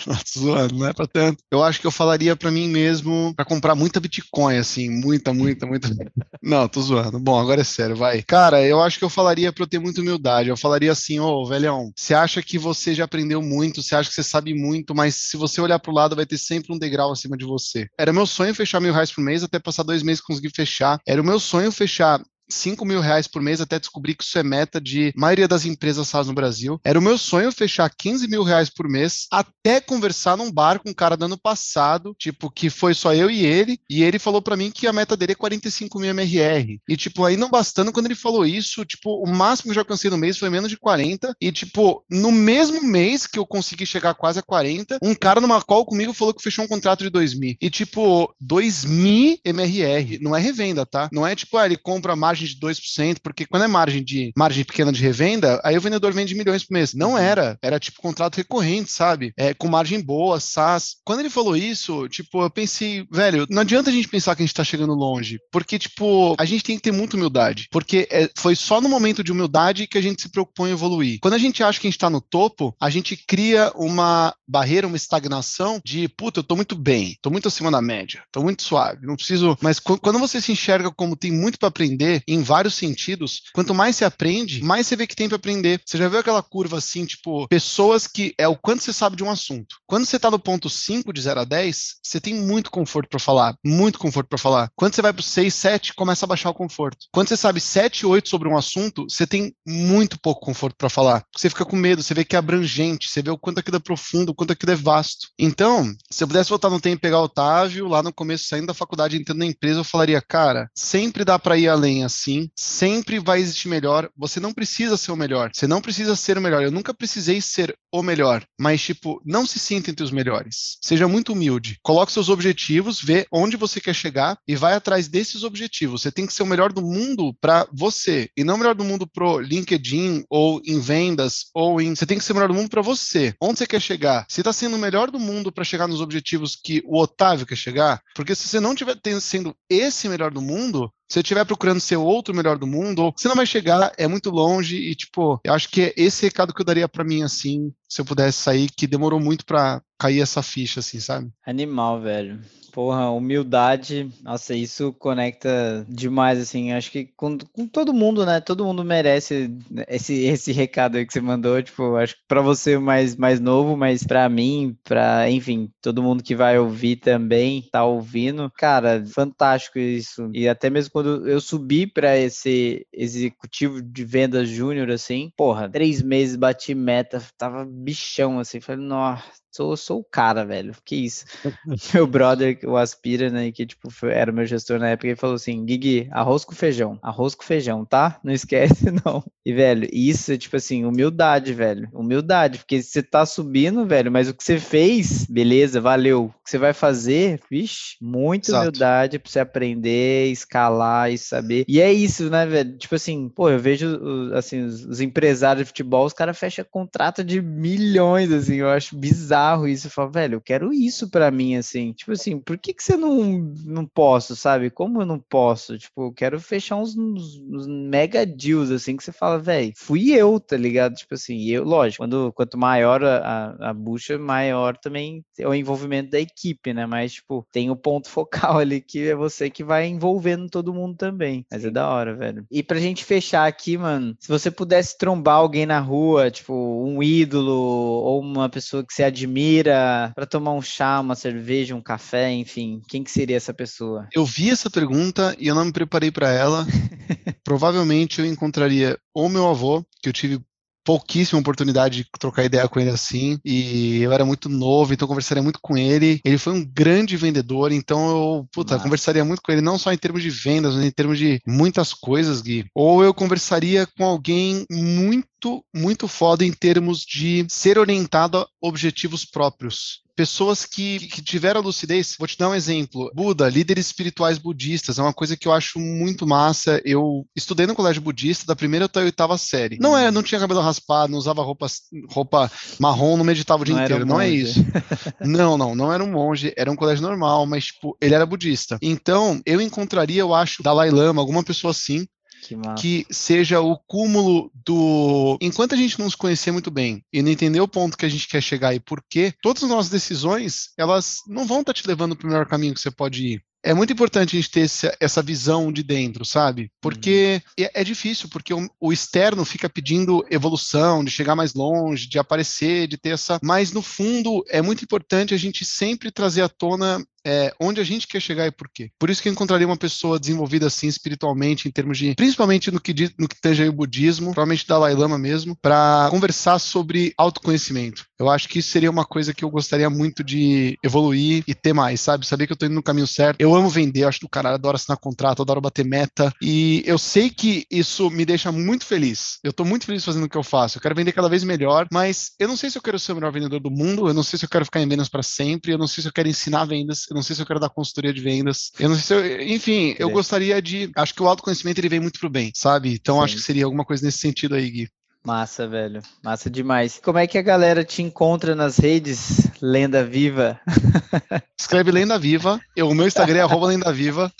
zoando, 0.38 0.76
não 0.76 0.88
é 0.88 0.94
pra 0.94 1.08
tanto. 1.08 1.44
Eu 1.52 1.64
acho 1.64 1.80
que 1.80 1.88
eu 1.88 1.92
falaria 1.92 2.36
para 2.36 2.52
mim 2.52 2.68
mesmo 2.68 3.34
para 3.36 3.46
comprar 3.46 3.76
muita 3.76 4.00
Bitcoin, 4.00 4.58
assim, 4.58 4.90
muita, 4.90 5.34
muita, 5.34 5.66
muita. 5.66 5.90
Não, 6.42 6.68
tô 6.68 6.82
zoando. 6.82 7.20
Bom, 7.20 7.40
agora 7.40 7.62
é 7.62 7.64
sério, 7.64 7.96
vai. 7.96 8.24
Cara, 8.24 8.62
eu 8.66 8.82
acho 8.82 8.98
que 8.98 9.06
eu 9.06 9.10
falaria 9.10 9.52
pra 9.52 9.64
eu 9.64 9.68
ter 9.68 9.80
muita 9.80 10.02
humildade. 10.02 10.50
Eu 10.50 10.58
falaria 10.58 10.92
assim, 10.92 11.20
ô, 11.20 11.28
oh, 11.28 11.46
velhão, 11.46 11.92
você 11.96 12.14
acha 12.14 12.42
que 12.42 12.58
você 12.58 12.96
já 12.96 13.06
aprendeu 13.06 13.42
muito, 13.42 13.82
você 13.82 13.96
acha 13.96 14.10
que 14.10 14.16
você 14.16 14.24
sabe 14.24 14.54
muito, 14.54 14.96
mas 14.96 15.16
se 15.16 15.38
você 15.38 15.62
olhar 15.62 15.80
pro 15.80 15.94
lado, 15.94 16.16
vai 16.16 16.26
ter 16.26 16.38
sempre 16.38 16.74
um 16.74 16.80
degrau 16.80 17.12
acima 17.12 17.38
de 17.38 17.46
você. 17.46 17.88
Era 17.98 18.14
meu 18.14 18.26
sonho 18.26 18.56
fechar 18.56 18.80
mil 18.80 18.94
reais 18.94 19.12
por 19.12 19.24
mês, 19.24 19.44
até 19.44 19.60
passar 19.60 19.84
dois 19.84 20.04
meses 20.04 20.22
conseguir 20.22 20.52
fechar. 20.56 21.00
Era 21.06 21.22
o 21.22 21.26
meu 21.26 21.40
sonho 21.40 21.72
fechar 21.72 22.22
5 22.52 22.86
mil 22.86 23.00
reais 23.00 23.28
por 23.28 23.42
mês 23.42 23.62
até 23.62 23.80
descobrir 23.80 24.16
que 24.16 24.24
isso 24.24 24.38
é 24.38 24.44
meta 24.44 24.80
de 24.80 25.14
maioria 25.16 25.48
das 25.48 25.66
empresas 25.66 26.08
SaaS 26.08 26.28
no 26.28 26.34
Brasil. 26.34 26.80
Era 26.84 27.00
o 27.00 27.02
meu 27.02 27.18
sonho 27.18 27.52
fechar 27.52 27.90
15 27.90 28.28
mil 28.28 28.44
reais 28.44 28.70
por 28.70 28.88
mês 28.88 29.28
até 29.32 29.80
conversar 29.80 30.38
num 30.38 30.52
bar 30.52 30.80
com 30.80 30.90
um 30.90 30.94
cara 30.94 31.18
do 31.18 31.26
ano 31.26 31.38
passado, 31.38 32.16
tipo, 32.18 32.50
que 32.50 32.70
foi 32.70 32.94
só 32.94 33.14
eu 33.14 33.30
e 33.30 33.46
ele, 33.46 33.80
e 33.90 34.04
ele 34.04 34.20
falou 34.20 34.42
para 34.42 34.58
mim 34.58 34.72
que 34.72 34.88
a 34.88 34.94
meta 34.94 35.16
dele 35.16 35.34
é 35.34 35.36
45 35.36 36.00
mil 36.00 36.10
MRR. 36.10 36.80
E, 36.88 36.98
tipo, 36.98 37.24
aí 37.24 37.38
não 37.38 37.50
bastando, 37.50 37.92
quando 37.92 38.08
ele 38.08 38.16
falou 38.16 38.46
isso, 38.46 38.86
tipo, 38.86 39.24
o 39.24 39.28
máximo 39.28 39.66
que 39.66 39.70
eu 39.72 39.76
já 39.76 39.82
alcancei 39.82 40.10
no 40.10 40.18
mês 40.18 40.38
foi 40.38 40.50
menos 40.50 40.70
de 40.70 40.78
40, 40.78 41.36
e, 41.40 41.52
tipo, 41.52 42.04
no 42.10 42.32
mesmo 42.32 42.84
mês 42.84 43.26
que 43.26 43.40
eu 43.40 43.46
consegui 43.46 43.86
chegar 43.86 44.14
quase 44.14 44.40
a 44.40 44.44
40, 44.44 45.00
um 45.02 45.16
cara 45.16 45.42
numa 45.42 45.62
call 45.62 45.86
comigo 45.86 46.14
falou 46.14 46.34
que 46.34 46.44
fechou 46.44 46.66
um 46.66 46.68
contrato 46.68 47.04
de 47.04 47.10
2 47.10 47.34
mil. 47.34 47.56
E, 47.62 47.70
tipo, 47.70 48.34
2 48.40 48.86
mil 48.86 49.38
MRR, 49.46 50.20
não 50.22 50.36
é 50.36 50.40
revenda, 50.40 50.86
tá? 50.86 51.10
Não 51.12 51.26
é, 51.26 51.36
tipo, 51.36 51.58
ah, 51.58 51.66
ele 51.66 51.78
compra 51.78 52.14
a 52.14 52.16
margem 52.16 52.41
margem 52.42 52.48
de 52.48 52.56
2%, 52.56 53.18
porque 53.22 53.46
quando 53.46 53.64
é 53.64 53.68
margem 53.68 54.04
de 54.04 54.32
margem 54.36 54.64
pequena 54.64 54.92
de 54.92 55.02
revenda, 55.02 55.62
aí 55.64 55.78
o 55.78 55.82
vendedor 55.82 56.14
vende 56.14 56.36
milhões 56.36 56.64
por 56.64 56.74
mês. 56.74 56.94
Não 56.94 57.12
uhum. 57.12 57.18
era, 57.18 57.58
era 57.62 57.80
tipo 57.80 58.02
contrato 58.02 58.38
recorrente, 58.38 58.92
sabe? 58.92 59.34
É, 59.38 59.54
com 59.54 59.68
margem 59.68 60.02
boa, 60.02 60.40
SaaS. 60.40 60.96
Quando 61.04 61.20
ele 61.20 61.30
falou 61.30 61.56
isso, 61.56 62.08
tipo, 62.10 62.42
eu 62.42 62.50
pensei, 62.50 63.06
velho, 63.12 63.46
não 63.50 63.62
adianta 63.62 63.90
a 63.90 63.94
gente 63.94 64.08
pensar 64.08 64.36
que 64.36 64.42
a 64.42 64.46
gente 64.46 64.56
tá 64.56 64.64
chegando 64.64 64.94
longe, 64.94 65.40
porque, 65.52 65.78
tipo, 65.78 66.36
a 66.38 66.46
gente 66.46 66.64
tem 66.64 66.76
que 66.76 66.84
ter 66.84 66.92
muita 66.92 67.16
humildade, 67.16 67.68
porque 67.72 68.08
é, 68.12 68.30
foi 68.38 68.56
só 68.56 68.82
no 68.82 68.90
momento 68.90 69.24
de 69.24 69.32
humildade 69.32 69.88
que 69.88 69.98
a 69.98 70.02
gente 70.02 70.22
se 70.22 70.32
preocupou 70.32 70.68
em 70.68 70.72
evoluir. 70.72 71.20
Quando 71.22 71.36
a 71.36 71.40
gente 71.40 71.64
acha 71.64 71.80
que 71.80 71.88
a 71.88 71.90
gente 71.90 72.00
tá 72.00 72.10
no 72.10 72.22
topo, 72.22 72.76
a 72.82 72.90
gente 72.90 73.16
cria 73.16 73.72
uma 73.76 74.34
barreira, 74.48 74.88
uma 74.88 74.98
estagnação 74.98 75.80
de, 75.84 76.08
puta, 76.08 76.40
eu 76.40 76.44
tô 76.44 76.56
muito 76.56 76.76
bem, 76.76 77.18
tô 77.22 77.30
muito 77.30 77.48
acima 77.48 77.72
da 77.72 77.82
média, 77.82 78.24
tô 78.32 78.42
muito 78.42 78.64
suave, 78.64 79.06
não 79.06 79.16
preciso. 79.16 79.58
Mas 79.62 79.80
quando 79.80 80.20
você 80.20 80.42
se 80.42 80.52
enxerga 80.52 80.92
como 80.92 81.16
tem 81.16 81.32
muito 81.32 81.58
para 81.58 81.70
aprender, 81.70 82.24
em 82.34 82.42
vários 82.42 82.76
sentidos. 82.76 83.44
Quanto 83.54 83.74
mais 83.74 83.96
você 83.96 84.06
aprende, 84.06 84.64
mais 84.64 84.88
você 84.88 84.96
vê 84.96 85.06
que 85.06 85.16
tem 85.16 85.28
para 85.28 85.36
aprender. 85.36 85.82
Você 85.86 85.98
já 85.98 86.08
viu 86.08 86.20
aquela 86.20 86.42
curva 86.42 86.78
assim, 86.78 87.06
tipo, 87.06 87.48
pessoas 87.48 88.08
que 88.08 88.34
é 88.38 88.48
o 88.48 88.56
quanto 88.56 88.84
você 88.84 88.94
sabe 88.94 89.16
de 89.16 89.24
um 89.24 89.30
assunto. 89.30 89.76
Quando 89.86 90.06
você 90.06 90.18
tá 90.18 90.32
no 90.32 90.40
ponto 90.40 90.70
5 90.70 91.12
de 91.12 91.22
0 91.22 91.42
a 91.42 91.46
10, 91.46 91.96
você 92.02 92.22
tem 92.22 92.34
muito 92.34 92.72
conforto 92.72 93.10
para 93.10 93.20
falar, 93.20 93.56
muito 93.66 94.00
conforto 94.00 94.28
para 94.28 94.38
falar. 94.38 94.70
Quando 94.76 94.96
você 94.96 95.02
vai 95.02 95.14
pro 95.14 95.24
6, 95.24 95.54
7, 95.54 95.94
começa 95.94 96.26
a 96.26 96.28
baixar 96.28 96.50
o 96.50 96.54
conforto. 96.54 97.08
Quando 97.12 97.28
você 97.28 97.38
sabe 97.38 97.60
7, 97.60 98.06
8 98.06 98.30
sobre 98.30 98.48
um 98.48 98.58
assunto, 98.58 99.06
você 99.10 99.28
tem 99.28 99.54
muito 99.68 100.20
pouco 100.20 100.46
conforto 100.46 100.76
para 100.78 100.90
falar. 100.90 101.24
Você 101.36 101.50
fica 101.50 101.66
com 101.66 101.76
medo, 101.76 102.02
você 102.02 102.14
vê 102.14 102.24
que 102.24 102.36
é 102.36 102.40
abrangente, 102.40 103.10
você 103.10 103.22
vê 103.22 103.30
o 103.30 103.38
quanto 103.38 103.60
aquilo 103.60 103.78
é 103.78 103.80
profundo, 103.80 104.30
o 104.30 104.36
quanto 104.36 104.54
aquilo 104.54 104.72
é 104.72 104.76
vasto. 104.76 105.28
Então, 105.38 105.94
se 106.10 106.24
eu 106.24 106.28
pudesse 106.28 106.50
voltar 106.50 106.70
no 106.70 106.80
tempo 106.80 106.98
e 106.98 107.02
pegar 107.02 107.20
o 107.20 107.26
Otávio, 107.26 107.88
lá 107.88 108.02
no 108.02 108.14
começo, 108.14 108.48
saindo 108.48 108.68
da 108.68 108.74
faculdade, 108.74 109.18
entrando 109.18 109.40
na 109.40 109.46
empresa, 109.46 109.80
eu 109.80 109.84
falaria, 109.84 110.22
cara, 110.22 110.70
sempre 110.76 111.26
dá 111.26 111.38
para 111.38 111.58
ir 111.58 111.68
além 111.68 112.04
assim 112.04 112.21
assim, 112.22 112.50
sempre 112.56 113.20
vai 113.20 113.40
existir 113.40 113.68
melhor. 113.68 114.10
Você 114.16 114.40
não 114.40 114.54
precisa 114.54 114.96
ser 114.96 115.12
o 115.12 115.16
melhor. 115.16 115.52
Você 115.54 115.66
não 115.66 115.82
precisa 115.82 116.16
ser 116.16 116.38
o 116.38 116.42
melhor. 116.42 116.62
Eu 116.62 116.72
nunca 116.72 116.94
precisei 116.94 117.42
ser 117.42 117.76
o 117.92 118.04
melhor, 118.04 118.46
mas 118.60 118.82
tipo, 118.82 119.22
não 119.26 119.46
se 119.46 119.60
sinta 119.60 119.90
entre 119.90 120.04
os 120.04 120.12
melhores. 120.12 120.78
Seja 120.82 121.08
muito 121.08 121.34
humilde. 121.34 121.78
Coloque 121.82 122.12
seus 122.12 122.30
objetivos, 122.30 123.02
vê 123.02 123.26
onde 123.32 123.58
você 123.58 123.82
quer 123.82 123.94
chegar 123.94 124.38
e 124.48 124.56
vai 124.56 124.74
atrás 124.74 125.08
desses 125.08 125.44
objetivos. 125.44 126.02
Você 126.02 126.12
tem 126.12 126.26
que 126.26 126.34
ser 126.34 126.44
o 126.44 126.48
melhor 126.48 126.72
do 126.72 126.82
mundo 126.82 127.36
para 127.42 127.68
você 127.74 128.30
e 128.38 128.44
não 128.44 128.56
o 128.56 128.58
melhor 128.58 128.76
do 128.76 128.84
mundo 128.84 129.08
pro 129.08 129.40
LinkedIn 129.40 130.24
ou 130.30 130.62
em 130.66 130.80
vendas 130.80 131.48
ou 131.54 131.82
em 131.82 131.96
você 131.96 132.06
tem 132.06 132.18
que 132.18 132.24
ser 132.24 132.34
o 132.34 132.36
melhor 132.36 132.48
do 132.48 132.54
mundo 132.54 132.70
para 132.70 132.82
você. 132.82 133.34
Onde 133.42 133.60
você 133.60 133.68
quer 133.68 133.82
chegar? 133.82 134.26
Você 134.30 134.42
está 134.42 134.54
sendo 134.54 134.76
o 134.76 134.80
melhor 134.80 135.10
do 135.10 135.20
mundo 135.20 135.52
para 135.52 135.64
chegar 135.64 135.88
nos 135.88 136.02
objetivos 136.02 136.56
que 136.56 136.82
o 136.86 137.00
Otávio 137.00 137.46
quer 137.46 137.56
chegar? 137.56 138.02
Porque 138.16 138.36
se 138.36 138.48
você 138.48 138.60
não 138.60 138.74
estiver 138.74 138.96
sendo 139.20 139.56
esse 139.70 140.08
melhor 140.08 140.32
do 140.32 140.42
mundo, 140.42 140.92
se 141.12 141.20
eu 141.20 141.22
estiver 141.22 141.44
procurando 141.44 141.82
ser 141.82 141.98
outro 141.98 142.34
melhor 142.34 142.58
do 142.58 142.66
mundo, 142.66 143.14
você 143.14 143.28
não 143.28 143.36
vai 143.36 143.46
chegar, 143.46 143.92
é 143.98 144.08
muito 144.08 144.30
longe 144.30 144.78
e, 144.78 144.96
tipo, 144.96 145.42
eu 145.44 145.54
acho 145.54 145.68
que 145.68 145.82
é 145.82 145.94
esse 145.98 146.24
recado 146.24 146.54
que 146.54 146.62
eu 146.62 146.66
daria 146.66 146.88
para 146.88 147.04
mim, 147.04 147.22
assim, 147.22 147.74
se 147.92 148.00
eu 148.00 148.06
pudesse 148.06 148.38
sair, 148.38 148.70
que 148.70 148.88
demorou 148.88 149.20
muito 149.20 149.46
para 149.46 149.82
cair 150.00 150.22
essa 150.22 150.42
ficha, 150.42 150.80
assim, 150.80 151.02
sabe? 151.02 151.30
Animal, 151.46 152.00
velho. 152.00 152.40
Porra, 152.72 153.12
humildade, 153.12 154.10
nossa, 154.24 154.56
isso 154.56 154.94
conecta 154.94 155.86
demais, 155.90 156.40
assim, 156.40 156.72
acho 156.72 156.90
que 156.90 157.06
com, 157.18 157.38
com, 157.38 157.68
todo 157.68 157.94
mundo, 157.94 158.26
né, 158.26 158.40
todo 158.40 158.64
mundo 158.64 158.82
merece 158.82 159.54
esse, 159.90 160.24
esse 160.24 160.54
recado 160.54 160.98
aí 160.98 161.06
que 161.06 161.12
você 161.12 161.20
mandou, 161.20 161.62
tipo, 161.62 161.98
acho 161.98 162.16
que 162.16 162.22
pra 162.30 162.42
você 162.42 162.78
mais, 162.78 163.18
mais 163.18 163.42
novo, 163.42 163.76
mas 163.76 164.04
pra 164.04 164.30
mim, 164.30 164.78
pra, 164.86 165.30
enfim, 165.30 165.70
todo 165.82 166.02
mundo 166.02 166.24
que 166.24 166.34
vai 166.34 166.58
ouvir 166.58 166.96
também, 166.96 167.68
tá 167.70 167.84
ouvindo, 167.84 168.50
cara, 168.58 169.04
fantástico 169.06 169.78
isso, 169.78 170.30
e 170.34 170.48
até 170.48 170.70
mesmo 170.70 170.94
quando 170.94 171.28
eu 171.28 171.42
subi 171.42 171.86
pra 171.86 172.18
esse 172.18 172.88
executivo 172.94 173.82
de 173.82 174.06
vendas 174.06 174.48
júnior, 174.48 174.90
assim, 174.92 175.30
porra, 175.36 175.68
três 175.68 176.02
meses 176.02 176.38
bati 176.38 176.74
meta, 176.74 177.22
tava 177.38 177.66
bichão, 177.84 178.40
assim, 178.40 178.60
falei, 178.62 178.86
nossa, 178.86 179.24
sou, 179.52 179.76
sou 179.76 180.00
o 180.00 180.04
cara, 180.04 180.46
velho. 180.46 180.74
Que 180.84 180.96
isso. 180.96 181.26
meu 181.94 182.08
brother, 182.08 182.58
o 182.66 182.78
Aspira, 182.78 183.30
né, 183.30 183.52
que 183.52 183.66
tipo, 183.66 183.90
era 184.06 184.32
meu 184.32 184.46
gestor 184.46 184.80
na 184.80 184.90
época, 184.90 185.08
ele 185.08 185.16
falou 185.16 185.36
assim: 185.36 185.64
Gui, 185.66 186.08
arroz 186.12 186.46
com 186.46 186.56
feijão. 186.56 186.98
Arroz 187.02 187.36
com 187.36 187.44
feijão, 187.44 187.86
tá? 187.86 188.20
Não 188.24 188.34
esquece, 188.34 188.92
não. 189.06 189.24
E, 189.46 189.54
velho, 189.54 189.88
isso, 189.92 190.38
tipo 190.38 190.56
assim, 190.56 190.86
humildade, 190.86 191.54
velho. 191.54 191.90
Humildade, 191.94 192.60
porque 192.60 192.82
você 192.82 193.02
tá 193.04 193.26
subindo, 193.26 193.86
velho, 193.86 194.12
mas 194.12 194.30
o 194.30 194.34
que 194.34 194.44
você 194.44 194.60
fez, 194.60 195.26
beleza, 195.26 195.82
valeu. 195.82 196.26
O 196.26 196.44
que 196.44 196.50
você 196.50 196.58
vai 196.58 196.74
fazer, 196.74 197.40
vixe, 197.50 197.98
muita 198.00 198.52
Exato. 198.52 198.62
humildade 198.62 199.20
pra 199.20 199.32
você 199.32 199.40
aprender, 199.40 200.28
escalar 200.32 201.12
e 201.12 201.18
saber. 201.18 201.66
E 201.68 201.82
é 201.82 201.92
isso, 201.92 202.30
né, 202.30 202.46
velho? 202.46 202.78
Tipo 202.78 202.96
assim, 202.96 203.30
pô, 203.30 203.50
eu 203.50 203.60
vejo, 203.60 204.00
assim, 204.34 204.64
os, 204.64 204.86
os 204.86 205.02
empresários 205.02 205.64
de 205.64 205.68
futebol, 205.68 206.06
os 206.06 206.14
caras 206.14 206.38
fecham 206.38 206.66
contrato 206.70 207.24
de 207.24 207.42
milhões, 207.42 208.32
assim, 208.32 208.56
eu 208.56 208.70
acho 208.70 208.96
bizarro 208.96 209.41
bizarro 209.42 209.68
isso. 209.68 209.88
Eu 209.88 209.92
falo, 209.92 210.12
velho, 210.12 210.36
eu 210.36 210.42
quero 210.42 210.74
isso 210.74 211.10
para 211.10 211.32
mim, 211.32 211.56
assim. 211.56 211.94
Tipo 211.94 212.12
assim, 212.12 212.40
por 212.40 212.58
que, 212.58 212.74
que 212.74 212.84
você 212.84 212.96
não, 212.96 213.54
não 213.66 213.86
posso, 213.86 214.36
sabe? 214.36 214.70
Como 214.70 215.02
eu 215.02 215.06
não 215.06 215.20
posso? 215.20 215.78
Tipo, 215.78 216.08
eu 216.08 216.14
quero 216.14 216.40
fechar 216.40 216.76
uns, 216.78 216.96
uns, 216.96 217.68
mega 217.68 218.26
deals, 218.26 218.70
assim, 218.72 218.96
que 218.96 219.04
você 219.04 219.12
fala, 219.12 219.40
velho, 219.40 219.74
fui 219.76 220.12
eu, 220.12 220.40
tá 220.40 220.56
ligado? 220.56 220.96
Tipo 220.96 221.16
assim, 221.16 221.46
eu, 221.48 221.64
lógico, 221.64 222.04
quando, 222.04 222.32
quanto 222.34 222.58
maior 222.58 223.04
a, 223.04 223.70
a 223.70 223.74
bucha, 223.74 224.18
maior 224.18 224.78
também 224.78 225.24
é 225.38 225.48
o 225.48 225.54
envolvimento 225.54 226.12
da 226.12 226.20
equipe, 226.20 226.74
né? 226.74 226.86
Mas, 226.86 227.14
tipo, 227.14 227.46
tem 227.52 227.70
o 227.70 227.76
ponto 227.76 228.10
focal 228.10 228.60
ali 228.60 228.82
que 228.82 229.10
é 229.10 229.16
você 229.16 229.50
que 229.50 229.64
vai 229.64 229.88
envolvendo 229.88 230.50
todo 230.50 230.74
mundo 230.74 230.96
também. 230.96 231.46
Mas 231.52 231.66
é 231.66 231.72
da 231.72 231.90
hora, 231.90 232.16
velho. 232.16 232.46
E 232.52 232.62
pra 232.62 232.80
gente 232.80 233.04
fechar 233.04 233.48
aqui, 233.48 233.78
mano, 233.78 234.16
se 234.20 234.28
você 234.28 234.52
pudesse 234.52 234.98
trombar 234.98 235.36
alguém 235.36 235.66
na 235.66 235.80
rua, 235.80 236.30
tipo, 236.30 236.54
um 236.54 237.02
ídolo 237.02 237.52
ou 237.52 238.22
uma 238.22 238.50
pessoa 238.50 238.86
que 238.86 238.94
você 238.94 239.04
admira, 239.04 239.31
admira 239.32 240.12
para 240.14 240.26
tomar 240.26 240.54
um 240.54 240.62
chá, 240.62 241.00
uma 241.00 241.16
cerveja, 241.16 241.76
um 241.76 241.82
café, 241.82 242.32
enfim? 242.32 242.82
Quem 242.88 243.04
que 243.04 243.10
seria 243.10 243.38
essa 243.38 243.54
pessoa? 243.54 244.08
Eu 244.14 244.26
vi 244.26 244.50
essa 244.50 244.70
pergunta 244.70 245.36
e 245.40 245.48
eu 245.48 245.56
não 245.56 245.66
me 245.66 245.72
preparei 245.72 246.12
para 246.12 246.30
ela. 246.30 246.66
Provavelmente 247.44 248.20
eu 248.20 248.26
encontraria 248.26 248.98
ou 249.14 249.30
meu 249.30 249.48
avô, 249.48 249.84
que 250.02 250.10
eu 250.10 250.14
tive 250.14 250.40
pouquíssima 250.84 251.40
oportunidade 251.40 251.98
de 251.98 252.08
trocar 252.20 252.44
ideia 252.44 252.68
com 252.68 252.80
ele 252.80 252.90
assim, 252.90 253.40
e 253.44 254.02
eu 254.02 254.12
era 254.12 254.26
muito 254.26 254.50
novo, 254.50 254.94
então 254.94 255.08
conversaria 255.08 255.44
muito 255.44 255.60
com 255.62 255.78
ele. 255.78 256.20
Ele 256.24 256.38
foi 256.38 256.54
um 256.54 256.66
grande 256.66 257.18
vendedor, 257.18 257.72
então 257.72 258.10
eu, 258.10 258.48
puta, 258.52 258.80
conversaria 258.80 259.24
muito 259.24 259.42
com 259.42 259.52
ele, 259.52 259.62
não 259.62 259.78
só 259.78 259.92
em 259.92 259.98
termos 259.98 260.22
de 260.22 260.30
vendas, 260.30 260.76
mas 260.76 260.86
em 260.86 260.92
termos 260.92 261.18
de 261.18 261.40
muitas 261.46 261.94
coisas, 261.94 262.42
Gui. 262.42 262.66
Ou 262.74 263.04
eu 263.04 263.14
conversaria 263.14 263.88
com 263.98 264.04
alguém 264.04 264.66
muito, 264.72 265.64
muito 265.76 266.08
foda 266.08 266.46
em 266.46 266.52
termos 266.52 267.02
de 267.02 267.46
ser 267.50 267.78
orientado 267.78 268.38
a 268.38 268.48
objetivos 268.62 269.26
próprios 269.26 270.02
pessoas 270.22 270.68
que, 270.68 271.00
que 271.08 271.20
tiveram 271.20 271.62
lucidez. 271.62 272.16
Vou 272.20 272.28
te 272.28 272.38
dar 272.38 272.50
um 272.50 272.54
exemplo. 272.54 273.12
Buda, 273.12 273.50
líderes 273.50 273.88
espirituais 273.88 274.38
budistas, 274.38 275.00
é 275.00 275.02
uma 275.02 275.12
coisa 275.12 275.36
que 275.36 275.48
eu 275.48 275.52
acho 275.52 275.80
muito 275.80 276.28
massa. 276.28 276.80
Eu 276.86 277.26
estudei 277.36 277.66
no 277.66 277.74
colégio 277.74 278.04
budista 278.04 278.46
da 278.46 278.56
primeira 278.56 278.86
até 278.86 279.00
a 279.00 279.04
oitava 279.04 279.36
série. 279.36 279.80
Não 279.82 279.98
é, 279.98 280.12
não 280.12 280.22
tinha 280.22 280.40
cabelo 280.40 280.62
raspado, 280.62 281.12
não 281.12 281.18
usava 281.18 281.42
roupa, 281.42 281.66
roupa 282.08 282.52
marrom, 282.80 283.18
não 283.18 283.26
meditava 283.26 283.64
o 283.64 283.66
dia 283.66 283.74
não 283.74 283.84
inteiro. 283.84 284.04
Um 284.04 284.08
não 284.10 284.22
é 284.22 284.30
isso. 284.30 284.64
não, 285.26 285.58
não, 285.58 285.74
não 285.74 285.92
era 285.92 286.04
um 286.04 286.12
monge, 286.12 286.54
era 286.56 286.72
um 286.72 286.76
colégio 286.76 287.02
normal, 287.02 287.48
mas 287.48 287.66
tipo, 287.66 287.98
ele 288.00 288.14
era 288.14 288.24
budista. 288.24 288.78
Então, 288.80 289.42
eu 289.44 289.60
encontraria, 289.60 290.22
eu 290.22 290.36
acho, 290.36 290.62
Dalai 290.62 290.92
Lama, 290.92 291.20
alguma 291.20 291.44
pessoa 291.44 291.72
assim, 291.72 292.06
que, 292.42 292.56
que, 292.80 293.06
seja 293.10 293.62
o 293.62 293.78
cúmulo 293.78 294.52
do. 294.66 295.38
Enquanto 295.40 295.74
a 295.74 295.78
gente 295.78 296.00
não 296.00 296.10
se 296.10 296.18
conhecer 296.18 296.52
muito 296.52 296.72
bem 296.72 297.04
e 297.14 297.22
não 297.22 297.30
entender 297.30 297.62
o 297.62 297.68
ponto 297.68 297.98
que 297.98 298.06
a 298.06 298.10
gente 298.10 298.28
quer 298.28 298.42
chegar 298.42 298.74
e 298.74 298.80
por 298.80 299.02
quê, 299.10 299.34
todas 299.42 299.64
as 299.64 299.70
nossas 299.70 299.92
decisões, 299.92 300.70
elas 300.78 301.18
não 301.28 301.46
vão 301.46 301.62
estar 301.62 301.74
tá 301.74 301.82
te 301.82 301.88
levando 301.88 302.16
para 302.16 302.26
o 302.26 302.30
melhor 302.30 302.46
caminho 302.46 302.74
que 302.74 302.82
você 302.82 302.92
pode 302.92 303.26
ir 303.26 303.44
é 303.64 303.74
muito 303.74 303.94
importante 303.94 304.36
a 304.36 304.40
gente 304.40 304.52
ter 304.52 304.70
essa 305.00 305.22
visão 305.22 305.72
de 305.72 305.84
dentro, 305.84 306.26
sabe? 306.26 306.72
Porque 306.82 307.42
uhum. 307.60 307.66
é, 307.66 307.82
é, 307.82 307.84
difícil, 307.84 308.30
porque 308.30 308.54
o, 308.54 308.70
o, 308.80 308.92
externo 308.92 309.46
fica 309.46 309.70
pedindo 309.70 310.26
evolução, 310.30 311.04
de 311.04 311.12
chegar 311.12 311.36
mais 311.36 311.54
longe, 311.54 312.08
de 312.08 312.20
aparecer, 312.20 312.88
de 312.88 312.98
ter 312.98 313.10
essa. 313.10 313.40
Mas 313.44 313.72
no 313.72 313.82
fundo 313.82 314.44
é 314.50 314.62
muito 314.62 314.84
importante 314.84 315.34
a 315.34 315.38
gente 315.38 315.64
sempre 315.64 316.12
trazer 316.12 316.42
à 316.42 316.50
tona 316.50 317.04
é, 317.26 317.54
onde 317.60 317.80
a 317.80 317.84
gente 317.84 318.08
quer 318.08 318.20
chegar 318.20 318.48
e 318.48 318.52
por 318.52 318.68
quê. 318.74 318.90
Por 319.00 319.10
isso 319.10 319.22
que 319.22 319.30
eu 319.30 319.34
encontraria 319.34 319.68
uma 319.68 319.78
pessoa 319.78 320.20
desenvolvida 320.20 320.68
assim 320.68 320.88
espiritualmente, 320.88 321.68
em 321.68 321.72
termos 321.72 321.98
de, 321.98 322.16
principalmente 322.16 322.72
no 322.72 322.80
que, 322.80 322.94
no 323.18 323.28
que 323.28 323.40
tange 323.40 323.68
o 323.68 323.74
budismo, 323.74 324.32
provavelmente 324.34 324.68
Dalai 324.68 324.94
Lama 324.94 325.18
mesmo, 325.18 325.56
para 325.62 326.08
conversar 326.10 326.60
sobre 326.60 327.14
autoconhecimento. 327.18 328.06
Eu 328.20 328.30
acho 328.30 328.48
que 328.48 328.60
isso 328.60 328.70
seria 328.70 328.90
uma 328.90 329.06
coisa 329.06 329.34
que 329.34 329.44
eu 329.44 329.50
gostaria 329.50 329.90
muito 329.90 330.24
de 330.24 330.78
evoluir 330.84 331.44
e 331.48 331.54
ter 331.54 331.74
mais, 331.74 332.02
sabe? 332.02 332.26
Saber 332.26 332.48
que 332.48 332.54
eu 332.54 332.58
tô 332.58 332.66
indo 332.66 332.76
no 332.76 332.84
caminho 332.84 333.08
certo. 333.08 333.40
Eu 333.40 333.51
amo 333.56 333.70
vender, 333.70 334.04
eu 334.04 334.08
acho 334.08 334.20
que 334.20 334.26
o 334.26 334.30
cara 334.30 334.54
adora 334.54 334.76
assinar 334.76 334.98
contrato, 334.98 335.42
adoro 335.42 335.62
bater 335.62 335.86
meta, 335.86 336.34
e 336.42 336.84
eu 336.86 336.98
sei 336.98 337.30
que 337.30 337.66
isso 337.70 338.10
me 338.10 338.26
deixa 338.26 338.52
muito 338.52 338.86
feliz. 338.86 339.40
Eu 339.44 339.54
tô 339.54 339.64
muito 339.64 339.86
feliz 339.86 340.04
fazendo 340.04 340.26
o 340.26 340.30
que 340.30 340.38
eu 340.38 340.44
faço. 340.44 340.78
Eu 340.78 340.82
quero 340.82 340.96
vender 340.96 341.12
cada 341.12 341.30
vez 341.30 341.44
melhor, 341.44 341.88
mas 341.92 342.32
eu 342.40 342.48
não 342.48 342.58
sei 342.58 342.70
se 342.70 342.78
eu 342.78 342.82
quero 342.82 343.00
ser 343.00 343.12
o 343.12 343.16
melhor 343.16 343.32
vendedor 343.32 343.60
do 343.60 343.72
mundo, 343.72 344.08
eu 344.08 344.14
não 344.14 344.24
sei 344.24 344.38
se 344.38 344.46
eu 344.46 344.50
quero 344.50 344.66
ficar 344.66 344.82
em 344.82 344.88
vendas 344.88 345.10
para 345.10 345.24
sempre, 345.24 345.72
eu 345.72 345.78
não 345.78 345.88
sei 345.88 346.02
se 346.02 346.08
eu 346.08 346.14
quero 346.14 346.30
ensinar 346.30 346.66
vendas, 346.66 347.06
eu 347.10 347.16
não 347.16 347.24
sei 347.24 347.36
se 347.36 347.42
eu 347.42 347.46
quero 347.46 347.60
dar 347.60 347.70
consultoria 347.70 348.14
de 348.14 348.22
vendas, 348.22 348.72
eu 348.80 348.90
não 348.90 348.96
sei 348.96 349.04
se 349.04 349.14
eu, 349.14 349.42
enfim, 349.48 349.96
eu 349.98 350.10
gostaria 350.10 350.62
de, 350.62 350.92
acho 350.96 351.14
que 351.14 351.24
o 351.24 351.28
autoconhecimento 351.28 351.80
ele 351.80 351.90
vem 351.90 352.00
muito 352.00 352.20
pro 352.20 352.30
bem, 352.30 352.52
sabe? 352.56 352.94
Então 352.94 353.18
Sim. 353.18 353.24
acho 353.24 353.36
que 353.36 353.42
seria 353.42 353.66
alguma 353.66 353.86
coisa 353.86 354.06
nesse 354.06 354.20
sentido 354.20 354.56
aí, 354.56 354.70
Gui. 354.70 354.90
Massa, 355.24 355.68
velho. 355.68 356.02
Massa 356.24 356.50
demais. 356.50 357.00
Como 357.04 357.20
é 357.20 357.28
que 357.28 357.38
a 357.38 357.44
galera 357.44 357.84
te 357.84 358.02
encontra 358.02 358.56
nas 358.56 358.78
redes? 358.78 359.51
Lenda 359.62 360.04
Viva. 360.04 360.60
Escreve 361.60 361.92
Lenda 361.92 362.18
Viva. 362.18 362.60
Eu, 362.76 362.90
o 362.90 362.96
meu 362.96 363.08
Instagram 363.08 363.40
é 363.40 363.42
arroba 363.42 363.68
Lenda 363.68 363.94
Viva. 363.94 364.32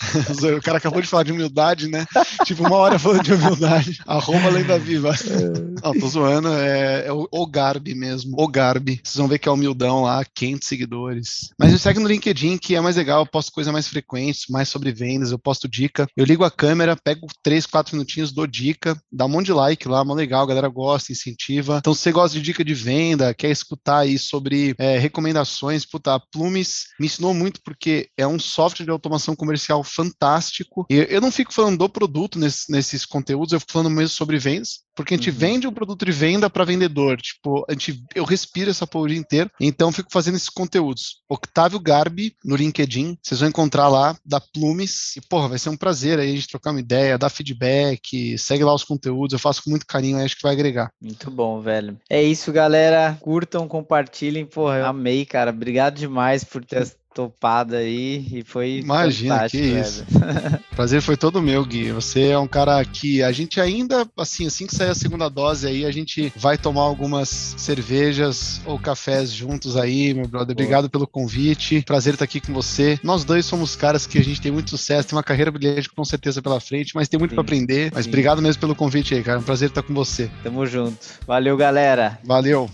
O 0.58 0.60
cara 0.60 0.78
acabou 0.78 1.00
de 1.00 1.06
falar 1.06 1.22
de 1.22 1.32
humildade, 1.32 1.88
né? 1.88 2.04
Tipo, 2.44 2.66
uma 2.66 2.76
hora 2.76 2.98
falando 2.98 3.22
de 3.22 3.32
humildade. 3.32 4.00
arroba 4.06 4.50
Lenda 4.50 4.78
Viva. 4.78 5.10
É. 5.10 5.82
Não, 5.84 5.92
tô 5.92 6.08
zoando. 6.08 6.48
É, 6.48 7.06
é 7.06 7.12
o, 7.12 7.28
o 7.30 7.46
Garbi 7.46 7.94
mesmo. 7.94 8.34
O 8.36 8.48
Garbi. 8.48 9.00
Vocês 9.02 9.16
vão 9.16 9.28
ver 9.28 9.38
que 9.38 9.48
é 9.48 9.52
humildão 9.52 10.02
lá, 10.02 10.24
500 10.24 10.68
seguidores. 10.68 11.50
Mas 11.58 11.72
me 11.72 11.78
segue 11.78 12.00
no 12.00 12.08
LinkedIn, 12.08 12.58
que 12.58 12.74
é 12.74 12.80
mais 12.80 12.96
legal. 12.96 13.22
Eu 13.22 13.26
posto 13.26 13.52
coisa 13.52 13.70
mais 13.70 13.86
frequente, 13.86 14.50
mais 14.50 14.68
sobre 14.68 14.92
vendas. 14.92 15.30
Eu 15.30 15.38
posto 15.38 15.68
dica. 15.68 16.08
Eu 16.16 16.24
ligo 16.24 16.44
a 16.44 16.50
câmera, 16.50 16.96
pego 16.96 17.26
3, 17.42 17.66
4 17.66 17.96
minutinhos, 17.96 18.32
dou 18.32 18.46
dica. 18.46 19.00
Dá 19.10 19.26
um 19.26 19.28
monte 19.28 19.46
de 19.46 19.52
like 19.52 19.86
lá, 19.86 20.04
mó 20.04 20.14
legal. 20.14 20.42
A 20.42 20.46
galera 20.46 20.68
gosta, 20.68 21.12
incentiva. 21.12 21.78
Então, 21.78 21.94
se 21.94 22.00
você 22.00 22.12
gosta 22.12 22.36
de 22.36 22.42
dica 22.42 22.64
de 22.64 22.74
venda, 22.74 23.32
quer 23.32 23.50
escutar 23.50 23.98
aí 23.98 24.18
sobre 24.18 24.74
é, 24.78 24.98
recomendações, 25.12 25.84
puta, 25.84 26.14
a 26.14 26.20
Plumes 26.20 26.86
me 26.98 27.06
ensinou 27.06 27.34
muito 27.34 27.60
porque 27.62 28.08
é 28.16 28.26
um 28.26 28.38
software 28.38 28.86
de 28.86 28.90
automação 28.90 29.36
comercial 29.36 29.84
fantástico. 29.84 30.86
E 30.90 31.06
eu 31.08 31.20
não 31.20 31.30
fico 31.30 31.52
falando 31.52 31.78
do 31.78 31.88
produto 31.88 32.38
nesse, 32.38 32.72
nesses 32.72 33.04
conteúdos, 33.04 33.52
eu 33.52 33.60
fico 33.60 33.72
falando 33.72 33.90
mesmo 33.90 34.08
sobre 34.08 34.38
vendas, 34.38 34.80
porque 34.94 35.14
a 35.14 35.16
gente 35.16 35.30
uhum. 35.30 35.36
vende 35.36 35.66
um 35.66 35.72
produto 35.72 36.04
de 36.04 36.12
venda 36.12 36.50
para 36.50 36.64
vendedor. 36.64 37.20
Tipo, 37.20 37.64
a 37.68 37.72
gente, 37.72 38.02
eu 38.14 38.24
respiro 38.24 38.70
essa 38.70 38.86
porra 38.86 39.04
o 39.04 39.08
dia 39.08 39.18
inteiro, 39.18 39.50
então 39.60 39.92
fico 39.92 40.10
fazendo 40.12 40.36
esses 40.36 40.48
conteúdos. 40.48 41.22
Octávio 41.28 41.80
Garbi 41.80 42.36
no 42.44 42.56
LinkedIn, 42.56 43.18
vocês 43.22 43.40
vão 43.40 43.48
encontrar 43.48 43.88
lá 43.88 44.16
da 44.24 44.40
Plumes. 44.40 45.16
E, 45.16 45.20
porra, 45.20 45.48
vai 45.48 45.58
ser 45.58 45.70
um 45.70 45.76
prazer 45.76 46.18
aí 46.18 46.30
a 46.30 46.34
gente 46.34 46.48
trocar 46.48 46.70
uma 46.70 46.80
ideia, 46.80 47.18
dar 47.18 47.30
feedback, 47.30 48.36
segue 48.38 48.64
lá 48.64 48.74
os 48.74 48.84
conteúdos, 48.84 49.32
eu 49.32 49.38
faço 49.38 49.62
com 49.64 49.70
muito 49.70 49.86
carinho, 49.86 50.18
acho 50.18 50.36
que 50.36 50.42
vai 50.42 50.52
agregar. 50.52 50.90
Muito 51.00 51.30
bom, 51.30 51.60
velho. 51.60 51.98
É 52.08 52.22
isso, 52.22 52.52
galera. 52.52 53.16
Curtam, 53.20 53.66
compartilhem. 53.68 54.46
Porra, 54.46 54.78
eu 54.78 54.86
amei, 54.86 55.24
cara. 55.24 55.50
Obrigado 55.50 55.96
demais 55.96 56.44
por 56.44 56.64
ter 56.64 56.82
topada 57.12 57.78
aí 57.78 58.26
e 58.32 58.42
foi 58.42 58.78
Imagina, 58.78 59.48
que 59.48 59.58
isso. 59.58 60.04
Prazer 60.74 61.02
foi 61.02 61.16
todo 61.16 61.42
meu, 61.42 61.64
Gui. 61.64 61.92
Você 61.92 62.28
é 62.28 62.38
um 62.38 62.46
cara 62.46 62.82
que 62.84 63.22
a 63.22 63.30
gente 63.32 63.60
ainda, 63.60 64.06
assim, 64.16 64.46
assim 64.46 64.66
que 64.66 64.74
sair 64.74 64.90
a 64.90 64.94
segunda 64.94 65.28
dose 65.28 65.66
aí, 65.66 65.84
a 65.84 65.90
gente 65.90 66.32
vai 66.36 66.56
tomar 66.56 66.82
algumas 66.82 67.28
cervejas 67.28 68.60
ou 68.64 68.78
cafés 68.78 69.32
juntos 69.32 69.76
aí, 69.76 70.14
meu 70.14 70.26
brother. 70.26 70.52
Obrigado 70.52 70.88
pelo 70.88 71.06
convite. 71.06 71.82
Prazer 71.82 72.14
estar 72.14 72.24
aqui 72.24 72.40
com 72.40 72.52
você. 72.52 72.98
Nós 73.02 73.24
dois 73.24 73.44
somos 73.44 73.76
caras 73.76 74.06
que 74.06 74.18
a 74.18 74.24
gente 74.24 74.40
tem 74.40 74.52
muito 74.52 74.70
sucesso, 74.70 75.08
tem 75.08 75.16
uma 75.16 75.22
carreira 75.22 75.50
brilhante 75.50 75.90
com 75.90 76.04
certeza 76.04 76.40
pela 76.40 76.60
frente, 76.60 76.94
mas 76.94 77.08
tem 77.08 77.18
muito 77.18 77.34
para 77.34 77.42
aprender. 77.42 77.90
Mas 77.94 78.04
sim. 78.04 78.10
obrigado 78.10 78.40
mesmo 78.40 78.60
pelo 78.60 78.74
convite 78.74 79.14
aí, 79.14 79.22
cara. 79.22 79.38
É 79.38 79.40
um 79.40 79.44
prazer 79.44 79.68
estar 79.68 79.82
com 79.82 79.94
você. 79.94 80.30
Tamo 80.42 80.64
junto. 80.66 80.98
Valeu, 81.26 81.56
galera. 81.56 82.18
Valeu. 82.24 82.70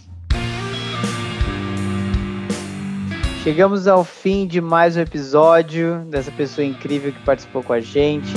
Chegamos 3.43 3.87
ao 3.87 4.05
fim 4.05 4.47
de 4.47 4.61
mais 4.61 4.97
um 4.97 5.01
episódio 5.01 6.05
dessa 6.11 6.31
pessoa 6.31 6.65
incrível 6.65 7.13
que 7.13 7.23
participou 7.25 7.63
com 7.63 7.73
a 7.73 7.81
gente. 7.81 8.35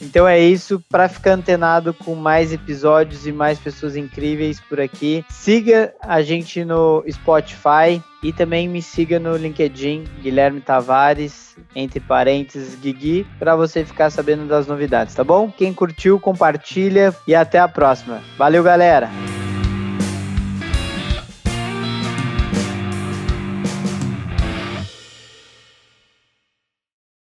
Então 0.00 0.28
é 0.28 0.38
isso, 0.38 0.82
para 0.88 1.08
ficar 1.08 1.32
antenado 1.32 1.92
com 1.92 2.14
mais 2.14 2.52
episódios 2.52 3.26
e 3.26 3.32
mais 3.32 3.58
pessoas 3.58 3.96
incríveis 3.96 4.60
por 4.60 4.80
aqui, 4.80 5.24
siga 5.28 5.92
a 6.00 6.22
gente 6.22 6.64
no 6.64 7.04
Spotify 7.10 8.02
e 8.22 8.32
também 8.32 8.68
me 8.68 8.80
siga 8.80 9.18
no 9.18 9.36
LinkedIn, 9.36 10.04
Guilherme 10.22 10.60
Tavares, 10.60 11.56
entre 11.74 12.00
parênteses, 12.00 12.74
Guigui, 12.76 13.26
para 13.38 13.56
você 13.56 13.84
ficar 13.84 14.10
sabendo 14.10 14.46
das 14.46 14.66
novidades, 14.66 15.14
tá 15.14 15.24
bom? 15.24 15.50
Quem 15.50 15.74
curtiu, 15.74 16.18
compartilha 16.20 17.14
e 17.26 17.34
até 17.34 17.58
a 17.58 17.68
próxima. 17.68 18.20
Valeu, 18.36 18.62
galera! 18.62 19.10